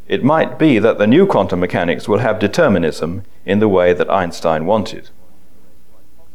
It 0.06 0.22
might 0.22 0.58
be 0.58 0.78
that 0.78 0.98
the 0.98 1.06
new 1.06 1.26
quantum 1.26 1.60
mechanics 1.60 2.06
will 2.06 2.18
have 2.18 2.38
determinism 2.38 3.22
in 3.46 3.58
the 3.58 3.70
way 3.70 3.94
that 3.94 4.10
Einstein 4.10 4.66
wanted. 4.66 5.08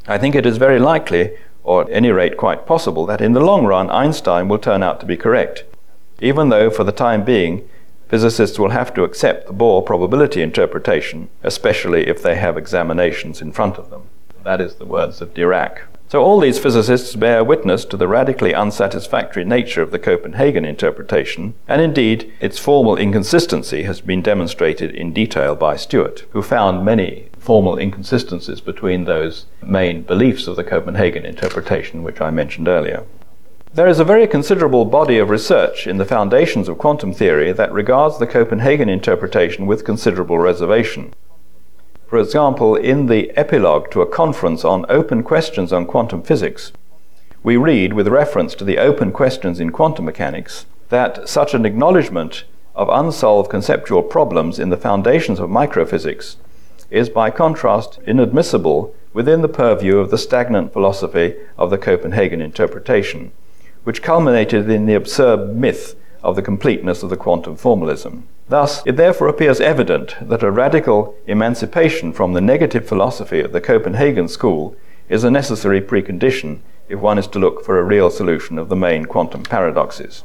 I 0.07 0.17
think 0.17 0.35
it 0.35 0.45
is 0.45 0.57
very 0.57 0.79
likely, 0.79 1.31
or 1.63 1.81
at 1.81 1.89
any 1.89 2.11
rate 2.11 2.37
quite 2.37 2.67
possible, 2.67 3.05
that 3.07 3.21
in 3.21 3.33
the 3.33 3.39
long 3.39 3.65
run 3.65 3.89
Einstein 3.89 4.47
will 4.47 4.59
turn 4.59 4.83
out 4.83 4.99
to 4.99 5.05
be 5.05 5.17
correct, 5.17 5.63
even 6.19 6.49
though 6.49 6.69
for 6.69 6.83
the 6.83 6.91
time 6.91 7.23
being 7.23 7.67
physicists 8.07 8.59
will 8.59 8.69
have 8.69 8.93
to 8.93 9.03
accept 9.03 9.47
the 9.47 9.53
Bohr 9.53 9.83
probability 9.83 10.43
interpretation, 10.43 11.27
especially 11.43 12.07
if 12.07 12.21
they 12.21 12.35
have 12.35 12.55
examinations 12.55 13.41
in 13.41 13.51
front 13.51 13.77
of 13.77 13.89
them. 13.89 14.03
That 14.43 14.61
is 14.61 14.75
the 14.75 14.85
words 14.85 15.21
of 15.21 15.33
Dirac. 15.33 15.79
So 16.07 16.23
all 16.23 16.39
these 16.39 16.59
physicists 16.59 17.15
bear 17.15 17.43
witness 17.43 17.83
to 17.85 17.97
the 17.97 18.07
radically 18.07 18.53
unsatisfactory 18.53 19.43
nature 19.43 19.81
of 19.81 19.89
the 19.89 19.97
Copenhagen 19.97 20.63
interpretation, 20.63 21.55
and 21.67 21.81
indeed 21.81 22.31
its 22.39 22.59
formal 22.59 22.95
inconsistency 22.95 23.83
has 23.83 24.01
been 24.01 24.21
demonstrated 24.21 24.91
in 24.91 25.13
detail 25.13 25.55
by 25.55 25.75
Stewart, 25.75 26.23
who 26.29 26.43
found 26.43 26.85
many 26.85 27.29
formal 27.39 27.77
inconsistencies 27.77 28.61
between 28.61 29.05
those 29.05 29.47
main 29.63 30.03
beliefs 30.03 30.47
of 30.47 30.55
the 30.55 30.63
Copenhagen 30.63 31.25
interpretation 31.25 32.03
which 32.03 32.21
I 32.21 32.29
mentioned 32.29 32.67
earlier. 32.67 33.03
There 33.73 33.87
is 33.87 33.99
a 33.99 34.05
very 34.05 34.27
considerable 34.27 34.85
body 34.85 35.17
of 35.17 35.29
research 35.29 35.85
in 35.85 35.97
the 35.97 36.05
foundations 36.05 36.69
of 36.69 36.77
quantum 36.77 37.13
theory 37.13 37.51
that 37.51 37.73
regards 37.73 38.19
the 38.19 38.27
Copenhagen 38.27 38.89
interpretation 38.89 39.65
with 39.65 39.83
considerable 39.83 40.37
reservation. 40.37 41.13
For 42.07 42.19
example, 42.19 42.75
in 42.75 43.07
the 43.07 43.35
epilogue 43.35 43.89
to 43.91 44.01
a 44.01 44.05
conference 44.05 44.63
on 44.63 44.85
open 44.89 45.23
questions 45.23 45.73
on 45.73 45.87
quantum 45.87 46.21
physics, 46.21 46.71
we 47.41 47.57
read, 47.57 47.93
with 47.93 48.07
reference 48.07 48.53
to 48.55 48.63
the 48.63 48.77
open 48.77 49.11
questions 49.11 49.59
in 49.59 49.71
quantum 49.71 50.05
mechanics, 50.05 50.67
that 50.89 51.27
such 51.27 51.55
an 51.55 51.65
acknowledgement 51.65 52.43
of 52.75 52.89
unsolved 52.89 53.49
conceptual 53.49 54.03
problems 54.03 54.59
in 54.59 54.69
the 54.69 54.77
foundations 54.77 55.39
of 55.39 55.49
microphysics 55.49 56.35
is, 56.91 57.09
by 57.09 57.31
contrast, 57.31 57.99
inadmissible 58.05 58.93
within 59.13 59.41
the 59.41 59.47
purview 59.47 59.97
of 59.97 60.11
the 60.11 60.17
stagnant 60.17 60.73
philosophy 60.73 61.35
of 61.57 61.71
the 61.71 61.77
Copenhagen 61.77 62.41
interpretation, 62.41 63.31
which 63.83 64.03
culminated 64.03 64.69
in 64.69 64.85
the 64.85 64.93
absurd 64.93 65.55
myth 65.55 65.95
of 66.21 66.35
the 66.35 66.41
completeness 66.41 67.01
of 67.01 67.09
the 67.09 67.17
quantum 67.17 67.55
formalism. 67.55 68.27
Thus, 68.47 68.83
it 68.85 68.95
therefore 68.95 69.27
appears 69.27 69.59
evident 69.59 70.15
that 70.21 70.43
a 70.43 70.51
radical 70.51 71.15
emancipation 71.25 72.13
from 72.13 72.33
the 72.33 72.41
negative 72.41 72.87
philosophy 72.87 73.39
of 73.39 73.51
the 73.51 73.61
Copenhagen 73.61 74.27
school 74.27 74.75
is 75.09 75.23
a 75.23 75.31
necessary 75.31 75.81
precondition 75.81 76.59
if 76.87 76.99
one 76.99 77.17
is 77.17 77.27
to 77.27 77.39
look 77.39 77.65
for 77.65 77.79
a 77.79 77.83
real 77.83 78.11
solution 78.11 78.59
of 78.59 78.69
the 78.69 78.75
main 78.75 79.05
quantum 79.05 79.43
paradoxes. 79.43 80.23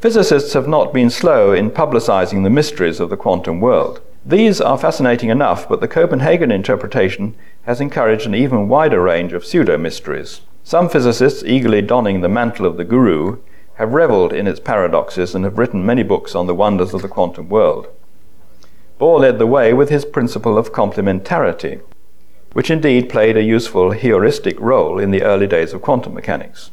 Physicists 0.00 0.52
have 0.52 0.68
not 0.68 0.92
been 0.92 1.08
slow 1.08 1.52
in 1.52 1.70
publicizing 1.70 2.42
the 2.42 2.50
mysteries 2.50 2.98
of 2.98 3.10
the 3.10 3.16
quantum 3.16 3.60
world. 3.60 4.00
These 4.26 4.60
are 4.60 4.76
fascinating 4.76 5.30
enough, 5.30 5.68
but 5.68 5.80
the 5.80 5.88
Copenhagen 5.88 6.50
interpretation 6.50 7.36
has 7.62 7.80
encouraged 7.80 8.26
an 8.26 8.34
even 8.34 8.68
wider 8.68 9.00
range 9.00 9.32
of 9.32 9.44
pseudo 9.44 9.78
mysteries. 9.78 10.40
Some 10.64 10.88
physicists, 10.88 11.44
eagerly 11.44 11.80
donning 11.80 12.20
the 12.20 12.28
mantle 12.28 12.66
of 12.66 12.76
the 12.76 12.84
guru, 12.84 13.38
have 13.74 13.92
reveled 13.92 14.32
in 14.32 14.46
its 14.46 14.60
paradoxes 14.60 15.34
and 15.34 15.44
have 15.44 15.58
written 15.58 15.84
many 15.84 16.02
books 16.02 16.34
on 16.34 16.46
the 16.46 16.54
wonders 16.54 16.94
of 16.94 17.02
the 17.02 17.08
quantum 17.08 17.48
world. 17.48 17.88
Bohr 19.00 19.20
led 19.20 19.38
the 19.38 19.46
way 19.46 19.72
with 19.72 19.90
his 19.90 20.04
principle 20.04 20.56
of 20.56 20.72
complementarity, 20.72 21.80
which 22.52 22.70
indeed 22.70 23.08
played 23.08 23.36
a 23.36 23.42
useful 23.42 23.90
heuristic 23.90 24.58
role 24.60 24.98
in 24.98 25.10
the 25.10 25.22
early 25.22 25.46
days 25.46 25.72
of 25.72 25.82
quantum 25.82 26.14
mechanics. 26.14 26.70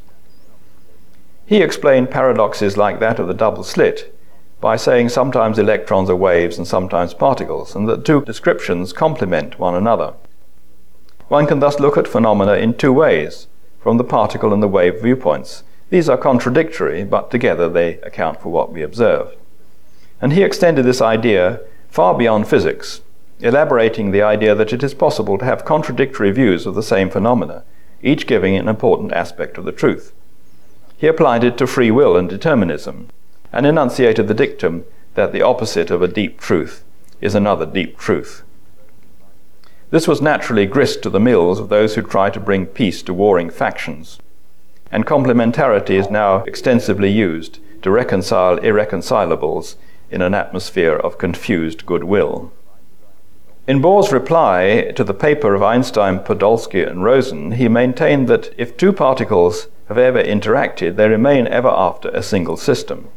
He 1.45 1.61
explained 1.61 2.11
paradoxes 2.11 2.77
like 2.77 2.99
that 2.99 3.19
of 3.19 3.27
the 3.27 3.33
double 3.33 3.63
slit 3.63 4.15
by 4.61 4.75
saying 4.75 5.09
sometimes 5.09 5.57
electrons 5.57 6.07
are 6.09 6.15
waves 6.15 6.59
and 6.59 6.67
sometimes 6.67 7.15
particles, 7.15 7.75
and 7.75 7.89
that 7.89 8.05
two 8.05 8.23
descriptions 8.23 8.93
complement 8.93 9.57
one 9.57 9.73
another. 9.73 10.13
One 11.29 11.47
can 11.47 11.59
thus 11.59 11.79
look 11.79 11.97
at 11.97 12.07
phenomena 12.07 12.53
in 12.53 12.75
two 12.75 12.93
ways, 12.93 13.47
from 13.81 13.97
the 13.97 14.03
particle 14.03 14.53
and 14.53 14.61
the 14.61 14.67
wave 14.67 15.01
viewpoints, 15.01 15.63
these 15.91 16.07
are 16.07 16.17
contradictory, 16.17 17.03
but 17.03 17.29
together 17.29 17.67
they 17.67 17.95
account 17.97 18.41
for 18.41 18.49
what 18.49 18.71
we 18.71 18.81
observe. 18.81 19.35
And 20.21 20.31
he 20.31 20.41
extended 20.41 20.85
this 20.85 21.01
idea 21.01 21.59
far 21.89 22.17
beyond 22.17 22.47
physics, 22.47 23.01
elaborating 23.41 24.11
the 24.11 24.21
idea 24.21 24.55
that 24.55 24.71
it 24.71 24.83
is 24.83 24.93
possible 24.93 25.37
to 25.37 25.43
have 25.43 25.65
contradictory 25.65 26.31
views 26.31 26.65
of 26.65 26.75
the 26.75 26.81
same 26.81 27.09
phenomena, 27.09 27.65
each 28.01 28.25
giving 28.25 28.55
an 28.55 28.69
important 28.69 29.11
aspect 29.11 29.57
of 29.57 29.65
the 29.65 29.73
truth. 29.73 30.13
He 30.95 31.07
applied 31.07 31.43
it 31.43 31.57
to 31.57 31.67
free 31.67 31.91
will 31.91 32.15
and 32.15 32.29
determinism, 32.29 33.09
and 33.51 33.65
enunciated 33.65 34.29
the 34.29 34.33
dictum 34.33 34.85
that 35.15 35.33
the 35.33 35.41
opposite 35.41 35.91
of 35.91 36.01
a 36.01 36.07
deep 36.07 36.39
truth 36.39 36.85
is 37.19 37.35
another 37.35 37.65
deep 37.65 37.97
truth. 37.97 38.43
This 39.89 40.07
was 40.07 40.21
naturally 40.21 40.65
grist 40.65 41.03
to 41.03 41.09
the 41.09 41.19
mills 41.19 41.59
of 41.59 41.67
those 41.67 41.95
who 41.95 42.01
try 42.01 42.29
to 42.29 42.39
bring 42.39 42.65
peace 42.65 43.01
to 43.01 43.13
warring 43.13 43.49
factions 43.49 44.19
and 44.91 45.05
complementarity 45.05 45.91
is 45.91 46.09
now 46.09 46.43
extensively 46.43 47.09
used 47.09 47.59
to 47.81 47.89
reconcile 47.89 48.57
irreconcilables 48.57 49.75
in 50.09 50.21
an 50.21 50.33
atmosphere 50.33 50.95
of 50.95 51.17
confused 51.17 51.85
goodwill. 51.85 52.51
In 53.67 53.81
Bohr's 53.81 54.11
reply 54.11 54.91
to 54.95 55.03
the 55.03 55.13
paper 55.13 55.53
of 55.53 55.63
Einstein, 55.63 56.19
Podolsky, 56.19 56.85
and 56.85 57.03
Rosen, 57.03 57.53
he 57.53 57.69
maintained 57.69 58.27
that 58.27 58.53
if 58.57 58.75
two 58.75 58.91
particles 58.91 59.67
have 59.87 59.97
ever 59.97 60.21
interacted, 60.21 60.95
they 60.95 61.07
remain 61.07 61.47
ever 61.47 61.69
after 61.69 62.09
a 62.09 62.23
single 62.23 62.57
system. 62.57 63.07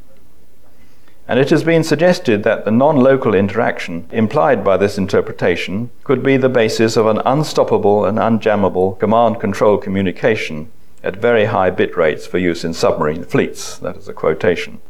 And 1.27 1.41
it 1.41 1.49
has 1.51 1.64
been 1.64 1.83
suggested 1.83 2.43
that 2.43 2.66
the 2.66 2.70
non 2.70 2.97
local 2.97 3.35
interaction 3.35 4.07
implied 4.12 4.62
by 4.62 4.77
this 4.77 4.99
interpretation 4.99 5.91
could 6.05 6.22
be 6.22 6.37
the 6.37 6.51
basis 6.51 6.97
of 6.97 7.07
an 7.07 7.22
unstoppable 7.25 8.05
and 8.05 8.18
unjammable 8.18 8.99
command 8.99 9.41
control 9.41 9.79
communication 9.79 10.70
at 11.05 11.17
very 11.17 11.45
high 11.45 11.71
bit 11.71 11.97
rates 11.97 12.27
for 12.27 12.39
use 12.39 12.65
in 12.65 12.75
submarine 12.75 13.23
fleets. 13.23 13.79
That 13.79 13.97
is 13.97 14.09
a 14.09 14.15
quotation. 14.15 14.81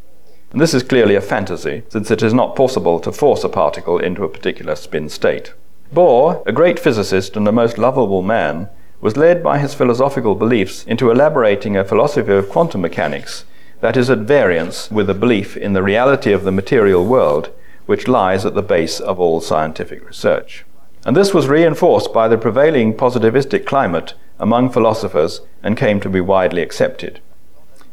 And 0.52 0.60
this 0.60 0.72
is 0.72 0.84
clearly 0.84 1.16
a 1.16 1.20
fantasy, 1.20 1.82
since 1.88 2.10
it 2.10 2.22
is 2.22 2.32
not 2.32 2.54
possible 2.54 3.00
to 3.00 3.10
force 3.10 3.42
a 3.42 3.48
particle 3.48 3.98
into 3.98 4.22
a 4.22 4.28
particular 4.28 4.76
spin 4.76 5.08
state. 5.08 5.52
Bohr, 5.92 6.46
a 6.46 6.52
great 6.52 6.78
physicist 6.78 7.36
and 7.36 7.46
a 7.48 7.52
most 7.52 7.76
lovable 7.76 8.22
man, 8.22 8.68
was 9.00 9.16
led 9.16 9.42
by 9.42 9.58
his 9.58 9.74
philosophical 9.74 10.36
beliefs 10.36 10.84
into 10.84 11.10
elaborating 11.10 11.76
a 11.76 11.84
philosophy 11.84 12.32
of 12.32 12.48
quantum 12.48 12.80
mechanics 12.80 13.44
that 13.80 13.96
is 13.96 14.08
at 14.08 14.20
variance 14.20 14.90
with 14.90 15.08
the 15.08 15.14
belief 15.14 15.56
in 15.56 15.72
the 15.72 15.82
reality 15.82 16.32
of 16.32 16.44
the 16.44 16.52
material 16.52 17.04
world, 17.04 17.50
which 17.86 18.08
lies 18.08 18.46
at 18.46 18.54
the 18.54 18.62
base 18.62 19.00
of 19.00 19.20
all 19.20 19.40
scientific 19.40 20.06
research. 20.06 20.64
And 21.04 21.16
this 21.16 21.34
was 21.34 21.48
reinforced 21.48 22.14
by 22.14 22.28
the 22.28 22.38
prevailing 22.38 22.94
positivistic 22.94 23.66
climate 23.66 24.14
among 24.38 24.70
philosophers 24.70 25.40
and 25.62 25.76
came 25.76 26.00
to 26.00 26.08
be 26.08 26.20
widely 26.20 26.62
accepted. 26.62 27.20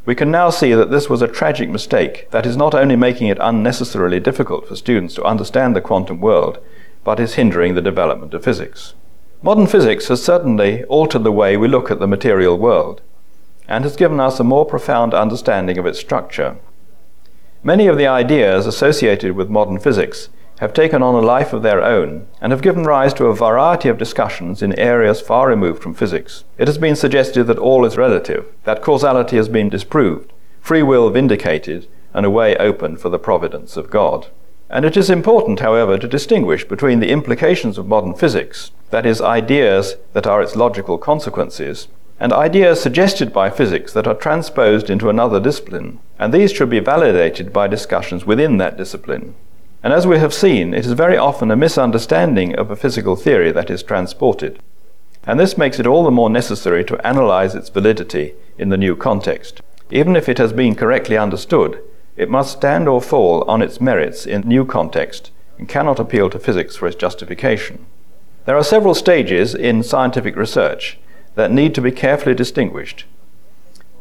We 0.06 0.16
can 0.16 0.32
now 0.32 0.50
see 0.50 0.74
that 0.74 0.90
this 0.90 1.10
was 1.10 1.22
a 1.22 1.28
tragic 1.28 1.70
mistake 1.70 2.30
that 2.32 2.46
is 2.46 2.58
not 2.58 2.74
only 2.74 2.96
making 2.96 3.28
it 3.28 3.38
unnecessarily 3.40 4.20
difficult 4.20 4.68
for 4.68 4.76
students 4.76 5.14
to 5.16 5.24
understand 5.24 5.76
the 5.76 5.82
quantum 5.82 6.20
world, 6.20 6.58
but 7.04 7.20
is 7.20 7.36
hindering 7.36 7.76
the 7.76 7.82
development 7.82 8.34
of 8.34 8.44
physics. 8.44 8.96
Modern 9.44 9.68
physics 9.68 10.08
has 10.08 10.24
certainly 10.24 10.84
altered 10.86 11.24
the 11.24 11.32
way 11.32 11.56
we 11.58 11.68
look 11.68 11.92
at 11.92 12.00
the 12.00 12.08
material 12.08 12.58
world 12.58 13.02
and 13.68 13.84
has 13.84 13.96
given 13.96 14.20
us 14.20 14.40
a 14.40 14.44
more 14.44 14.66
profound 14.66 15.14
understanding 15.14 15.78
of 15.78 15.86
its 15.86 16.00
structure. 16.00 16.58
Many 17.64 17.88
of 17.88 17.98
the 17.98 18.08
ideas 18.08 18.66
associated 18.66 19.34
with 19.34 19.50
modern 19.50 19.80
physics 19.80 20.30
have 20.62 20.74
taken 20.76 21.02
on 21.02 21.16
a 21.16 21.26
life 21.26 21.54
of 21.54 21.64
their 21.64 21.82
own 21.84 22.28
and 22.40 22.52
have 22.52 22.62
given 22.62 22.84
rise 22.84 23.16
to 23.16 23.26
a 23.26 23.36
variety 23.36 23.90
of 23.90 23.98
discussions 23.98 24.62
in 24.62 24.78
areas 24.78 25.20
far 25.20 25.50
removed 25.50 25.82
from 25.82 25.96
physics. 25.96 26.44
It 26.60 26.68
has 26.68 26.78
been 26.78 26.96
suggested 26.96 27.46
that 27.46 27.58
all 27.58 27.84
is 27.84 27.98
relative, 27.98 28.46
that 28.64 28.84
causality 28.84 29.38
has 29.38 29.50
been 29.50 29.70
disproved, 29.70 30.32
free 30.62 30.84
will 30.84 31.10
vindicated, 31.10 31.88
and 32.14 32.28
a 32.28 32.30
way 32.30 32.56
open 32.58 32.96
for 32.96 33.10
the 33.10 33.18
providence 33.18 33.76
of 33.76 33.90
God. 33.90 34.28
And 34.70 34.86
it 34.86 34.96
is 34.96 35.10
important, 35.10 35.62
however, 35.62 35.98
to 35.98 36.08
distinguish 36.08 36.64
between 36.64 37.00
the 37.00 37.10
implications 37.10 37.80
of 37.80 37.88
modern 37.88 38.14
physics, 38.14 38.70
that 38.92 39.06
is, 39.06 39.20
ideas 39.20 39.96
that 40.14 40.28
are 40.28 40.44
its 40.44 40.56
logical 40.56 41.00
consequences, 41.00 41.88
and 42.20 42.32
ideas 42.32 42.80
suggested 42.80 43.34
by 43.34 43.50
physics 43.50 43.94
that 43.94 44.06
are 44.06 44.14
transposed 44.14 44.92
into 44.92 45.10
another 45.10 45.40
discipline, 45.40 45.98
and 46.20 46.32
these 46.32 46.52
should 46.52 46.70
be 46.70 46.80
validated 46.80 47.52
by 47.52 47.68
discussions 47.68 48.28
within 48.28 48.58
that 48.58 48.78
discipline. 48.78 49.34
And 49.84 49.94
as 49.94 50.06
we 50.06 50.20
have 50.20 50.34
seen, 50.34 50.74
it 50.74 50.86
is 50.86 50.92
very 50.94 51.18
often 51.18 51.50
a 51.50 51.56
misunderstanding 51.56 52.56
of 52.56 52.70
a 52.70 52.76
physical 52.76 53.16
theory 53.16 53.52
that 53.52 53.72
is 53.72 53.82
transported. 53.82 54.60
And 55.24 55.40
this 55.40 55.58
makes 55.58 55.80
it 55.80 55.88
all 55.88 56.04
the 56.04 56.12
more 56.12 56.30
necessary 56.30 56.84
to 56.86 57.08
analyze 57.08 57.56
its 57.56 57.70
validity 57.70 58.34
in 58.58 58.70
the 58.70 58.78
new 58.78 58.96
context. 58.96 59.62
Even 59.90 60.16
if 60.16 60.30
it 60.30 60.38
has 60.38 60.54
been 60.54 60.76
correctly 60.76 61.18
understood, 61.18 61.82
it 62.16 62.30
must 62.30 62.58
stand 62.58 62.88
or 62.88 63.02
fall 63.02 63.44
on 63.50 63.62
its 63.62 63.82
merits 63.82 64.26
in 64.26 64.42
new 64.42 64.66
context 64.66 65.32
and 65.58 65.68
cannot 65.68 66.00
appeal 66.00 66.30
to 66.30 66.40
physics 66.40 66.76
for 66.76 66.88
its 66.88 66.96
justification. 66.96 67.86
There 68.46 68.58
are 68.58 68.64
several 68.64 68.96
stages 68.96 69.56
in 69.56 69.84
scientific 69.84 70.36
research 70.36 71.00
that 71.36 71.52
need 71.52 71.74
to 71.76 71.82
be 71.82 71.92
carefully 71.92 72.36
distinguished. 72.36 73.06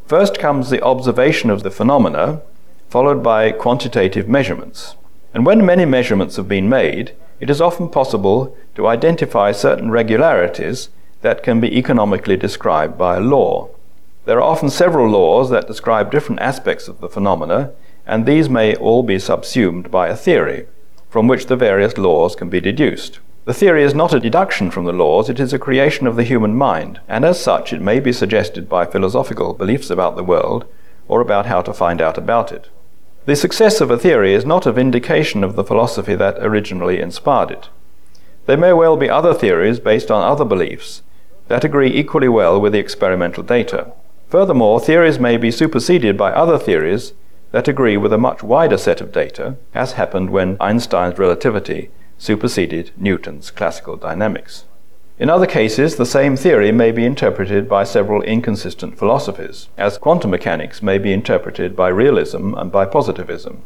First 0.06 0.38
comes 0.38 0.70
the 0.70 0.82
observation 0.82 1.50
of 1.50 1.62
the 1.62 1.70
phenomena, 1.70 2.42
followed 2.88 3.22
by 3.22 3.52
quantitative 3.52 4.28
measurements. 4.28 4.96
And 5.32 5.46
when 5.46 5.64
many 5.64 5.84
measurements 5.84 6.36
have 6.36 6.48
been 6.48 6.68
made, 6.68 7.12
it 7.38 7.50
is 7.50 7.60
often 7.60 7.88
possible 7.88 8.56
to 8.74 8.86
identify 8.86 9.52
certain 9.52 9.90
regularities 9.90 10.90
that 11.22 11.42
can 11.42 11.60
be 11.60 11.76
economically 11.78 12.36
described 12.36 12.98
by 12.98 13.16
a 13.16 13.20
law. 13.20 13.68
There 14.24 14.38
are 14.38 14.52
often 14.52 14.70
several 14.70 15.08
laws 15.08 15.50
that 15.50 15.66
describe 15.66 16.10
different 16.10 16.40
aspects 16.40 16.88
of 16.88 17.00
the 17.00 17.08
phenomena, 17.08 17.72
and 18.06 18.26
these 18.26 18.48
may 18.48 18.74
all 18.74 19.02
be 19.02 19.18
subsumed 19.18 19.90
by 19.90 20.08
a 20.08 20.16
theory, 20.16 20.66
from 21.08 21.28
which 21.28 21.46
the 21.46 21.56
various 21.56 21.96
laws 21.96 22.34
can 22.34 22.48
be 22.48 22.60
deduced. 22.60 23.20
The 23.44 23.50
The 23.50 23.58
theory 23.66 23.82
is 23.82 23.96
not 23.96 24.14
a 24.14 24.20
deduction 24.20 24.70
from 24.70 24.84
the 24.84 24.92
laws, 24.92 25.28
it 25.28 25.40
is 25.40 25.52
a 25.52 25.58
creation 25.58 26.06
of 26.06 26.14
the 26.14 26.22
human 26.22 26.54
mind, 26.54 27.00
and 27.08 27.24
as 27.24 27.42
such 27.42 27.72
it 27.72 27.80
may 27.80 27.98
be 27.98 28.12
suggested 28.12 28.68
by 28.68 28.86
philosophical 28.86 29.54
beliefs 29.54 29.90
about 29.90 30.14
the 30.14 30.22
world 30.22 30.66
or 31.08 31.20
about 31.20 31.46
how 31.46 31.60
to 31.62 31.74
find 31.74 32.00
out 32.00 32.16
about 32.16 32.52
it. 32.52 32.68
The 33.26 33.36
success 33.36 33.82
of 33.82 33.90
a 33.90 33.98
theory 33.98 34.32
is 34.32 34.46
not 34.46 34.64
a 34.64 34.72
vindication 34.72 35.44
of 35.44 35.54
the 35.54 35.64
philosophy 35.64 36.14
that 36.14 36.38
originally 36.38 37.00
inspired 37.00 37.50
it. 37.50 37.68
There 38.46 38.56
may 38.56 38.72
well 38.72 38.96
be 38.96 39.10
other 39.10 39.34
theories 39.34 39.78
based 39.78 40.10
on 40.10 40.22
other 40.22 40.44
beliefs 40.44 41.02
that 41.48 41.62
agree 41.62 41.92
equally 41.94 42.28
well 42.28 42.58
with 42.58 42.72
the 42.72 42.78
experimental 42.78 43.42
data. 43.42 43.92
Furthermore, 44.28 44.80
theories 44.80 45.18
may 45.18 45.36
be 45.36 45.50
superseded 45.50 46.16
by 46.16 46.32
other 46.32 46.58
theories 46.58 47.12
that 47.52 47.68
agree 47.68 47.96
with 47.96 48.12
a 48.12 48.18
much 48.18 48.42
wider 48.42 48.78
set 48.78 49.00
of 49.00 49.12
data, 49.12 49.56
as 49.74 49.92
happened 49.92 50.30
when 50.30 50.56
Einstein's 50.58 51.18
relativity 51.18 51.90
superseded 52.16 52.92
Newton's 52.96 53.50
classical 53.50 53.96
dynamics. 53.96 54.64
In 55.20 55.28
other 55.28 55.46
cases, 55.46 55.96
the 55.96 56.06
same 56.06 56.34
theory 56.34 56.72
may 56.72 56.92
be 56.92 57.04
interpreted 57.04 57.68
by 57.68 57.84
several 57.84 58.22
inconsistent 58.22 58.96
philosophies, 58.96 59.68
as 59.76 59.98
quantum 59.98 60.30
mechanics 60.30 60.82
may 60.82 60.96
be 60.96 61.12
interpreted 61.12 61.76
by 61.76 61.88
realism 61.88 62.54
and 62.54 62.72
by 62.72 62.86
positivism. 62.86 63.60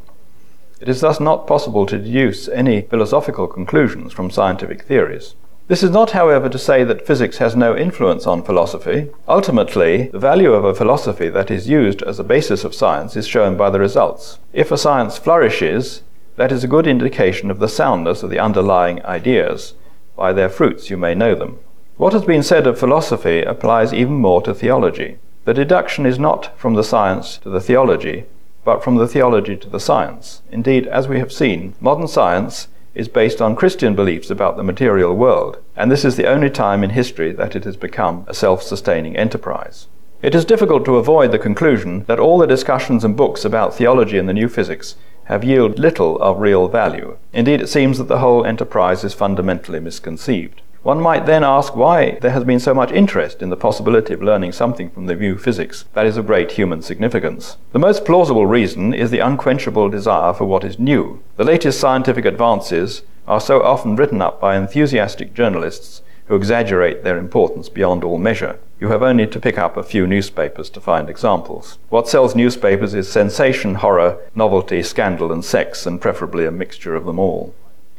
It 0.80 0.88
is 0.88 1.00
thus 1.00 1.20
not 1.20 1.46
possible 1.46 1.86
to 1.86 1.96
deduce 1.96 2.48
any 2.48 2.80
philosophical 2.82 3.46
conclusions 3.46 4.12
from 4.12 4.32
scientific 4.32 4.82
theories. 4.82 5.36
This 5.68 5.84
is 5.84 5.92
not, 5.92 6.10
however, 6.10 6.48
to 6.48 6.58
say 6.58 6.82
that 6.82 7.06
physics 7.06 7.38
has 7.38 7.54
no 7.54 7.76
influence 7.76 8.26
on 8.26 8.42
philosophy. 8.42 9.10
Ultimately, 9.28 10.08
the 10.08 10.18
value 10.18 10.54
of 10.54 10.64
a 10.64 10.74
philosophy 10.74 11.28
that 11.28 11.52
is 11.52 11.68
used 11.68 12.02
as 12.02 12.18
a 12.18 12.24
basis 12.24 12.64
of 12.64 12.74
science 12.74 13.14
is 13.14 13.28
shown 13.28 13.56
by 13.56 13.70
the 13.70 13.78
results. 13.78 14.40
If 14.52 14.72
a 14.72 14.76
science 14.76 15.18
flourishes, 15.18 16.02
that 16.34 16.50
is 16.50 16.64
a 16.64 16.68
good 16.74 16.88
indication 16.88 17.48
of 17.48 17.60
the 17.60 17.68
soundness 17.68 18.24
of 18.24 18.30
the 18.30 18.40
underlying 18.40 19.04
ideas. 19.06 19.74
By 20.16 20.32
their 20.32 20.48
fruits 20.48 20.90
you 20.90 20.96
may 20.96 21.14
know 21.14 21.34
them. 21.34 21.58
What 21.96 22.12
has 22.12 22.24
been 22.24 22.42
said 22.42 22.66
of 22.66 22.78
philosophy 22.78 23.42
applies 23.42 23.92
even 23.92 24.14
more 24.14 24.42
to 24.42 24.54
theology. 24.54 25.18
The 25.44 25.54
deduction 25.54 26.06
is 26.06 26.18
not 26.18 26.58
from 26.58 26.74
the 26.74 26.84
science 26.84 27.38
to 27.38 27.50
the 27.50 27.60
theology, 27.60 28.24
but 28.64 28.82
from 28.82 28.96
the 28.96 29.06
theology 29.06 29.56
to 29.56 29.68
the 29.68 29.78
science. 29.78 30.42
Indeed, 30.50 30.86
as 30.86 31.06
we 31.06 31.18
have 31.18 31.32
seen, 31.32 31.74
modern 31.80 32.08
science 32.08 32.68
is 32.94 33.08
based 33.08 33.42
on 33.42 33.56
Christian 33.56 33.94
beliefs 33.94 34.30
about 34.30 34.56
the 34.56 34.62
material 34.62 35.14
world, 35.14 35.58
and 35.76 35.90
this 35.90 36.04
is 36.04 36.16
the 36.16 36.26
only 36.26 36.48
time 36.48 36.82
in 36.82 36.90
history 36.90 37.32
that 37.32 37.56
it 37.56 37.64
has 37.64 37.76
become 37.76 38.24
a 38.28 38.34
self 38.34 38.62
sustaining 38.62 39.16
enterprise. 39.16 39.88
It 40.22 40.34
is 40.34 40.46
difficult 40.46 40.84
to 40.86 40.96
avoid 40.96 41.32
the 41.32 41.38
conclusion 41.38 42.04
that 42.04 42.18
all 42.18 42.38
the 42.38 42.46
discussions 42.46 43.04
and 43.04 43.16
books 43.16 43.44
about 43.44 43.74
theology 43.74 44.16
and 44.16 44.28
the 44.28 44.32
new 44.32 44.48
physics 44.48 44.96
have 45.24 45.44
yielded 45.44 45.78
little 45.78 46.18
of 46.20 46.40
real 46.40 46.68
value. 46.68 47.16
Indeed, 47.32 47.60
it 47.60 47.68
seems 47.68 47.98
that 47.98 48.08
the 48.08 48.18
whole 48.18 48.44
enterprise 48.44 49.04
is 49.04 49.14
fundamentally 49.14 49.80
misconceived. 49.80 50.60
One 50.84 51.00
might 51.00 51.24
then 51.24 51.42
ask 51.42 51.74
why 51.74 52.18
there 52.20 52.32
has 52.32 52.44
been 52.44 52.60
so 52.60 52.74
much 52.74 52.92
interest 52.92 53.40
in 53.40 53.48
the 53.48 53.56
possibility 53.56 54.12
of 54.12 54.22
learning 54.22 54.52
something 54.52 54.90
from 54.90 55.06
the 55.06 55.14
new 55.14 55.38
physics 55.38 55.86
that 55.94 56.04
is 56.04 56.18
of 56.18 56.26
great 56.26 56.52
human 56.52 56.82
significance. 56.82 57.56
The 57.72 57.78
most 57.78 58.04
plausible 58.04 58.44
reason 58.44 58.92
is 58.92 59.10
the 59.10 59.20
unquenchable 59.20 59.88
desire 59.88 60.34
for 60.34 60.44
what 60.44 60.62
is 60.62 60.78
new. 60.78 61.22
The 61.36 61.44
latest 61.44 61.80
scientific 61.80 62.26
advances 62.26 63.00
are 63.26 63.40
so 63.40 63.62
often 63.62 63.96
written 63.96 64.20
up 64.20 64.42
by 64.42 64.56
enthusiastic 64.56 65.32
journalists 65.32 66.02
who 66.26 66.36
exaggerate 66.36 67.02
their 67.02 67.16
importance 67.16 67.70
beyond 67.70 68.04
all 68.04 68.18
measure. 68.18 68.58
You 68.80 68.88
have 68.88 69.02
only 69.02 69.26
to 69.26 69.40
pick 69.40 69.56
up 69.56 69.76
a 69.76 69.82
few 69.82 70.06
newspapers 70.06 70.68
to 70.70 70.80
find 70.80 71.08
examples. 71.08 71.78
What 71.90 72.08
sells 72.08 72.34
newspapers 72.34 72.92
is 72.92 73.10
sensation, 73.10 73.76
horror, 73.76 74.18
novelty, 74.34 74.82
scandal, 74.82 75.32
and 75.32 75.44
sex, 75.44 75.86
and 75.86 76.00
preferably 76.00 76.44
a 76.44 76.50
mixture 76.50 76.94
of 76.94 77.06
them 77.06 77.18
all. 77.18 77.54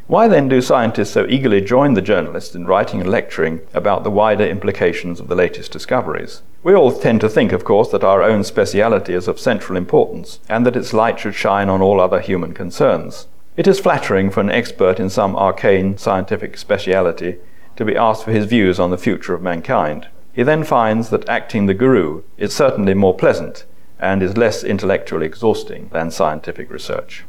Why 0.07 0.27
then 0.27 0.47
do 0.49 0.61
scientists 0.61 1.11
so 1.11 1.25
eagerly 1.27 1.61
join 1.61 1.95
the 1.95 2.01
journalists 2.01 2.53
in 2.53 2.67
writing 2.67 3.01
and 3.01 3.09
lecturing 3.09 3.61
about 3.73 4.03
the 4.03 4.11
wider 4.11 4.45
implications 4.45 5.19
of 5.19 5.29
the 5.29 5.35
latest 5.35 5.71
discoveries? 5.71 6.43
We 6.61 6.75
all 6.75 6.91
tend 6.91 7.21
to 7.21 7.29
think, 7.29 7.51
of 7.51 7.63
course, 7.63 7.89
that 7.89 8.03
our 8.03 8.21
own 8.21 8.43
speciality 8.43 9.13
is 9.13 9.27
of 9.27 9.39
central 9.39 9.77
importance, 9.77 10.39
and 10.47 10.65
that 10.65 10.75
its 10.75 10.93
light 10.93 11.19
should 11.19 11.33
shine 11.33 11.69
on 11.69 11.81
all 11.81 11.99
other 11.99 12.19
human 12.19 12.53
concerns. 12.53 13.27
It 13.57 13.65
is 13.65 13.79
flattering 13.79 14.29
for 14.29 14.41
an 14.41 14.51
expert 14.51 14.99
in 14.99 15.09
some 15.09 15.35
arcane 15.35 15.97
scientific 15.97 16.57
speciality 16.57 17.37
to 17.77 17.85
be 17.85 17.95
asked 17.95 18.25
for 18.25 18.31
his 18.31 18.45
views 18.45 18.79
on 18.79 18.91
the 18.91 18.97
future 18.97 19.33
of 19.33 19.41
mankind. 19.41 20.07
He 20.35 20.43
then 20.43 20.65
finds 20.65 21.11
that 21.11 21.29
acting 21.29 21.65
the 21.65 21.73
guru 21.73 22.23
is 22.37 22.53
certainly 22.53 22.93
more 22.93 23.15
pleasant 23.15 23.63
and 23.97 24.21
is 24.21 24.35
less 24.35 24.65
intellectually 24.65 25.25
exhausting 25.25 25.87
than 25.93 26.11
scientific 26.11 26.69
research. 26.69 27.23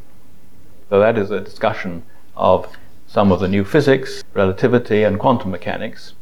So 0.90 0.98
that 0.98 1.16
is 1.16 1.30
a 1.30 1.40
discussion 1.40 2.02
of 2.36 2.76
some 3.07 3.30
of 3.30 3.38
the 3.38 3.46
new 3.46 3.64
physics, 3.64 4.24
relativity, 4.34 5.04
and 5.04 5.20
quantum 5.20 5.52
mechanics, 5.52 6.14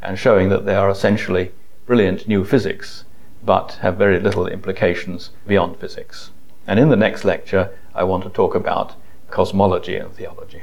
and 0.00 0.18
showing 0.18 0.48
that 0.48 0.64
they 0.64 0.74
are 0.74 0.88
essentially 0.88 1.52
brilliant 1.84 2.26
new 2.26 2.42
physics, 2.42 3.04
but 3.44 3.72
have 3.82 3.98
very 3.98 4.18
little 4.18 4.46
implications 4.46 5.32
beyond 5.46 5.76
physics. 5.76 6.30
And 6.66 6.80
in 6.80 6.88
the 6.88 6.96
next 6.96 7.22
lecture, 7.22 7.70
I 7.94 8.04
want 8.04 8.24
to 8.24 8.30
talk 8.30 8.54
about 8.54 8.94
cosmology 9.28 9.96
and 9.96 10.10
theology. 10.10 10.62